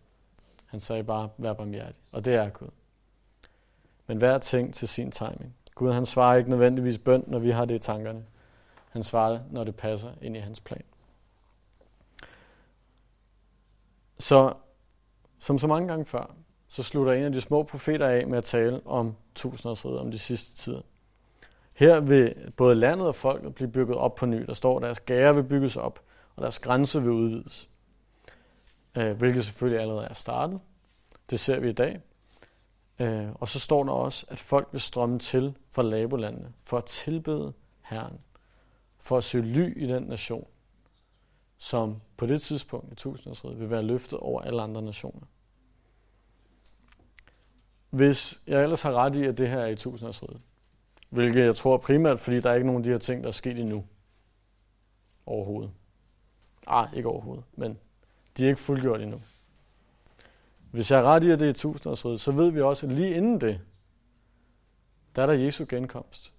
Han 0.66 0.80
sagde 0.80 1.04
bare, 1.04 1.30
vær 1.38 1.54
barmhjertig. 1.54 1.96
Og 2.12 2.26
det 2.26 2.36
er 2.36 2.50
Gud. 2.50 2.68
Men 4.08 4.18
hver 4.18 4.38
ting 4.38 4.74
til 4.74 4.88
sin 4.88 5.12
timing. 5.12 5.56
Gud 5.76 5.92
han 5.92 6.06
svarer 6.06 6.38
ikke 6.38 6.50
nødvendigvis 6.50 6.98
bøn, 6.98 7.24
når 7.28 7.40
vi 7.40 7.52
har 7.52 7.66
det 7.66 7.76
i 7.76 7.80
tankerne. 7.80 8.26
Han 8.90 9.04
svarer, 9.04 9.40
når 9.52 9.64
det 9.64 9.76
passer 9.76 10.12
ind 10.22 10.38
i 10.38 10.40
hans 10.40 10.60
plan. 10.60 10.84
Så 14.20 14.54
som 15.40 15.60
så 15.60 15.68
mange 15.68 15.88
gange 15.88 16.06
før, 16.06 16.36
så 16.68 16.84
slutter 16.84 17.14
en 17.14 17.24
af 17.24 17.32
de 17.32 17.42
små 17.42 17.64
profeter 17.64 18.08
af 18.08 18.28
med 18.28 18.38
at 18.38 18.44
tale 18.44 18.82
om 18.88 19.16
tusindårsriget, 19.36 20.00
om 20.00 20.12
de 20.12 20.20
sidste 20.20 20.56
tider. 20.56 20.82
Her 21.76 22.00
vil 22.00 22.52
både 22.58 22.76
landet 22.76 23.08
og 23.08 23.16
folket 23.16 23.56
blive 23.56 23.72
bygget 23.72 23.98
op 23.98 24.16
på 24.16 24.26
ny. 24.26 24.46
Der 24.46 24.54
står, 24.54 24.78
at 24.78 24.84
deres 24.84 25.00
gære 25.00 25.36
vil 25.36 25.44
bygges 25.44 25.76
op, 25.76 26.02
og 26.36 26.42
deres 26.42 26.60
grænse 26.60 27.02
vil 27.02 27.12
udvides. 27.12 27.70
Øh, 28.98 29.18
hvilket 29.18 29.46
selvfølgelig 29.46 29.82
allerede 29.82 30.06
er 30.06 30.14
startet. 30.14 30.60
Det 31.30 31.40
ser 31.40 31.60
vi 31.60 31.70
i 31.70 31.74
dag. 31.74 32.02
Øh, 33.00 33.28
og 33.34 33.48
så 33.48 33.60
står 33.60 33.84
der 33.84 33.92
også, 33.92 34.26
at 34.30 34.40
folk 34.40 34.68
vil 34.72 34.82
strømme 34.82 35.20
til 35.20 35.58
fra 35.72 35.82
labolandene 35.82 36.54
for 36.64 36.78
at 36.78 36.86
tilbede 36.86 37.54
Herren. 37.82 38.20
For 39.00 39.18
at 39.18 39.24
søge 39.24 39.46
ly 39.46 39.84
i 39.84 39.88
den 39.88 40.04
nation, 40.04 40.48
som 41.58 42.02
på 42.18 42.26
det 42.26 42.42
tidspunkt 42.42 42.92
i 42.92 42.96
tusindårsriget 42.96 43.60
vil 43.60 43.70
være 43.70 43.84
løftet 43.84 44.20
over 44.20 44.42
alle 44.42 44.62
andre 44.62 44.82
nationer. 44.82 45.26
Hvis 47.90 48.42
jeg 48.48 48.64
ellers 48.64 48.82
har 48.82 48.94
ret 48.94 49.16
i, 49.16 49.24
at 49.24 49.38
det 49.38 49.50
her 49.50 49.60
er 49.60 49.68
i 49.68 49.76
tusindårsriget, 49.76 50.42
hvilket 51.16 51.46
jeg 51.46 51.56
tror 51.56 51.78
primært, 51.78 52.20
fordi 52.20 52.40
der 52.40 52.50
er 52.50 52.56
ikke 52.56 52.68
nogen 52.68 52.82
af 52.82 52.84
de 52.84 52.90
her 52.90 52.98
ting, 52.98 53.24
der 53.24 53.28
er 53.28 53.32
sket 53.32 53.60
endnu. 53.60 53.86
Overhovedet. 55.26 55.72
Ah, 56.68 56.88
ikke 56.94 57.10
overhovedet, 57.10 57.44
men 57.54 57.78
de 58.38 58.44
er 58.44 58.50
ikke 58.50 58.62
fuldgjort 58.62 59.02
endnu. 59.02 59.22
Hvis 60.72 60.92
jeg 60.92 61.00
er 61.00 61.04
ret 61.04 61.24
i, 61.24 61.32
at 61.32 61.40
det 61.40 61.50
er 61.50 61.54
tusindårsriget, 61.54 62.22
så 62.22 62.32
ved 62.32 62.52
vi 62.52 62.62
også, 62.62 62.88
at 62.88 62.94
lige 62.94 63.16
inden 63.16 63.42
det, 63.42 63.62
der 65.16 65.22
er 65.22 65.26
der 65.26 65.34
Jesu 65.34 65.66
genkomst. 65.70 66.34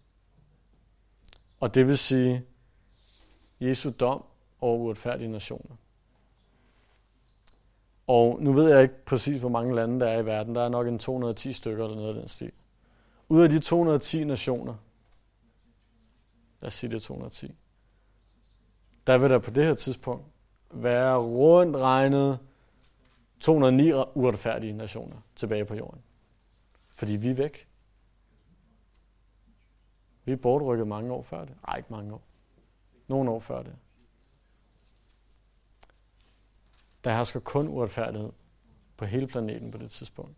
Og 1.61 1.75
det 1.75 1.87
vil 1.87 1.99
sige 1.99 2.45
Jesu 3.61 3.91
dom 4.01 4.25
over 4.61 4.79
uretfærdige 4.79 5.29
nationer. 5.29 5.77
Og 8.07 8.43
nu 8.43 8.53
ved 8.53 8.73
jeg 8.73 8.83
ikke 8.83 9.05
præcis, 9.05 9.41
hvor 9.41 9.49
mange 9.49 9.75
lande 9.75 10.01
der 10.01 10.07
er 10.07 10.19
i 10.19 10.27
verden. 10.27 10.55
Der 10.55 10.65
er 10.65 10.69
nok 10.69 10.87
en 10.87 10.99
210 10.99 11.53
stykker 11.53 11.85
eller 11.85 11.97
noget 11.97 12.09
af 12.09 12.15
den 12.15 12.29
stil. 12.29 12.53
Ud 13.29 13.43
af 13.43 13.51
de 13.51 13.59
210 13.59 14.25
nationer, 14.25 14.75
lad 16.61 16.67
os 16.67 16.75
sige 16.75 16.91
det 16.91 17.03
210, 17.03 17.55
der 19.07 19.19
vil 19.19 19.31
der 19.31 19.39
på 19.39 19.51
det 19.51 19.65
her 19.65 19.75
tidspunkt 19.75 20.27
være 20.71 21.19
rundt 21.19 21.77
regnet 21.77 22.39
209 23.41 23.93
uretfærdige 23.93 24.73
nationer 24.73 25.17
tilbage 25.37 25.65
på 25.65 25.75
jorden. 25.75 26.03
Fordi 26.89 27.17
vi 27.17 27.31
er 27.31 27.35
væk. 27.35 27.69
Vi 30.25 30.33
er 30.33 30.37
bortrykket 30.37 30.87
mange 30.87 31.13
år 31.13 31.23
før 31.23 31.45
det. 31.45 31.55
Nej, 31.67 31.77
ikke 31.77 31.93
mange 31.93 32.15
år. 32.15 32.23
Nogle 33.09 33.31
år 33.31 33.41
før 33.41 33.63
det. 33.63 33.77
Der 37.05 37.17
hersker 37.17 37.41
kun 37.41 37.69
uretfærdighed 37.69 38.33
på 38.97 39.05
hele 39.05 39.27
planeten 39.27 39.71
på 39.71 39.79
det 39.79 39.91
tidspunkt. 39.91 40.37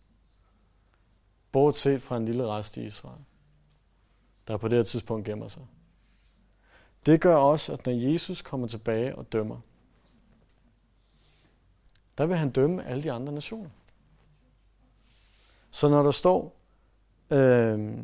Bortset 1.52 2.02
fra 2.02 2.16
en 2.16 2.24
lille 2.24 2.46
rest 2.46 2.76
i 2.76 2.84
Israel, 2.84 3.24
der 4.48 4.56
på 4.56 4.68
det 4.68 4.76
her 4.76 4.84
tidspunkt 4.84 5.26
gemmer 5.26 5.48
sig. 5.48 5.62
Det 7.06 7.20
gør 7.20 7.36
også, 7.36 7.72
at 7.72 7.86
når 7.86 7.92
Jesus 7.92 8.42
kommer 8.42 8.66
tilbage 8.66 9.16
og 9.16 9.32
dømmer, 9.32 9.60
der 12.18 12.26
vil 12.26 12.36
han 12.36 12.50
dømme 12.50 12.86
alle 12.86 13.02
de 13.02 13.12
andre 13.12 13.32
nationer. 13.32 13.70
Så 15.70 15.88
når 15.88 16.02
der 16.02 16.10
står, 16.10 16.56
øh, 17.30 17.94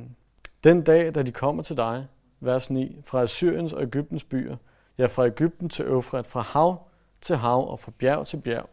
den 0.64 0.82
dag, 0.82 1.14
da 1.14 1.22
de 1.22 1.32
kommer 1.32 1.62
til 1.62 1.76
dig, 1.76 2.06
vers 2.40 2.70
9, 2.70 3.00
fra 3.04 3.22
Assyriens 3.22 3.72
og 3.72 3.82
Ægyptens 3.82 4.24
byer, 4.24 4.56
ja, 4.98 5.06
fra 5.06 5.26
Ægypten 5.26 5.68
til 5.68 5.84
Øfrat, 5.84 6.26
fra 6.26 6.40
hav 6.40 6.88
til 7.20 7.36
hav 7.36 7.70
og 7.70 7.80
fra 7.80 7.92
bjerg 7.98 8.26
til 8.26 8.40
bjerg, 8.40 8.70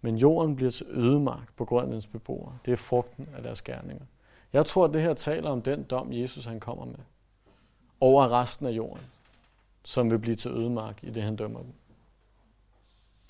men 0.00 0.16
jorden 0.16 0.56
bliver 0.56 0.70
til 0.70 0.86
ødemark 0.90 1.56
på 1.56 1.64
grund 1.64 1.86
af 1.86 1.92
dens 1.92 2.06
beboere. 2.06 2.58
Det 2.64 2.72
er 2.72 2.76
frugten 2.76 3.28
af 3.36 3.42
deres 3.42 3.62
gerninger. 3.62 4.04
Jeg 4.52 4.66
tror, 4.66 4.84
at 4.84 4.94
det 4.94 5.02
her 5.02 5.14
taler 5.14 5.50
om 5.50 5.62
den 5.62 5.82
dom, 5.82 6.12
Jesus 6.12 6.44
han 6.44 6.60
kommer 6.60 6.84
med 6.84 6.98
over 8.00 8.32
resten 8.32 8.66
af 8.66 8.70
jorden, 8.70 9.04
som 9.84 10.10
vil 10.10 10.18
blive 10.18 10.36
til 10.36 10.50
ødemark 10.50 11.04
i 11.04 11.10
det, 11.10 11.22
han 11.22 11.36
dømmer 11.36 11.60
dem. 11.60 11.72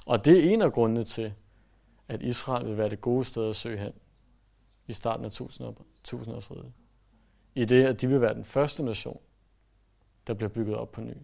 Og 0.07 0.25
det 0.25 0.39
er 0.39 0.53
en 0.53 0.63
af 0.63 0.73
grundene 0.73 1.05
til, 1.05 1.35
at 2.09 2.23
Israel 2.23 2.67
vil 2.67 2.77
være 2.77 2.89
det 2.89 3.01
gode 3.01 3.25
sted 3.25 3.49
at 3.49 3.57
søge 3.57 3.79
hen 3.79 3.93
i 4.87 4.93
starten 4.93 5.25
af 5.25 5.31
tusindårsriget. 6.05 6.73
I 7.55 7.65
det, 7.65 7.85
at 7.85 8.01
de 8.01 8.09
vil 8.09 8.21
være 8.21 8.35
den 8.35 8.45
første 8.45 8.83
nation, 8.83 9.21
der 10.27 10.35
bliver 10.35 10.49
bygget 10.49 10.77
op 10.77 10.93
på 10.93 11.01
ny. 11.01 11.15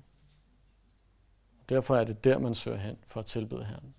Derfor 1.68 1.96
er 1.96 2.04
det 2.04 2.24
der, 2.24 2.38
man 2.38 2.54
søger 2.54 2.76
hen 2.76 2.96
for 3.06 3.20
at 3.20 3.26
tilbede 3.26 3.64
Herren. 3.64 3.94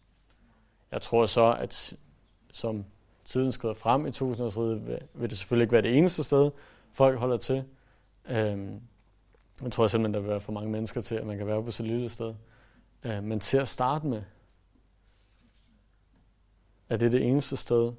Jeg 0.92 1.02
tror 1.02 1.26
så, 1.26 1.56
at 1.60 1.98
som 2.54 2.86
tiden 3.26 3.52
skrider 3.52 3.74
frem 3.74 4.06
i 4.06 4.12
tusindårsriget, 4.12 5.02
vil 5.14 5.30
det 5.30 5.38
selvfølgelig 5.38 5.64
ikke 5.64 5.74
være 5.74 5.82
det 5.82 5.98
eneste 5.98 6.24
sted, 6.24 6.52
folk 6.94 7.20
holder 7.20 7.38
til. 7.38 7.64
Øhm, 8.30 8.82
jeg 9.62 9.72
tror 9.72 9.88
simpelthen, 9.88 10.14
der 10.14 10.20
vil 10.20 10.30
være 10.30 10.42
for 10.42 10.52
mange 10.52 10.72
mennesker 10.72 11.02
til, 11.02 11.16
at 11.16 11.26
man 11.26 11.38
kan 11.38 11.48
være 11.48 11.64
på 11.64 11.72
så 11.72 11.84
lille 11.84 12.10
sted. 12.10 12.34
Øh, 13.04 13.24
men 13.24 13.40
til 13.40 13.58
at 13.58 13.68
starte 13.68 14.08
med, 14.08 14.22
er 16.90 16.98
det 16.98 17.12
det 17.12 17.26
eneste 17.26 17.58
sted, 17.58 17.94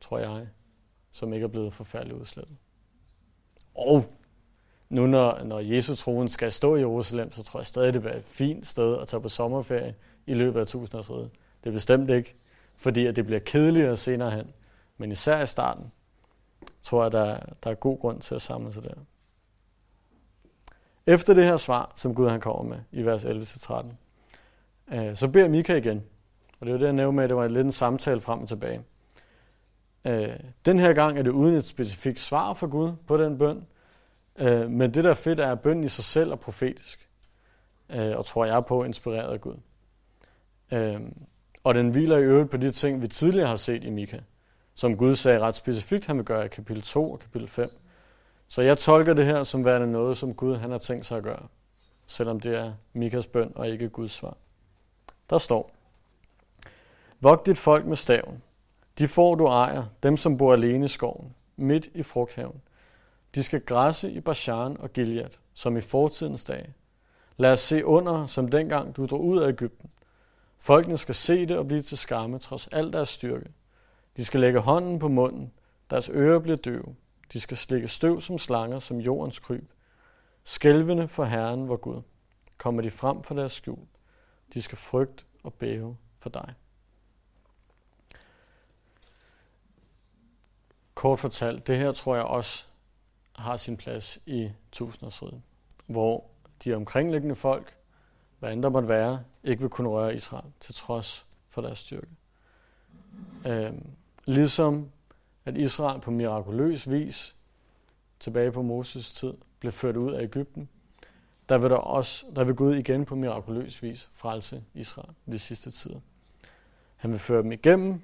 tror 0.00 0.18
jeg, 0.18 0.48
som 1.12 1.32
ikke 1.32 1.44
er 1.44 1.48
blevet 1.48 1.72
forfærdeligt 1.72 2.18
udslettet. 2.18 2.56
Og 3.74 4.04
nu 4.88 5.06
når, 5.06 5.42
når 5.42 5.60
Jesus 5.60 5.98
troen 5.98 6.28
skal 6.28 6.52
stå 6.52 6.76
i 6.76 6.80
Jerusalem, 6.80 7.32
så 7.32 7.42
tror 7.42 7.60
jeg 7.60 7.66
stadig, 7.66 7.94
det 7.94 8.02
bliver 8.02 8.16
et 8.16 8.24
fint 8.24 8.66
sted 8.66 8.98
at 8.98 9.08
tage 9.08 9.20
på 9.20 9.28
sommerferie 9.28 9.94
i 10.26 10.34
løbet 10.34 10.60
af 10.60 10.66
tusindårsriget. 10.66 11.30
Det 11.64 11.70
er 11.70 11.74
bestemt 11.74 12.10
ikke, 12.10 12.34
fordi 12.76 13.06
at 13.06 13.16
det 13.16 13.26
bliver 13.26 13.40
kedeligere 13.40 13.96
senere 13.96 14.30
hen. 14.30 14.52
Men 14.98 15.12
især 15.12 15.42
i 15.42 15.46
starten, 15.46 15.92
tror 16.82 17.02
jeg, 17.02 17.12
der, 17.12 17.38
der 17.64 17.70
er 17.70 17.74
god 17.74 17.98
grund 17.98 18.20
til 18.20 18.34
at 18.34 18.42
samle 18.42 18.72
sig 18.72 18.82
der. 18.82 18.94
Efter 21.06 21.34
det 21.34 21.44
her 21.44 21.56
svar, 21.56 21.92
som 21.96 22.14
Gud 22.14 22.28
han 22.28 22.40
kommer 22.40 22.62
med 22.62 22.78
i 22.92 23.02
vers 23.02 23.24
11-13, 23.24 23.86
øh, 24.94 25.16
så 25.16 25.28
beder 25.28 25.48
Mika 25.48 25.76
igen. 25.76 26.02
Og 26.60 26.66
det 26.66 26.72
var 26.72 26.78
det, 26.78 26.86
jeg 26.86 26.92
nævnte 26.92 27.16
med, 27.16 27.24
at 27.24 27.30
det 27.30 27.36
var 27.36 27.48
lidt 27.48 27.66
en 27.66 27.72
samtale 27.72 28.20
frem 28.20 28.40
og 28.40 28.48
tilbage. 28.48 28.82
Øh, 30.04 30.36
den 30.64 30.78
her 30.78 30.92
gang 30.92 31.18
er 31.18 31.22
det 31.22 31.30
uden 31.30 31.54
et 31.54 31.64
specifikt 31.64 32.20
svar 32.20 32.54
fra 32.54 32.66
Gud 32.66 32.92
på 33.06 33.16
den 33.16 33.38
bøn, 33.38 33.66
øh, 34.36 34.70
men 34.70 34.94
det 34.94 35.04
der 35.04 35.10
er 35.10 35.14
fedt 35.14 35.40
er, 35.40 35.52
at 35.52 35.60
bønnen 35.60 35.84
i 35.84 35.88
sig 35.88 36.04
selv 36.04 36.30
er 36.30 36.36
profetisk, 36.36 37.08
øh, 37.90 38.16
og 38.16 38.26
tror 38.26 38.44
jeg 38.44 38.66
på, 38.66 38.84
inspireret 38.84 39.32
af 39.32 39.40
Gud. 39.40 39.56
Øh, 40.72 41.00
og 41.64 41.74
den 41.74 41.90
hviler 41.90 42.18
i 42.18 42.22
øvrigt 42.22 42.50
på 42.50 42.56
de 42.56 42.70
ting, 42.70 43.02
vi 43.02 43.08
tidligere 43.08 43.48
har 43.48 43.56
set 43.56 43.84
i 43.84 43.90
Mika, 43.90 44.18
som 44.74 44.96
Gud 44.96 45.16
sagde 45.16 45.38
ret 45.38 45.56
specifikt, 45.56 46.06
han 46.06 46.16
vil 46.16 46.24
gøre 46.24 46.44
i 46.44 46.48
kapitel 46.48 46.82
2 46.82 47.12
og 47.12 47.18
kapitel 47.18 47.48
5. 47.48 47.70
Så 48.48 48.62
jeg 48.62 48.78
tolker 48.78 49.14
det 49.14 49.26
her 49.26 49.42
som 49.42 49.64
værende 49.64 49.92
noget, 49.92 50.16
som 50.16 50.34
Gud 50.34 50.56
han 50.56 50.70
har 50.70 50.78
tænkt 50.78 51.06
sig 51.06 51.16
at 51.16 51.22
gøre, 51.22 51.46
selvom 52.06 52.40
det 52.40 52.56
er 52.56 52.72
Mikas 52.92 53.26
bøn 53.26 53.52
og 53.54 53.68
ikke 53.68 53.88
Guds 53.88 54.12
svar. 54.12 54.36
Der 55.30 55.38
står, 55.38 55.74
Vogt 57.22 57.46
dit 57.46 57.58
folk 57.58 57.86
med 57.86 57.96
staven. 57.96 58.42
De 58.98 59.08
får 59.08 59.34
du 59.34 59.46
ejer, 59.46 59.84
dem 60.02 60.16
som 60.16 60.36
bor 60.36 60.52
alene 60.52 60.84
i 60.84 60.88
skoven, 60.88 61.34
midt 61.56 61.88
i 61.94 62.02
frugthaven. 62.02 62.60
De 63.34 63.42
skal 63.42 63.60
græsse 63.60 64.10
i 64.10 64.20
Bashan 64.20 64.76
og 64.80 64.92
Gilead, 64.92 65.30
som 65.54 65.76
i 65.76 65.80
fortidens 65.80 66.44
dage. 66.44 66.74
Lad 67.36 67.52
os 67.52 67.60
se 67.60 67.84
under, 67.84 68.26
som 68.26 68.48
dengang 68.48 68.96
du 68.96 69.06
drog 69.06 69.24
ud 69.24 69.38
af 69.38 69.48
Ægypten. 69.48 69.90
Folkene 70.62 70.98
skal 70.98 71.14
se 71.14 71.46
det 71.46 71.58
og 71.58 71.66
blive 71.66 71.82
til 71.82 71.98
skamme, 71.98 72.38
trods 72.38 72.66
al 72.66 72.92
deres 72.92 73.08
styrke. 73.08 73.52
De 74.16 74.24
skal 74.24 74.40
lægge 74.40 74.60
hånden 74.60 74.98
på 74.98 75.08
munden, 75.08 75.52
deres 75.90 76.08
ører 76.08 76.38
bliver 76.38 76.56
døve. 76.56 76.96
De 77.32 77.40
skal 77.40 77.56
slikke 77.56 77.88
støv 77.88 78.20
som 78.20 78.38
slanger, 78.38 78.78
som 78.78 78.98
jordens 78.98 79.38
kryb. 79.38 79.70
Skælvende 80.44 81.08
for 81.08 81.24
Herren 81.24 81.68
vor 81.68 81.76
Gud. 81.76 82.02
Kommer 82.58 82.82
de 82.82 82.90
frem 82.90 83.22
for 83.22 83.34
deres 83.34 83.52
skjul. 83.52 83.86
De 84.54 84.62
skal 84.62 84.78
frygte 84.78 85.24
og 85.42 85.54
bæve 85.54 85.96
for 86.18 86.30
dig. 86.30 86.54
Kort 90.94 91.18
fortalt, 91.18 91.66
det 91.66 91.78
her 91.78 91.92
tror 91.92 92.14
jeg 92.14 92.24
også 92.24 92.66
har 93.36 93.56
sin 93.56 93.76
plads 93.76 94.18
i 94.26 94.50
tusindårsriget, 94.72 95.42
hvor 95.86 96.24
de 96.64 96.74
omkringliggende 96.74 97.34
folk, 97.34 97.76
hvad 98.42 98.52
end 98.52 98.62
der 98.62 98.68
måtte 98.68 98.88
være, 98.88 99.24
ikke 99.44 99.60
vil 99.60 99.70
kunne 99.70 99.88
røre 99.88 100.14
Israel, 100.14 100.44
til 100.60 100.74
trods 100.74 101.26
for 101.48 101.62
deres 101.62 101.78
styrke. 101.78 102.06
Øh, 103.46 103.72
ligesom 104.24 104.90
at 105.44 105.56
Israel 105.56 106.00
på 106.00 106.10
mirakuløs 106.10 106.90
vis 106.90 107.36
tilbage 108.20 108.52
på 108.52 108.62
Moses 108.62 109.12
tid 109.12 109.34
blev 109.60 109.72
ført 109.72 109.96
ud 109.96 110.12
af 110.12 110.22
Ægypten, 110.22 110.68
der 111.48 111.58
vil, 111.58 111.70
der 111.70 111.76
også, 111.76 112.26
der 112.36 112.44
vil 112.44 112.54
Gud 112.54 112.74
igen 112.74 113.04
på 113.04 113.14
mirakuløs 113.14 113.82
vis 113.82 114.10
frelse 114.14 114.64
Israel 114.74 115.10
i 115.26 115.30
de 115.30 115.38
sidste 115.38 115.70
tider. 115.70 116.00
Han 116.96 117.10
vil 117.10 117.18
føre 117.18 117.42
dem 117.42 117.52
igennem 117.52 118.00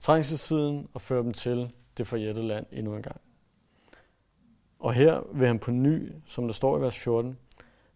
trængselstiden 0.00 0.88
og 0.94 1.00
føre 1.00 1.22
dem 1.22 1.32
til 1.32 1.72
det 1.98 2.06
forjættede 2.06 2.46
land 2.46 2.66
endnu 2.72 2.96
en 2.96 3.02
gang. 3.02 3.20
Og 4.78 4.94
her 4.94 5.20
vil 5.32 5.46
han 5.46 5.58
på 5.58 5.70
ny, 5.70 6.12
som 6.26 6.46
der 6.46 6.52
står 6.52 6.78
i 6.78 6.80
vers 6.80 6.96
14, 6.96 7.38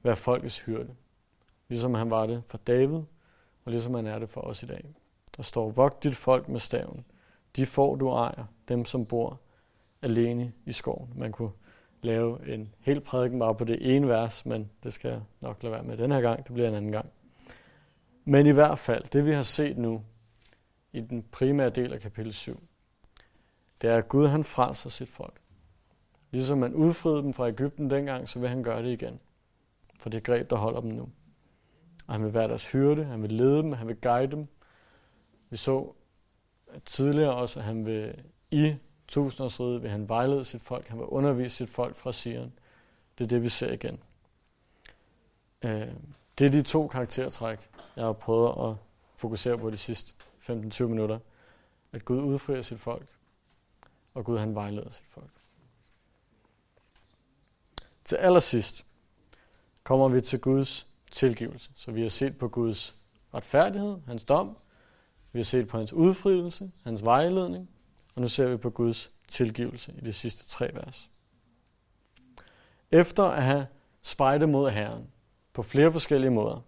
være 0.02 0.16
folkets 0.16 0.60
hyrde. 0.60 0.88
Ligesom 1.68 1.94
han 1.94 2.10
var 2.10 2.26
det 2.26 2.42
for 2.46 2.58
David, 2.58 3.02
og 3.64 3.72
ligesom 3.72 3.94
han 3.94 4.06
er 4.06 4.18
det 4.18 4.30
for 4.30 4.40
os 4.40 4.62
i 4.62 4.66
dag. 4.66 4.94
Der 5.36 5.42
står, 5.42 5.70
vogt 5.70 6.04
dit 6.04 6.16
folk 6.16 6.48
med 6.48 6.60
staven. 6.60 7.04
De 7.56 7.66
får 7.66 7.96
du 7.96 8.08
ejer, 8.08 8.44
dem 8.68 8.84
som 8.84 9.06
bor 9.06 9.40
alene 10.02 10.52
i 10.66 10.72
skoven. 10.72 11.12
Man 11.16 11.32
kunne 11.32 11.50
lave 12.02 12.54
en 12.54 12.74
hel 12.80 13.00
prædiken 13.00 13.38
bare 13.38 13.54
på 13.54 13.64
det 13.64 13.96
ene 13.96 14.08
vers, 14.08 14.46
men 14.46 14.70
det 14.82 14.92
skal 14.92 15.10
jeg 15.10 15.20
nok 15.40 15.62
lade 15.62 15.72
være 15.72 15.82
med 15.82 15.96
den 15.96 16.12
her 16.12 16.20
gang. 16.20 16.44
Det 16.44 16.54
bliver 16.54 16.68
en 16.68 16.74
anden 16.74 16.92
gang. 16.92 17.10
Men 18.24 18.46
i 18.46 18.50
hvert 18.50 18.78
fald, 18.78 19.04
det 19.04 19.26
vi 19.26 19.32
har 19.32 19.42
set 19.42 19.78
nu 19.78 20.02
i 20.92 21.00
den 21.00 21.22
primære 21.22 21.70
del 21.70 21.92
af 21.92 22.00
kapitel 22.00 22.32
7, 22.32 22.62
det 23.82 23.90
er, 23.90 23.96
at 23.96 24.08
Gud 24.08 24.26
han 24.26 24.44
frelser 24.44 24.90
sit 24.90 25.08
folk. 25.08 25.40
Ligesom 26.30 26.58
man 26.58 26.74
udfriede 26.74 27.22
dem 27.22 27.32
fra 27.32 27.48
Ægypten 27.48 27.90
dengang, 27.90 28.28
så 28.28 28.38
vil 28.38 28.48
han 28.48 28.62
gøre 28.62 28.82
det 28.82 28.92
igen. 28.92 29.20
For 29.98 30.10
det 30.10 30.24
greb, 30.24 30.50
der 30.50 30.56
holder 30.56 30.80
dem 30.80 30.90
nu. 30.90 31.08
Og 32.08 32.14
han 32.14 32.24
vil 32.24 32.34
være 32.34 32.48
deres 32.48 32.66
hyrde, 32.66 33.04
han 33.04 33.22
vil 33.22 33.32
lede 33.32 33.62
dem, 33.62 33.72
han 33.72 33.88
vil 33.88 33.96
guide 33.96 34.30
dem. 34.30 34.48
Vi 35.50 35.56
så 35.56 35.92
tidligere 36.84 37.34
også, 37.34 37.60
at 37.60 37.64
han 37.64 37.86
vil 37.86 38.24
i 38.50 38.76
tusindårsriget, 39.08 39.82
vil 39.82 39.90
han 39.90 40.08
vejlede 40.08 40.44
sit 40.44 40.62
folk, 40.62 40.88
han 40.88 40.98
vil 40.98 41.06
undervise 41.06 41.56
sit 41.56 41.70
folk 41.70 41.96
fra 41.96 42.12
Sion. 42.12 42.52
Det 43.18 43.24
er 43.24 43.28
det, 43.28 43.42
vi 43.42 43.48
ser 43.48 43.72
igen. 43.72 44.00
Øh, 45.62 45.88
det 46.38 46.46
er 46.46 46.50
de 46.50 46.62
to 46.62 46.88
karaktertræk, 46.88 47.70
jeg 47.96 48.04
har 48.04 48.12
prøvet 48.12 48.70
at 48.70 48.76
fokusere 49.16 49.58
på 49.58 49.70
de 49.70 49.76
sidste 49.76 50.14
15-20 50.40 50.82
minutter. 50.82 51.18
At 51.92 52.04
Gud 52.04 52.18
udfrier 52.18 52.60
sit 52.60 52.80
folk, 52.80 53.06
og 54.14 54.24
Gud 54.24 54.38
han 54.38 54.54
vejleder 54.54 54.90
sit 54.90 55.06
folk. 55.08 55.30
Til 58.04 58.16
allersidst 58.16 58.84
kommer 59.84 60.08
vi 60.08 60.20
til 60.20 60.40
Guds 60.40 60.87
tilgivelse. 61.10 61.70
Så 61.76 61.92
vi 61.92 62.02
har 62.02 62.08
set 62.08 62.38
på 62.38 62.48
Guds 62.48 62.96
retfærdighed, 63.34 63.96
hans 64.06 64.24
dom, 64.24 64.56
vi 65.32 65.38
har 65.38 65.44
set 65.44 65.68
på 65.68 65.78
hans 65.78 65.92
udfrielse, 65.92 66.70
hans 66.84 67.04
vejledning, 67.04 67.70
og 68.14 68.22
nu 68.22 68.28
ser 68.28 68.48
vi 68.48 68.56
på 68.56 68.70
Guds 68.70 69.10
tilgivelse 69.28 69.94
i 69.98 70.00
de 70.00 70.12
sidste 70.12 70.48
tre 70.48 70.70
vers. 70.74 71.10
Efter 72.90 73.24
at 73.24 73.44
have 73.44 73.66
spejdet 74.02 74.48
mod 74.48 74.70
Herren 74.70 75.10
på 75.52 75.62
flere 75.62 75.92
forskellige 75.92 76.30
måder, 76.30 76.60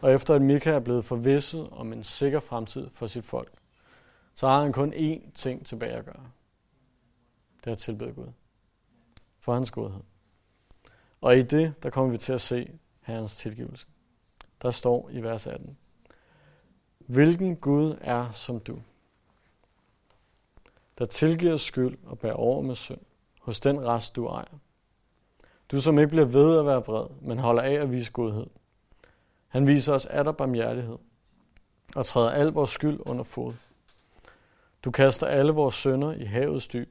og 0.00 0.12
efter 0.12 0.34
at 0.34 0.42
Mika 0.42 0.70
er 0.70 0.80
blevet 0.80 1.04
forvisset 1.04 1.68
om 1.70 1.92
en 1.92 2.02
sikker 2.02 2.40
fremtid 2.40 2.90
for 2.94 3.06
sit 3.06 3.24
folk, 3.24 3.52
så 4.34 4.46
har 4.46 4.62
han 4.62 4.72
kun 4.72 4.92
én 4.92 5.32
ting 5.34 5.66
tilbage 5.66 5.92
at 5.92 6.04
gøre. 6.04 6.26
Det 7.60 7.66
er 7.66 7.72
at 7.72 7.78
tilbede 7.78 8.12
Gud. 8.12 8.32
For 9.40 9.54
hans 9.54 9.70
godhed. 9.70 10.00
Og 11.20 11.38
i 11.38 11.42
det, 11.42 11.74
der 11.82 11.90
kommer 11.90 12.12
vi 12.12 12.18
til 12.18 12.32
at 12.32 12.40
se 12.40 12.78
Herrens 13.02 13.36
tilgivelse. 13.36 13.86
Der 14.62 14.70
står 14.70 15.10
i 15.12 15.22
vers 15.22 15.46
18. 15.46 15.76
Hvilken 16.98 17.56
Gud 17.56 17.96
er 18.00 18.32
som 18.32 18.60
du, 18.60 18.78
der 20.98 21.06
tilgiver 21.06 21.56
skyld 21.56 21.98
og 22.06 22.18
bærer 22.18 22.34
over 22.34 22.62
med 22.62 22.74
synd, 22.74 23.00
hos 23.40 23.60
den 23.60 23.86
rest 23.86 24.16
du 24.16 24.26
ejer. 24.26 24.58
Du 25.70 25.80
som 25.80 25.98
ikke 25.98 26.08
bliver 26.08 26.24
ved 26.24 26.58
at 26.58 26.66
være 26.66 26.84
vred, 26.84 27.06
men 27.20 27.38
holder 27.38 27.62
af 27.62 27.72
at 27.72 27.90
vise 27.90 28.12
godhed. 28.12 28.46
Han 29.48 29.66
viser 29.66 29.92
os 29.92 30.06
atter 30.06 30.32
barmhjertighed 30.32 30.98
og 31.96 32.06
træder 32.06 32.30
al 32.30 32.46
vores 32.46 32.70
skyld 32.70 33.00
under 33.00 33.24
fod. 33.24 33.54
Du 34.84 34.90
kaster 34.90 35.26
alle 35.26 35.52
vores 35.52 35.74
sønder 35.74 36.12
i 36.12 36.24
havets 36.24 36.66
dyb. 36.66 36.88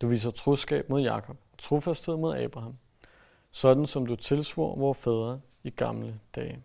Du 0.00 0.08
viser 0.08 0.30
troskab 0.30 0.88
mod 0.88 1.02
Jakob 1.02 1.36
og 1.52 1.58
trofasthed 1.58 2.16
mod 2.16 2.36
Abraham, 2.36 2.76
sådan 3.52 3.86
som 3.86 4.06
du 4.06 4.16
tilsvor 4.16 4.76
vores 4.76 4.98
fædre 4.98 5.40
i 5.62 5.70
gamle 5.70 6.20
dage. 6.34 6.62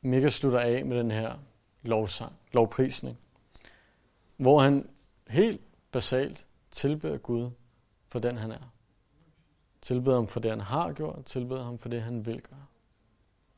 Mika 0.00 0.28
slutter 0.28 0.60
af 0.60 0.84
med 0.84 0.98
den 0.98 1.10
her 1.10 1.38
lovsang, 1.82 2.32
lovprisning, 2.52 3.18
hvor 4.36 4.60
han 4.60 4.90
helt 5.28 5.60
basalt 5.92 6.46
tilbeder 6.70 7.18
Gud 7.18 7.50
for 8.08 8.18
den 8.18 8.36
han 8.36 8.50
er. 8.50 8.72
Tilbeder 9.82 10.16
ham 10.16 10.28
for 10.28 10.40
det 10.40 10.50
han 10.50 10.60
har 10.60 10.92
gjort, 10.92 11.24
tilbeder 11.24 11.62
ham 11.62 11.78
for 11.78 11.88
det 11.88 12.02
han 12.02 12.26
vil 12.26 12.42
gøre. 12.42 12.66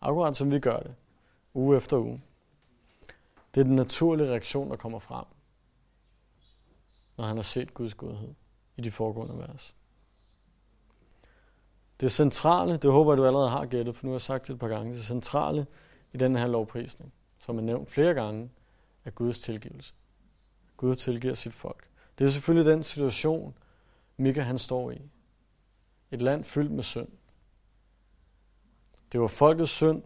Akkurat 0.01 0.37
som 0.37 0.51
vi 0.51 0.61
gør 0.61 0.81
det, 0.81 0.95
uge 1.55 1.77
efter 1.77 1.97
uge. 1.97 2.23
Det 3.55 3.61
er 3.61 3.65
den 3.65 3.77
naturlige 3.77 4.31
reaktion, 4.31 4.71
der 4.71 4.77
kommer 4.77 4.99
frem, 4.99 5.25
når 7.17 7.25
han 7.25 7.37
har 7.37 7.43
set 7.43 7.75
Guds 7.75 7.95
godhed 7.95 8.35
i 8.77 8.81
de 8.81 8.91
foregående 8.91 9.39
vers. 9.39 9.75
Det 12.03 12.13
centrale, 12.13 12.77
det 12.77 12.93
håber 12.93 13.13
jeg, 13.13 13.19
du 13.19 13.27
allerede 13.27 13.51
har 13.51 13.67
gættet, 13.67 13.97
for 13.97 14.07
nu 14.07 14.11
har 14.11 14.15
jeg 14.15 14.21
sagt 14.21 14.47
det 14.47 14.55
et 14.55 14.61
par 14.61 14.69
gange, 14.69 14.95
det 14.95 15.05
centrale 15.05 15.67
i 16.13 16.17
den 16.17 16.37
her 16.37 16.47
lovprisning, 16.47 17.13
som 17.39 17.59
er 17.59 17.63
nævnt 17.63 17.91
flere 17.91 18.15
gange, 18.15 18.51
er 19.05 19.11
Guds 19.11 19.41
tilgivelse. 19.41 19.95
Gud 20.77 20.95
tilgiver 20.95 21.35
sit 21.35 21.55
folk. 21.55 21.89
Det 22.19 22.27
er 22.27 22.31
selvfølgelig 22.31 22.73
den 22.73 22.83
situation, 22.83 23.55
Mika 24.17 24.41
han 24.41 24.59
står 24.59 24.91
i. 24.91 25.03
Et 26.11 26.23
land 26.23 26.45
fyldt 26.45 26.71
med 26.71 26.83
synd. 26.83 27.09
Det 29.13 29.21
var 29.21 29.27
folkets 29.27 29.73
synd, 29.73 30.03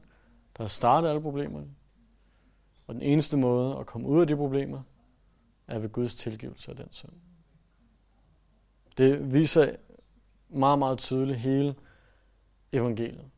der 0.58 0.66
startede 0.66 1.10
alle 1.10 1.22
problemerne. 1.22 1.70
Og 2.86 2.94
den 2.94 3.02
eneste 3.02 3.36
måde 3.36 3.78
at 3.78 3.86
komme 3.86 4.08
ud 4.08 4.20
af 4.20 4.26
de 4.26 4.36
problemer, 4.36 4.82
er 5.66 5.78
ved 5.78 5.88
Guds 5.88 6.14
tilgivelse 6.14 6.70
af 6.70 6.76
den 6.76 6.88
synd. 6.90 7.12
Det 8.98 9.32
viser 9.32 9.76
meget, 10.48 10.78
meget 10.78 10.98
tydeligt 10.98 11.38
hele 11.38 11.74
evangeliet. 12.72 13.30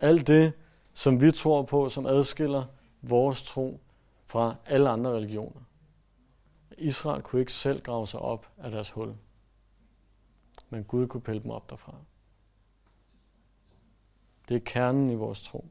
Alt 0.00 0.26
det, 0.26 0.52
som 0.94 1.20
vi 1.20 1.32
tror 1.32 1.62
på, 1.62 1.88
som 1.88 2.06
adskiller 2.06 2.66
vores 3.02 3.42
tro 3.42 3.80
fra 4.26 4.56
alle 4.66 4.88
andre 4.90 5.10
religioner. 5.10 5.60
Israel 6.78 7.22
kunne 7.22 7.40
ikke 7.40 7.52
selv 7.52 7.82
grave 7.82 8.06
sig 8.06 8.20
op 8.20 8.50
af 8.58 8.70
deres 8.70 8.90
hul. 8.90 9.16
Men 10.70 10.84
Gud 10.84 11.06
kunne 11.06 11.20
pille 11.20 11.42
dem 11.42 11.50
op 11.50 11.70
derfra. 11.70 11.94
Det 14.48 14.56
er 14.56 14.60
kernen 14.64 15.10
i 15.10 15.14
vores 15.14 15.42
tro. 15.42 15.68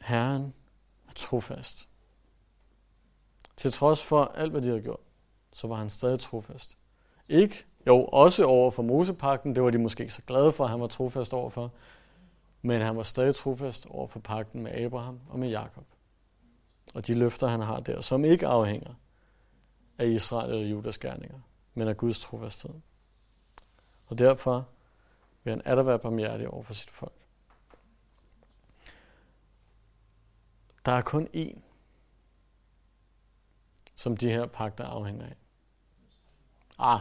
Herren 0.00 0.54
er 1.08 1.12
trofast. 1.12 1.88
Til 3.56 3.72
trods 3.72 4.02
for 4.02 4.24
alt, 4.24 4.50
hvad 4.50 4.62
de 4.62 4.70
har 4.70 4.80
gjort, 4.80 5.00
så 5.52 5.66
var 5.66 5.76
han 5.76 5.90
stadig 5.90 6.20
trofast. 6.20 6.76
Ikke, 7.28 7.64
jo, 7.86 8.04
også 8.04 8.44
over 8.44 8.70
for 8.70 8.82
Mosepakten, 8.82 9.54
det 9.54 9.62
var 9.62 9.70
de 9.70 9.78
måske 9.78 10.02
ikke 10.02 10.14
så 10.14 10.22
glade 10.26 10.52
for, 10.52 10.64
at 10.64 10.70
han 10.70 10.80
var 10.80 10.86
trofast 10.86 11.34
overfor, 11.34 11.72
men 12.62 12.80
han 12.80 12.96
var 12.96 13.02
stadig 13.02 13.34
trofast 13.34 13.86
over 13.90 14.06
for 14.06 14.20
pakten 14.20 14.62
med 14.62 14.72
Abraham 14.72 15.20
og 15.28 15.38
med 15.38 15.48
Jakob. 15.48 15.84
Og 16.94 17.06
de 17.06 17.14
løfter, 17.14 17.46
han 17.48 17.60
har 17.60 17.80
der, 17.80 18.00
som 18.00 18.24
ikke 18.24 18.46
afhænger 18.46 18.94
af 19.98 20.06
Israel 20.06 20.50
eller 20.50 20.66
Judas 20.66 20.98
gerninger, 20.98 21.38
men 21.74 21.88
af 21.88 21.96
Guds 21.96 22.20
trofasthed. 22.20 22.74
Og 24.06 24.18
derfor 24.18 24.68
vil 25.44 25.50
han 25.50 25.62
atter 25.64 25.82
være 25.82 25.98
barmhjertig 25.98 26.48
over 26.48 26.62
for 26.62 26.74
sit 26.74 26.90
folk. 26.90 27.12
Der 30.84 30.92
er 30.92 31.00
kun 31.00 31.28
én, 31.34 31.60
som 33.96 34.16
de 34.16 34.30
her 34.30 34.46
pakter 34.46 34.84
afhænger 34.84 35.26
af. 35.26 35.36
Ah, 36.78 37.00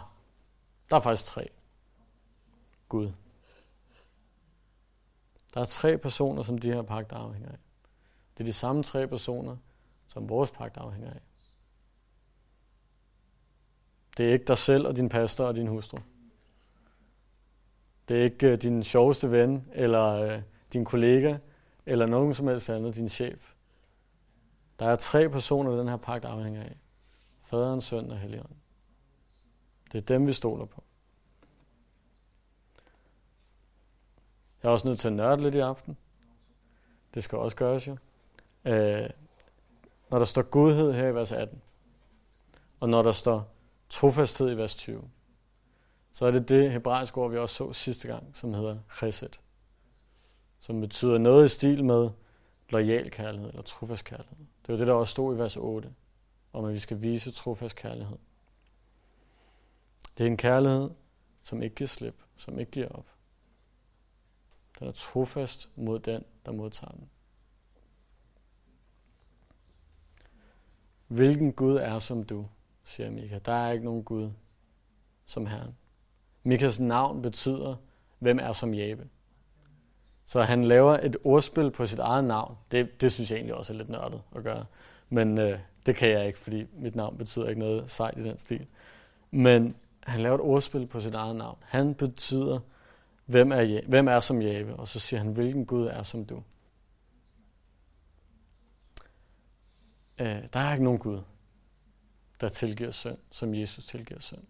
der 0.90 0.96
er 0.96 1.00
faktisk 1.00 1.26
tre. 1.26 1.50
Gud. 2.90 3.12
Der 5.54 5.62
er 5.62 5.66
tre 5.66 5.98
personer, 5.98 6.44
som 6.44 6.58
de 6.58 6.74
her 6.74 6.82
pagt 6.82 7.12
afhænger 7.12 7.50
af. 7.50 7.58
Det 8.38 8.44
er 8.44 8.46
de 8.46 8.54
samme 8.54 8.84
tre 8.84 9.08
personer, 9.08 9.58
som 10.08 10.30
vores 10.30 10.52
pagt 10.52 10.78
afhænger 10.78 11.10
af. 11.10 11.22
Det 14.18 14.30
er 14.30 14.34
ikke 14.34 14.46
dig 14.46 14.58
selv 14.58 14.88
og 14.88 14.96
din 14.96 15.10
pastor 15.10 15.46
og 15.46 15.56
din 15.56 15.68
hustru. 15.68 15.98
Det 18.08 18.20
er 18.20 18.24
ikke 18.24 18.52
uh, 18.52 18.58
din 18.58 18.84
sjoveste 18.84 19.32
ven, 19.32 19.68
eller 19.74 20.36
uh, 20.36 20.42
din 20.74 20.86
kollega, 20.86 21.38
eller 21.86 22.06
nogen 22.06 22.34
som 22.34 22.48
helst 22.48 22.70
andet, 22.70 22.96
din 22.96 23.10
chef. 23.10 23.54
Der 24.80 24.86
er 24.86 24.96
tre 24.96 25.30
personer, 25.30 25.72
den 25.72 25.88
her 25.88 25.98
pagt 25.98 26.26
afhænger 26.26 26.64
af. 26.64 26.78
Faderen, 27.44 27.82
Søn 27.82 28.12
og 28.12 28.18
Helligånden. 28.18 28.58
Det 29.96 30.02
er 30.02 30.16
dem, 30.16 30.28
vi 30.28 30.34
stoler 30.34 30.66
på. 30.66 30.84
Jeg 34.64 34.70
er 34.70 34.74
også 34.74 34.88
nødt 34.88 35.00
til 35.00 35.08
at 35.08 35.14
nørde 35.14 35.42
lidt 35.42 35.56
i 35.56 35.60
aften. 35.60 35.98
Det 37.14 37.24
skal 37.24 37.38
også 37.38 37.58
gøres 37.58 37.88
jo. 37.88 37.98
Øh, 38.66 39.10
når 40.10 40.18
der 40.18 40.26
står 40.26 40.42
godhed 40.42 40.94
her 40.94 41.08
i 41.08 41.16
vers 41.16 41.32
18, 41.32 41.62
og 42.80 42.90
når 42.90 43.02
der 43.02 43.12
står 43.12 43.54
trofasthed 43.90 44.52
i 44.52 44.58
vers 44.58 44.76
20, 44.76 45.10
så 46.12 46.26
er 46.26 46.32
det 46.32 46.50
det 46.50 46.72
hebraiske 46.72 47.18
ord, 47.18 47.32
vi 47.32 47.38
også 47.38 47.56
så 47.56 47.74
sidste 47.74 48.08
gang, 48.08 48.36
som 48.36 48.54
hedder 48.54 48.78
chesed, 48.98 49.30
som 50.60 50.82
betyder 50.82 51.18
noget 51.18 51.46
i 51.46 51.50
stil 51.50 51.84
med 51.84 52.10
lojal 52.70 53.12
kærlighed 53.12 53.50
eller 53.50 53.62
trofast 53.62 54.06
kærlighed. 54.06 54.38
Det 54.38 54.74
var 54.74 54.78
det, 54.78 54.88
der 54.88 54.94
også 54.94 55.12
stod 55.12 55.36
i 55.36 55.40
vers 55.40 55.58
8, 55.58 55.94
om 56.54 56.66
at 56.66 56.74
vi 56.74 56.80
skal 56.80 57.02
vise 57.02 57.32
trofast 57.32 57.76
kærlighed. 57.76 58.18
Det 60.18 60.24
er 60.24 60.28
en 60.28 60.38
kærlighed, 60.38 60.90
som 61.42 61.62
ikke 61.64 61.76
giver 61.76 61.88
slip, 61.88 62.16
som 62.38 62.60
ikke 62.60 62.72
giver 62.72 62.88
op. 62.88 63.06
Den 64.80 64.88
er 64.88 64.92
trofast 64.92 65.72
mod 65.76 66.00
den, 66.00 66.24
der 66.46 66.52
modtager 66.52 66.92
den. 66.92 67.10
Hvilken 71.08 71.54
Gud 71.54 71.76
er 71.76 72.00
som 72.00 72.24
du, 72.24 72.48
siger 72.84 73.12
Mika. 73.12 73.40
Der 73.46 73.52
er 73.52 73.72
ikke 73.72 73.86
nogen 73.86 74.04
Gud 74.04 74.32
som 75.26 75.48
Herren. 75.48 75.76
Mikas 76.44 76.80
navn 76.80 77.22
betyder, 77.22 77.76
hvem 78.20 78.40
er 78.40 78.52
som 78.52 78.74
Jabe. 78.74 79.10
Så 80.26 80.42
han 80.42 80.64
laver 80.64 81.00
et 81.00 81.18
ordspil 81.24 81.72
på 81.72 81.86
sit 81.86 82.00
eget 82.00 82.24
navn. 82.24 82.58
Det, 82.72 83.02
det 83.02 83.12
synes 83.12 83.32
jeg 83.32 83.38
egentlig 83.38 83.56
også 83.56 83.74
er 83.74 83.78
lidt 83.78 83.90
nørdet 83.90 84.22
at 84.36 84.44
gøre. 84.44 84.66
Men 85.10 85.38
øh, 85.38 85.60
det 85.86 85.96
kan 85.96 86.10
jeg 86.10 86.28
ikke, 86.28 86.40
fordi 86.40 86.66
mit 86.74 86.96
navn 86.96 87.18
betyder 87.18 87.48
ikke 87.48 87.60
noget 87.60 87.92
sejt 87.92 88.18
i 88.18 88.24
den 88.24 88.38
stil. 88.38 88.68
Men 89.32 89.76
han 90.06 90.22
laver 90.22 90.36
et 90.36 90.42
ordspil 90.42 90.88
på 90.88 91.00
sit 91.00 91.14
eget 91.14 91.36
navn. 91.36 91.58
Han 91.62 91.96
betyder, 91.96 92.60
hvem 93.26 93.52
er, 93.52 93.88
hvem 93.88 94.08
er 94.08 94.20
som 94.20 94.42
Jave? 94.42 94.76
og 94.76 94.88
så 94.88 95.00
siger 95.00 95.20
han, 95.20 95.32
hvilken 95.32 95.66
Gud 95.66 95.86
er 95.86 96.04
som 96.04 96.26
du. 96.26 96.44
Øh, 100.20 100.44
der 100.54 100.60
er 100.60 100.72
ikke 100.72 100.84
nogen 100.84 101.00
Gud, 101.00 101.22
der 102.42 102.48
tilgiver 102.48 102.92
synd, 102.92 103.18
som 103.32 103.56
Jesus 103.56 103.86
tilgiver 103.86 104.20
synd. 104.20 104.44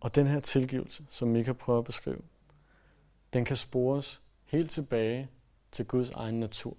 Og 0.00 0.14
den 0.14 0.26
her 0.26 0.40
tilgivelse, 0.40 1.06
som 1.10 1.28
Mika 1.28 1.52
prøver 1.52 1.78
at 1.78 1.84
beskrive, 1.84 2.22
den 3.32 3.44
kan 3.44 3.56
spores 3.56 4.22
helt 4.44 4.70
tilbage 4.70 5.30
til 5.72 5.86
Guds 5.86 6.10
egen 6.10 6.40
natur. 6.40 6.76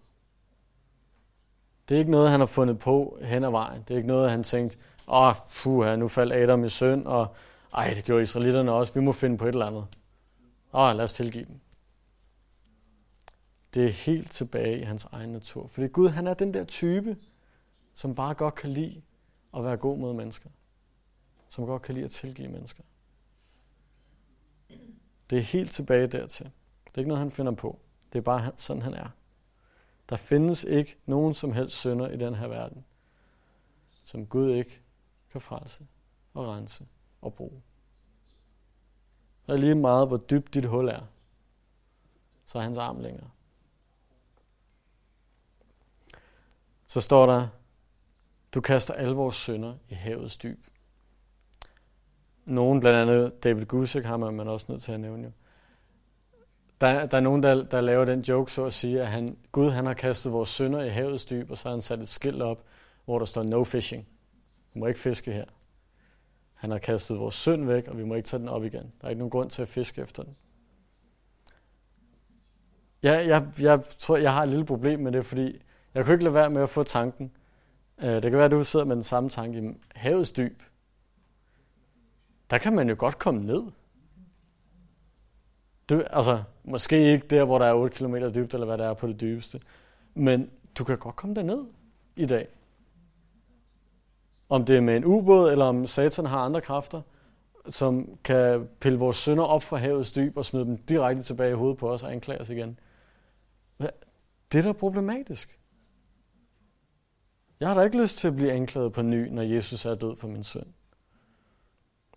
Det 1.90 1.96
er 1.96 2.00
ikke 2.00 2.12
noget, 2.12 2.32
han 2.32 2.40
har 2.40 2.48
fundet 2.48 2.80
på 2.80 3.18
hen 3.22 3.44
ad 3.44 3.52
vejen. 3.52 3.82
Det 3.82 3.92
er 3.92 3.98
ikke 3.98 4.08
noget, 4.08 4.32
han 4.32 4.44
tænkte, 4.44 4.78
åh, 5.08 5.36
oh, 5.66 6.00
nu 6.00 6.08
faldt 6.08 6.34
Adam 6.34 6.64
i 6.64 6.70
synd, 6.70 7.06
og 7.06 7.36
ej, 7.74 7.94
det 7.94 8.04
gjorde 8.04 8.22
israelitterne 8.22 8.72
også, 8.72 8.94
vi 8.94 9.00
må 9.00 9.12
finde 9.12 9.38
på 9.38 9.46
et 9.46 9.50
eller 9.50 9.66
andet. 9.66 9.88
Åh, 10.74 10.82
oh, 10.82 10.96
lad 10.96 11.04
os 11.04 11.14
tilgive 11.14 11.46
dem. 11.46 11.60
Det 13.74 13.86
er 13.86 13.90
helt 13.90 14.32
tilbage 14.32 14.80
i 14.80 14.84
hans 14.84 15.08
egen 15.12 15.30
natur. 15.30 15.68
Fordi 15.68 15.88
Gud, 15.88 16.10
han 16.10 16.28
er 16.28 16.34
den 16.34 16.54
der 16.54 16.64
type, 16.64 17.18
som 17.94 18.16
bare 18.16 18.34
godt 18.34 18.56
kan 18.56 18.70
lide 18.70 19.02
at 19.58 19.64
være 19.64 19.78
god 19.78 19.98
mod 19.98 20.14
mennesker. 20.14 20.50
Som 21.50 21.66
godt 21.66 21.82
kan 21.82 21.96
lide 21.96 22.06
at 22.06 22.12
tilgive 22.12 22.48
mennesker. 22.48 22.84
Det 25.30 25.38
er 25.38 25.44
helt 25.44 25.72
tilbage 25.72 26.08
dertil. 26.08 26.46
Det 26.86 26.96
er 26.96 27.00
ikke 27.00 27.08
noget, 27.08 27.20
han 27.20 27.32
finder 27.32 27.52
på. 27.52 27.80
Det 28.14 28.20
er 28.20 28.24
bare 28.24 28.52
sådan, 28.58 28.82
han 28.82 28.94
er. 28.94 29.10
Der 30.10 30.16
findes 30.16 30.64
ikke 30.64 30.98
nogen 31.06 31.34
som 31.34 31.52
helst 31.52 31.78
synder 31.78 32.10
i 32.10 32.18
den 32.18 32.36
her 32.36 32.48
verden, 32.48 32.86
som 34.04 34.26
Gud 34.26 34.52
ikke 34.52 34.82
kan 35.32 35.42
frelse 35.42 35.88
og 36.34 36.48
rense 36.48 36.86
og 37.22 37.34
bruge. 37.34 37.62
Og 39.48 39.60
lige 39.60 39.76
meget, 39.76 40.08
hvor 40.08 40.18
dybt 40.18 40.54
dit 40.54 40.66
hul 40.66 40.88
er, 40.88 41.02
så 42.46 42.58
er 42.58 42.64
hans 42.64 42.78
arm 42.78 43.00
længere. 43.00 43.30
Så 46.88 47.02
står 47.02 47.26
der, 47.26 47.48
du 48.54 48.62
kaster 48.62 48.94
alle 48.94 49.16
vores 49.16 49.36
synder 49.36 49.76
i 49.90 49.94
havets 49.94 50.38
dyb. 50.38 50.68
Nogen, 52.46 52.80
blandt 52.80 53.00
andet 53.00 53.44
David 53.44 53.66
Gusick, 53.66 54.06
har 54.06 54.18
man 54.18 54.48
også 54.48 54.66
nødt 54.70 54.84
til 54.84 54.92
at 54.92 55.00
nævne 55.00 55.24
jo. 55.24 55.32
Der, 56.84 57.06
der 57.06 57.18
er 57.18 57.22
nogen, 57.22 57.44
der, 57.44 57.64
der 57.64 57.82
laver 57.82 58.06
den 58.06 58.22
joke, 58.22 58.52
så 58.52 58.66
at 58.66 58.74
sige, 58.74 59.02
at 59.02 59.08
han, 59.08 59.38
Gud 59.52 59.70
han 59.70 59.86
har 59.86 59.94
kastet 59.94 60.32
vores 60.32 60.50
synder 60.50 60.84
i 60.84 60.90
havets 60.90 61.26
dyb, 61.26 61.52
og 61.52 61.58
så 61.58 61.70
har 61.70 61.76
han 61.76 61.82
sat 61.82 62.00
et 62.00 62.08
skilt 62.08 62.42
op, 62.42 62.64
hvor 63.06 63.20
der 63.20 63.26
står 63.26 63.44
no 63.44 63.64
fishing. 63.64 64.08
Vi 64.74 64.80
må 64.80 64.88
ikke 64.88 65.00
fiske 65.00 65.32
her. 65.32 65.46
Han 66.54 66.72
har 66.72 66.78
kastet 66.78 67.20
vores 67.20 67.36
synd 67.36 67.66
væk, 67.66 67.88
og 67.88 67.98
vi 67.98 68.04
må 68.04 68.16
ikke 68.16 68.28
tage 68.28 68.40
den 68.40 68.50
op 68.50 68.64
igen. 68.64 68.94
Der 69.02 69.06
er 69.06 69.10
ikke 69.10 69.20
nogen 69.20 69.30
grund 69.30 69.50
til 69.50 69.62
at 69.62 69.68
fiske 69.68 70.02
efter 70.02 70.24
den. 70.24 70.36
Jeg, 73.04 73.28
jeg, 73.28 73.48
jeg 73.60 73.82
tror, 74.00 74.18
jeg 74.18 74.34
har 74.34 74.44
et 74.44 74.50
lille 74.50 74.66
problem 74.66 75.00
med 75.00 75.12
det, 75.12 75.26
fordi 75.26 75.62
jeg 75.94 76.06
kunne 76.06 76.14
ikke 76.14 76.24
lade 76.24 76.36
være 76.36 76.50
med 76.50 76.62
at 76.62 76.70
få 76.70 76.84
tanken. 76.84 77.32
Øh, 77.98 78.14
det 78.14 78.22
kan 78.22 78.34
være, 78.34 78.46
at 78.46 78.52
du 78.52 78.64
sidder 78.64 78.86
med 78.86 78.96
den 78.96 79.04
samme 79.04 79.30
tanke 79.30 79.60
i 79.60 79.78
havets 79.96 80.32
dyb. 80.32 80.64
Der 82.50 82.58
kan 82.58 82.76
man 82.76 82.90
jo 82.90 82.96
godt 82.98 83.20
komme 83.20 83.46
ned. 83.46 83.64
Du, 85.90 86.02
altså, 86.02 86.44
måske 86.64 87.12
ikke 87.12 87.28
der, 87.28 87.44
hvor 87.46 87.58
der 87.58 87.66
er 87.66 87.74
8 87.74 87.96
km 87.96 88.16
dybt, 88.16 88.54
eller 88.54 88.66
hvad 88.66 88.78
der 88.78 88.90
er 88.90 88.94
på 88.94 89.08
det 89.08 89.22
dybeste. 89.22 89.62
Men 90.14 90.52
du 90.78 90.84
kan 90.84 90.98
godt 90.98 91.16
komme 91.16 91.44
ned 91.44 91.66
i 92.16 92.26
dag. 92.26 92.48
Om 94.50 94.66
det 94.66 94.78
er 94.78 94.82
med 94.82 94.98
en 94.98 95.06
ubåd, 95.06 95.52
eller 95.52 95.66
om 95.66 95.88
satan 95.88 96.26
har 96.26 96.40
andre 96.40 96.62
kræfter, 96.62 97.02
som 97.70 98.18
kan 98.24 98.70
pille 98.80 99.00
vores 99.00 99.18
sønder 99.18 99.44
op 99.44 99.64
fra 99.64 99.78
havets 99.78 100.12
dyb 100.12 100.38
og 100.38 100.46
smide 100.46 100.66
dem 100.66 100.78
direkte 100.78 101.24
tilbage 101.24 101.52
i 101.52 101.54
hovedet 101.54 101.78
på 101.78 101.92
os 101.92 102.04
og 102.04 102.12
anklage 102.12 102.42
os 102.42 102.50
igen. 102.50 102.80
Det 104.52 104.60
er 104.60 104.62
da 104.62 104.72
problematisk. 104.72 105.60
Jeg 107.60 107.68
har 107.68 107.76
da 107.76 107.82
ikke 107.82 108.02
lyst 108.02 108.18
til 108.18 108.28
at 108.28 108.36
blive 108.36 108.52
anklaget 108.52 108.94
på 108.94 109.02
ny, 109.02 109.28
når 109.28 109.42
Jesus 109.42 109.86
er 109.86 109.96
død 109.96 110.16
for 110.16 110.28
min 110.28 110.44
synd. 110.44 110.66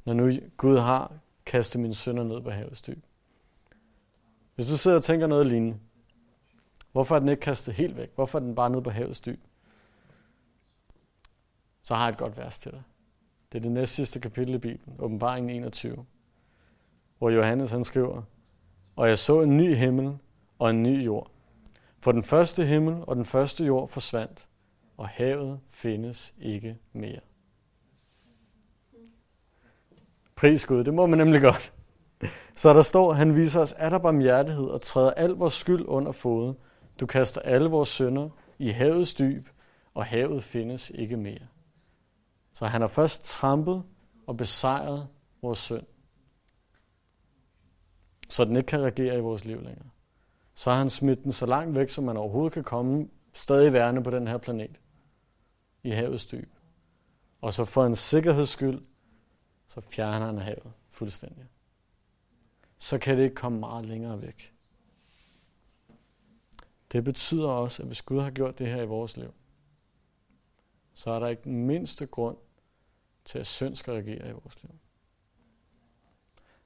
Når 0.05 0.13
nu 0.13 0.33
Gud 0.57 0.79
har 0.79 1.13
kastet 1.47 1.81
mine 1.81 1.95
synder 1.95 2.25
ned 2.25 2.41
på 2.41 2.51
havets 2.51 2.83
dyb. 2.83 3.05
Hvis 4.57 4.67
du 4.67 4.77
sidder 4.77 4.97
og 4.97 5.05
tænker 5.05 5.27
noget 5.27 5.47
lignende, 5.47 5.79
hvorfor 6.93 7.17
er 7.17 7.21
den 7.21 7.29
ikke 7.29 7.41
kastet 7.41 7.75
helt 7.75 7.97
væk? 7.97 8.15
Hvorfor 8.15 8.39
er 8.39 8.43
den 8.43 8.55
bare 8.55 8.71
nede 8.71 8.83
på 8.83 8.91
havets 8.91 9.21
dyb? 9.21 9.41
så 11.87 11.95
har 11.95 12.03
jeg 12.03 12.13
et 12.13 12.19
godt 12.19 12.37
vers 12.37 12.59
til 12.59 12.73
dig. 12.73 12.83
Det 13.53 13.59
er 13.59 13.63
det 13.63 13.73
næst 13.73 13.95
sidste 13.95 14.21
kapitel 14.21 14.55
i 14.55 14.59
Bibelen, 14.59 14.97
åbenbaringen 14.99 15.51
21, 15.51 16.07
hvor 17.19 17.31
Johannes 17.31 17.71
han 17.71 17.85
skriver, 17.85 18.23
Og 18.97 19.09
jeg 19.09 19.19
så 19.19 19.43
en 19.43 19.57
ny 19.57 19.77
himmel 19.77 20.19
og 20.59 20.71
en 20.71 20.83
ny 20.83 21.05
jord. 21.05 21.31
For 22.01 22.13
den 22.13 22.23
første 22.23 22.67
himmel 22.67 23.05
og 23.07 23.17
den 23.17 23.25
første 23.25 23.65
jord 23.65 23.89
forsvandt, 23.89 24.49
og 24.97 25.09
havet 25.09 25.61
findes 25.71 26.35
ikke 26.41 26.79
mere. 26.93 27.21
Pris 30.37 30.67
Gud, 30.67 30.85
det 30.85 30.95
må 30.95 31.07
man 31.07 31.19
nemlig 31.19 31.41
godt. 31.41 31.73
Så 32.55 32.75
der 32.75 32.83
står, 32.83 33.13
han 33.13 33.37
viser 33.37 33.61
os 33.61 33.73
at 33.73 33.93
der 33.93 33.99
barmhjertighed 33.99 34.65
og 34.65 34.83
træder 34.83 35.11
al 35.11 35.31
vores 35.31 35.55
skyld 35.55 35.85
under 35.87 36.13
foden. 36.13 36.57
Du 37.01 37.07
kaster 37.07 37.41
alle 37.41 37.69
vores 37.69 37.89
synder 37.89 38.29
i 38.59 38.69
havets 38.69 39.15
dyb, 39.15 39.49
og 39.95 40.05
havet 40.07 40.43
findes 40.43 40.91
ikke 40.91 41.17
mere. 41.17 41.47
Så 42.53 42.67
han 42.67 42.81
har 42.81 42.89
først 42.89 43.25
trampet 43.25 43.83
og 44.27 44.37
besejret 44.37 45.09
vores 45.43 45.59
synd, 45.59 45.87
så 48.29 48.45
den 48.45 48.57
ikke 48.57 48.67
kan 48.67 48.81
regere 48.81 49.19
i 49.19 49.21
vores 49.21 49.45
liv 49.45 49.57
længere. 49.57 49.89
Så 50.55 50.71
har 50.71 50.79
han 50.79 50.91
smidt 50.91 51.25
den 51.25 51.33
så 51.33 51.47
langt 51.47 51.75
væk, 51.75 51.89
som 51.89 52.05
man 52.05 52.17
overhovedet 52.17 52.53
kan 52.53 52.65
komme, 52.65 53.09
stadig 53.33 53.73
værende 53.73 54.03
på 54.03 54.11
den 54.11 54.27
her 54.29 54.39
planet, 54.39 54.81
i 55.83 55.91
havets 55.91 56.27
dyb. 56.27 56.51
Og 57.41 57.53
så 57.53 57.65
for 57.65 57.87
en 57.87 57.97
sikkerheds 57.97 58.49
skyld, 58.49 58.83
så 59.69 59.81
fjerner 59.81 60.27
han 60.27 60.39
havet 60.39 60.73
fuldstændig. 60.91 61.47
Så 62.79 62.99
kan 62.99 63.17
det 63.17 63.23
ikke 63.23 63.35
komme 63.35 63.61
meget 63.61 63.87
længere 63.87 64.23
væk. 64.23 64.53
Det 66.93 67.05
betyder 67.05 67.49
også, 67.49 67.83
at 67.83 67.87
hvis 67.87 68.03
Gud 68.03 68.21
har 68.21 68.31
gjort 68.31 68.59
det 68.59 68.67
her 68.67 68.83
i 68.83 68.87
vores 68.87 69.17
liv, 69.17 69.35
så 70.95 71.11
er 71.11 71.19
der 71.19 71.29
ikke 71.29 71.43
den 71.43 71.67
mindste 71.67 72.07
grund 72.07 72.37
til, 73.25 73.39
at 73.39 73.47
synd 73.47 73.77
skal 73.77 73.95
regere 73.95 74.29
i 74.29 74.33
vores 74.33 74.63
liv. 74.63 74.73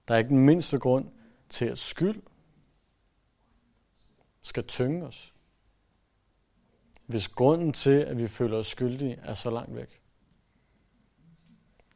Der 0.08 0.14
er 0.14 0.18
ikke 0.18 0.28
den 0.28 0.46
mindste 0.46 0.78
grund 0.78 1.10
til, 1.48 1.64
at 1.64 1.78
skyld 1.78 2.22
skal 4.42 4.66
tynge 4.66 5.06
os. 5.06 5.34
Hvis 7.06 7.28
grunden 7.28 7.72
til, 7.72 7.90
at 7.90 8.18
vi 8.18 8.28
føler 8.28 8.58
os 8.58 8.66
skyldige, 8.66 9.16
er 9.16 9.34
så 9.34 9.50
langt 9.50 9.76
væk. 9.76 10.02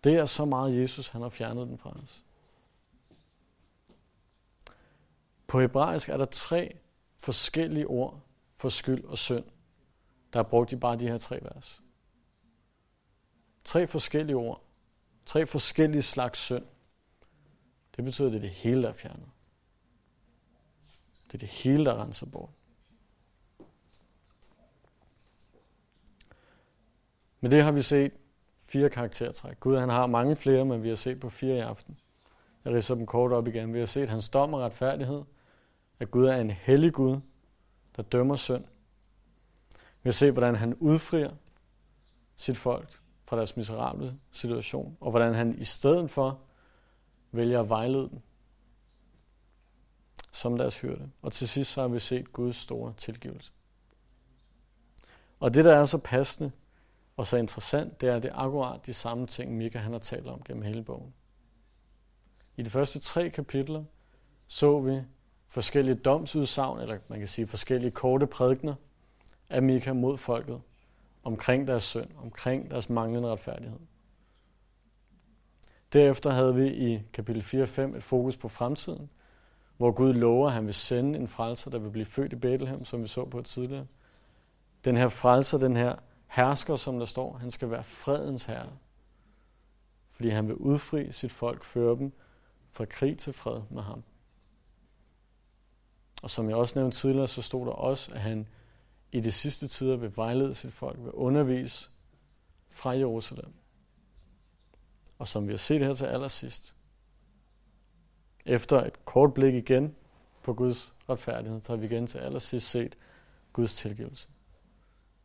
Det 0.04 0.14
er 0.14 0.26
så 0.26 0.44
meget 0.44 0.80
Jesus, 0.80 1.08
han 1.08 1.22
har 1.22 1.28
fjernet 1.28 1.68
den 1.68 1.78
fra 1.78 1.90
os. 1.90 2.23
På 5.54 5.60
hebraisk 5.60 6.08
er 6.08 6.16
der 6.16 6.24
tre 6.24 6.76
forskellige 7.18 7.86
ord 7.86 8.20
for 8.56 8.68
skyld 8.68 9.04
og 9.04 9.18
synd, 9.18 9.44
der 10.32 10.38
er 10.38 10.42
brugt 10.42 10.72
i 10.72 10.76
bare 10.76 10.98
de 10.98 11.08
her 11.08 11.18
tre 11.18 11.38
vers. 11.42 11.82
Tre 13.64 13.86
forskellige 13.86 14.36
ord. 14.36 14.62
Tre 15.26 15.46
forskellige 15.46 16.02
slags 16.02 16.38
synd. 16.38 16.64
Det 17.96 18.04
betyder, 18.04 18.28
at 18.28 18.32
det 18.32 18.38
er 18.38 18.42
det 18.42 18.50
hele, 18.50 18.82
der 18.82 18.88
er 18.88 18.92
fjernet. 18.92 19.28
Det 21.26 21.34
er 21.34 21.38
det 21.38 21.48
hele, 21.48 21.84
der 21.84 22.02
renser 22.02 22.26
bort. 22.26 22.50
Men 27.40 27.50
det 27.50 27.62
har 27.62 27.72
vi 27.72 27.82
set 27.82 28.12
fire 28.66 28.90
karaktertræk. 28.90 29.60
Gud 29.60 29.76
han 29.76 29.88
har 29.88 30.06
mange 30.06 30.36
flere, 30.36 30.64
men 30.64 30.82
vi 30.82 30.88
har 30.88 30.96
set 30.96 31.20
på 31.20 31.30
fire 31.30 31.56
i 31.56 31.60
aften. 31.60 31.98
Jeg 32.64 32.72
ridser 32.72 32.94
dem 32.94 33.06
kort 33.06 33.32
op 33.32 33.48
igen. 33.48 33.74
Vi 33.74 33.78
har 33.78 33.86
set 33.86 34.10
hans 34.10 34.28
dom 34.28 34.54
og 34.54 34.60
retfærdighed. 34.60 35.22
At 36.00 36.10
Gud 36.10 36.26
er 36.26 36.36
en 36.36 36.50
hellig 36.50 36.92
Gud, 36.92 37.20
der 37.96 38.02
dømmer 38.02 38.36
synd. 38.36 38.64
Vi 40.02 40.12
ser, 40.12 40.30
hvordan 40.30 40.54
han 40.54 40.74
udfrier 40.74 41.30
sit 42.36 42.58
folk 42.58 43.00
fra 43.24 43.36
deres 43.36 43.56
miserable 43.56 44.18
situation, 44.32 44.96
og 45.00 45.10
hvordan 45.10 45.34
han 45.34 45.58
i 45.58 45.64
stedet 45.64 46.10
for 46.10 46.40
vælger 47.32 47.60
at 47.60 47.68
vejlede 47.68 48.08
dem 48.10 48.20
som 50.32 50.58
deres 50.58 50.80
hyrde. 50.80 51.10
Og 51.22 51.32
til 51.32 51.48
sidst 51.48 51.72
så 51.72 51.80
har 51.80 51.88
vi 51.88 51.98
set 51.98 52.32
Guds 52.32 52.56
store 52.56 52.94
tilgivelse. 52.96 53.52
Og 55.40 55.54
det, 55.54 55.64
der 55.64 55.76
er 55.76 55.84
så 55.84 55.98
passende 55.98 56.52
og 57.16 57.26
så 57.26 57.36
interessant, 57.36 58.00
det 58.00 58.08
er, 58.08 58.16
at 58.16 58.22
det 58.22 58.30
er 58.30 58.36
akkurat 58.36 58.86
de 58.86 58.94
samme 58.94 59.26
ting, 59.26 59.56
Mika 59.56 59.78
han 59.78 59.92
har 59.92 59.98
talt 59.98 60.26
om 60.26 60.42
gennem 60.42 60.62
hele 60.62 60.84
bogen. 60.84 61.14
I 62.56 62.62
de 62.62 62.70
første 62.70 62.98
tre 63.00 63.30
kapitler 63.30 63.84
så 64.46 64.80
vi 64.80 65.02
forskellige 65.54 65.94
domsudsagn, 65.94 66.80
eller 66.80 66.98
man 67.08 67.18
kan 67.18 67.28
sige 67.28 67.46
forskellige 67.46 67.90
korte 67.90 68.26
prædikner 68.26 68.74
af 69.50 69.62
Mika 69.62 69.92
mod 69.92 70.18
folket 70.18 70.60
omkring 71.22 71.68
deres 71.68 71.82
synd, 71.82 72.10
omkring 72.22 72.70
deres 72.70 72.90
manglende 72.90 73.28
retfærdighed. 73.28 73.78
Derefter 75.92 76.30
havde 76.30 76.54
vi 76.54 76.68
i 76.68 77.02
kapitel 77.12 77.42
4 77.42 77.62
og 77.62 77.68
5 77.68 77.94
et 77.94 78.02
fokus 78.02 78.36
på 78.36 78.48
fremtiden, 78.48 79.10
hvor 79.76 79.92
Gud 79.92 80.14
lover, 80.14 80.46
at 80.46 80.52
han 80.52 80.66
vil 80.66 80.74
sende 80.74 81.18
en 81.18 81.28
frelser, 81.28 81.70
der 81.70 81.78
vil 81.78 81.90
blive 81.90 82.06
født 82.06 82.32
i 82.32 82.36
Bethlehem, 82.36 82.84
som 82.84 83.02
vi 83.02 83.06
så 83.06 83.24
på 83.24 83.42
tidligere. 83.42 83.86
Den 84.84 84.96
her 84.96 85.08
frelser, 85.08 85.58
den 85.58 85.76
her 85.76 85.96
hersker, 86.26 86.76
som 86.76 86.98
der 86.98 87.06
står, 87.06 87.36
han 87.36 87.50
skal 87.50 87.70
være 87.70 87.84
fredens 87.84 88.44
herre. 88.44 88.70
Fordi 90.12 90.28
han 90.28 90.48
vil 90.48 90.56
udfri 90.56 91.12
sit 91.12 91.32
folk, 91.32 91.64
føre 91.64 91.96
dem 91.96 92.12
fra 92.70 92.84
krig 92.84 93.18
til 93.18 93.32
fred 93.32 93.60
med 93.70 93.82
ham. 93.82 94.02
Og 96.24 96.30
som 96.30 96.48
jeg 96.48 96.56
også 96.56 96.78
nævnte 96.78 96.96
tidligere, 96.96 97.28
så 97.28 97.42
stod 97.42 97.66
der 97.66 97.72
også, 97.72 98.12
at 98.12 98.20
han 98.20 98.48
i 99.12 99.20
de 99.20 99.32
sidste 99.32 99.68
tider 99.68 99.96
vil 99.96 100.16
vejlede 100.16 100.54
sit 100.54 100.72
folk, 100.72 100.98
vil 100.98 101.12
undervise 101.12 101.90
fra 102.70 102.90
Jerusalem. 102.90 103.52
Og 105.18 105.28
som 105.28 105.46
vi 105.46 105.52
har 105.52 105.58
set 105.58 105.80
her 105.80 105.92
til 105.92 106.04
allersidst, 106.04 106.74
efter 108.46 108.84
et 108.84 109.04
kort 109.04 109.34
blik 109.34 109.54
igen 109.54 109.96
på 110.42 110.54
Guds 110.54 110.94
retfærdighed, 111.08 111.60
så 111.60 111.72
har 111.72 111.76
vi 111.76 111.86
igen 111.86 112.06
til 112.06 112.18
allersidst 112.18 112.70
set 112.70 112.98
Guds 113.52 113.74
tilgivelse. 113.74 114.28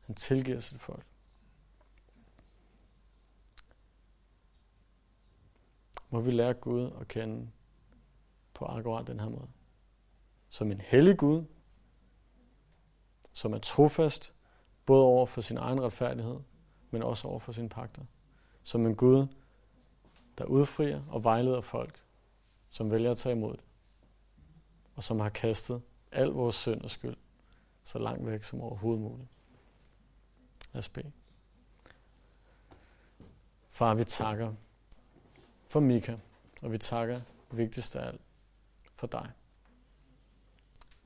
Han 0.06 0.16
tilgiver 0.16 0.60
sit 0.60 0.82
folk. 0.82 1.06
Må 6.10 6.22
vi 6.22 6.32
lære 6.32 6.54
Gud 6.54 6.92
at 7.02 7.08
kende 7.08 7.50
på 8.54 8.66
akkurat 8.66 9.08
den 9.08 9.20
her 9.20 9.30
måde. 9.30 9.48
Som 10.50 10.72
en 10.72 10.82
hellig 10.82 11.18
Gud, 11.18 11.44
som 13.34 13.54
er 13.54 13.58
trofast, 13.58 14.34
både 14.86 15.04
over 15.04 15.26
for 15.26 15.42
sin 15.42 15.58
egen 15.58 15.82
retfærdighed, 15.82 16.40
men 16.92 17.04
også 17.04 17.28
over 17.28 17.40
for 17.40 17.52
sine 17.52 17.70
pakter. 17.70 18.02
Som 18.64 18.86
en 18.86 18.96
Gud, 18.96 19.28
der 20.38 20.46
udfrier 20.46 21.04
og 21.10 21.24
vejleder 21.24 21.62
folk, 21.62 22.04
som 22.70 22.92
vælger 22.92 23.12
at 23.12 23.18
tage 23.18 23.36
imod 23.36 23.54
det, 23.54 23.64
og 24.96 25.04
som 25.04 25.20
har 25.20 25.30
kastet 25.30 25.82
al 26.12 26.28
vores 26.28 26.56
synd 26.56 26.82
og 26.82 26.90
skyld 26.90 27.18
så 27.84 28.00
langt 28.00 28.26
væk 28.26 28.44
som 28.44 28.62
overhovedet 28.62 29.02
muligt. 29.02 29.38
Lad 30.74 30.80
os 30.80 30.90
bede. 30.90 31.12
Far, 33.70 33.94
vi 33.94 34.04
takker 34.04 34.54
for 35.68 35.80
Mika, 35.80 36.18
og 36.62 36.72
vi 36.72 36.78
takker 36.78 37.22
vigtigst 37.52 37.96
af 37.96 38.08
alt 38.08 38.22
for 38.96 39.08
dig. 39.08 39.32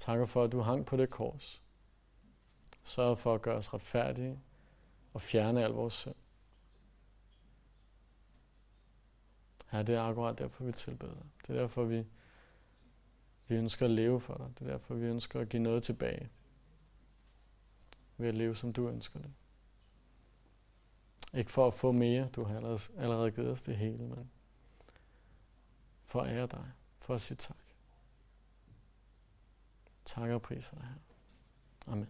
Takker 0.04 0.26
for, 0.26 0.44
at 0.44 0.52
du 0.52 0.62
hang 0.62 0.86
på 0.86 0.98
det 0.98 1.10
kors. 1.10 1.62
Sørg 2.84 3.18
for 3.18 3.36
at 3.36 3.42
gøre 3.42 3.56
os 3.56 3.74
retfærdige 3.74 4.40
og 5.14 5.22
fjerne 5.22 5.64
al 5.64 5.72
vores 5.72 5.94
synd. 5.94 6.16
Ja, 9.74 9.84
det 9.84 9.96
er 9.96 10.02
akkurat 10.02 10.38
derfor, 10.38 10.64
vi 10.64 10.72
tilbeder 10.72 11.14
dig. 11.14 11.26
Det 11.48 11.56
er 11.56 11.60
derfor, 11.60 11.84
vi, 11.84 12.06
vi 13.48 13.56
ønsker 13.56 13.86
at 13.86 13.92
leve 13.92 14.22
for 14.22 14.38
dig. 14.38 14.48
Det 14.60 14.68
er 14.68 14.72
derfor, 14.72 14.96
vi 14.96 15.06
ønsker 15.06 15.40
at 15.40 15.50
give 15.50 15.64
noget 15.64 15.84
tilbage. 15.84 16.30
Ved 18.18 18.28
at 18.28 18.36
leve, 18.36 18.56
som 18.56 18.74
du 18.74 18.90
ønsker 18.90 19.20
det. 19.20 19.32
Ikke 21.34 21.52
for 21.52 21.68
at 21.68 21.74
få 21.74 21.92
mere, 21.92 22.30
du 22.36 22.44
har 22.44 22.56
allerede, 22.56 22.80
allerede 22.98 23.32
givet 23.32 23.50
os 23.50 23.62
det 23.62 23.78
hele, 23.78 24.04
men 24.04 24.32
for 26.06 26.22
at 26.22 26.36
ære 26.36 26.48
dig, 26.48 26.72
for 27.00 27.16
at 27.16 27.22
sige 27.22 27.38
tak 27.38 27.63
takker 30.06 30.36
og 30.36 30.42
priser 30.42 30.76
dig 30.76 30.86
her. 30.86 31.94
Amen. 31.94 32.10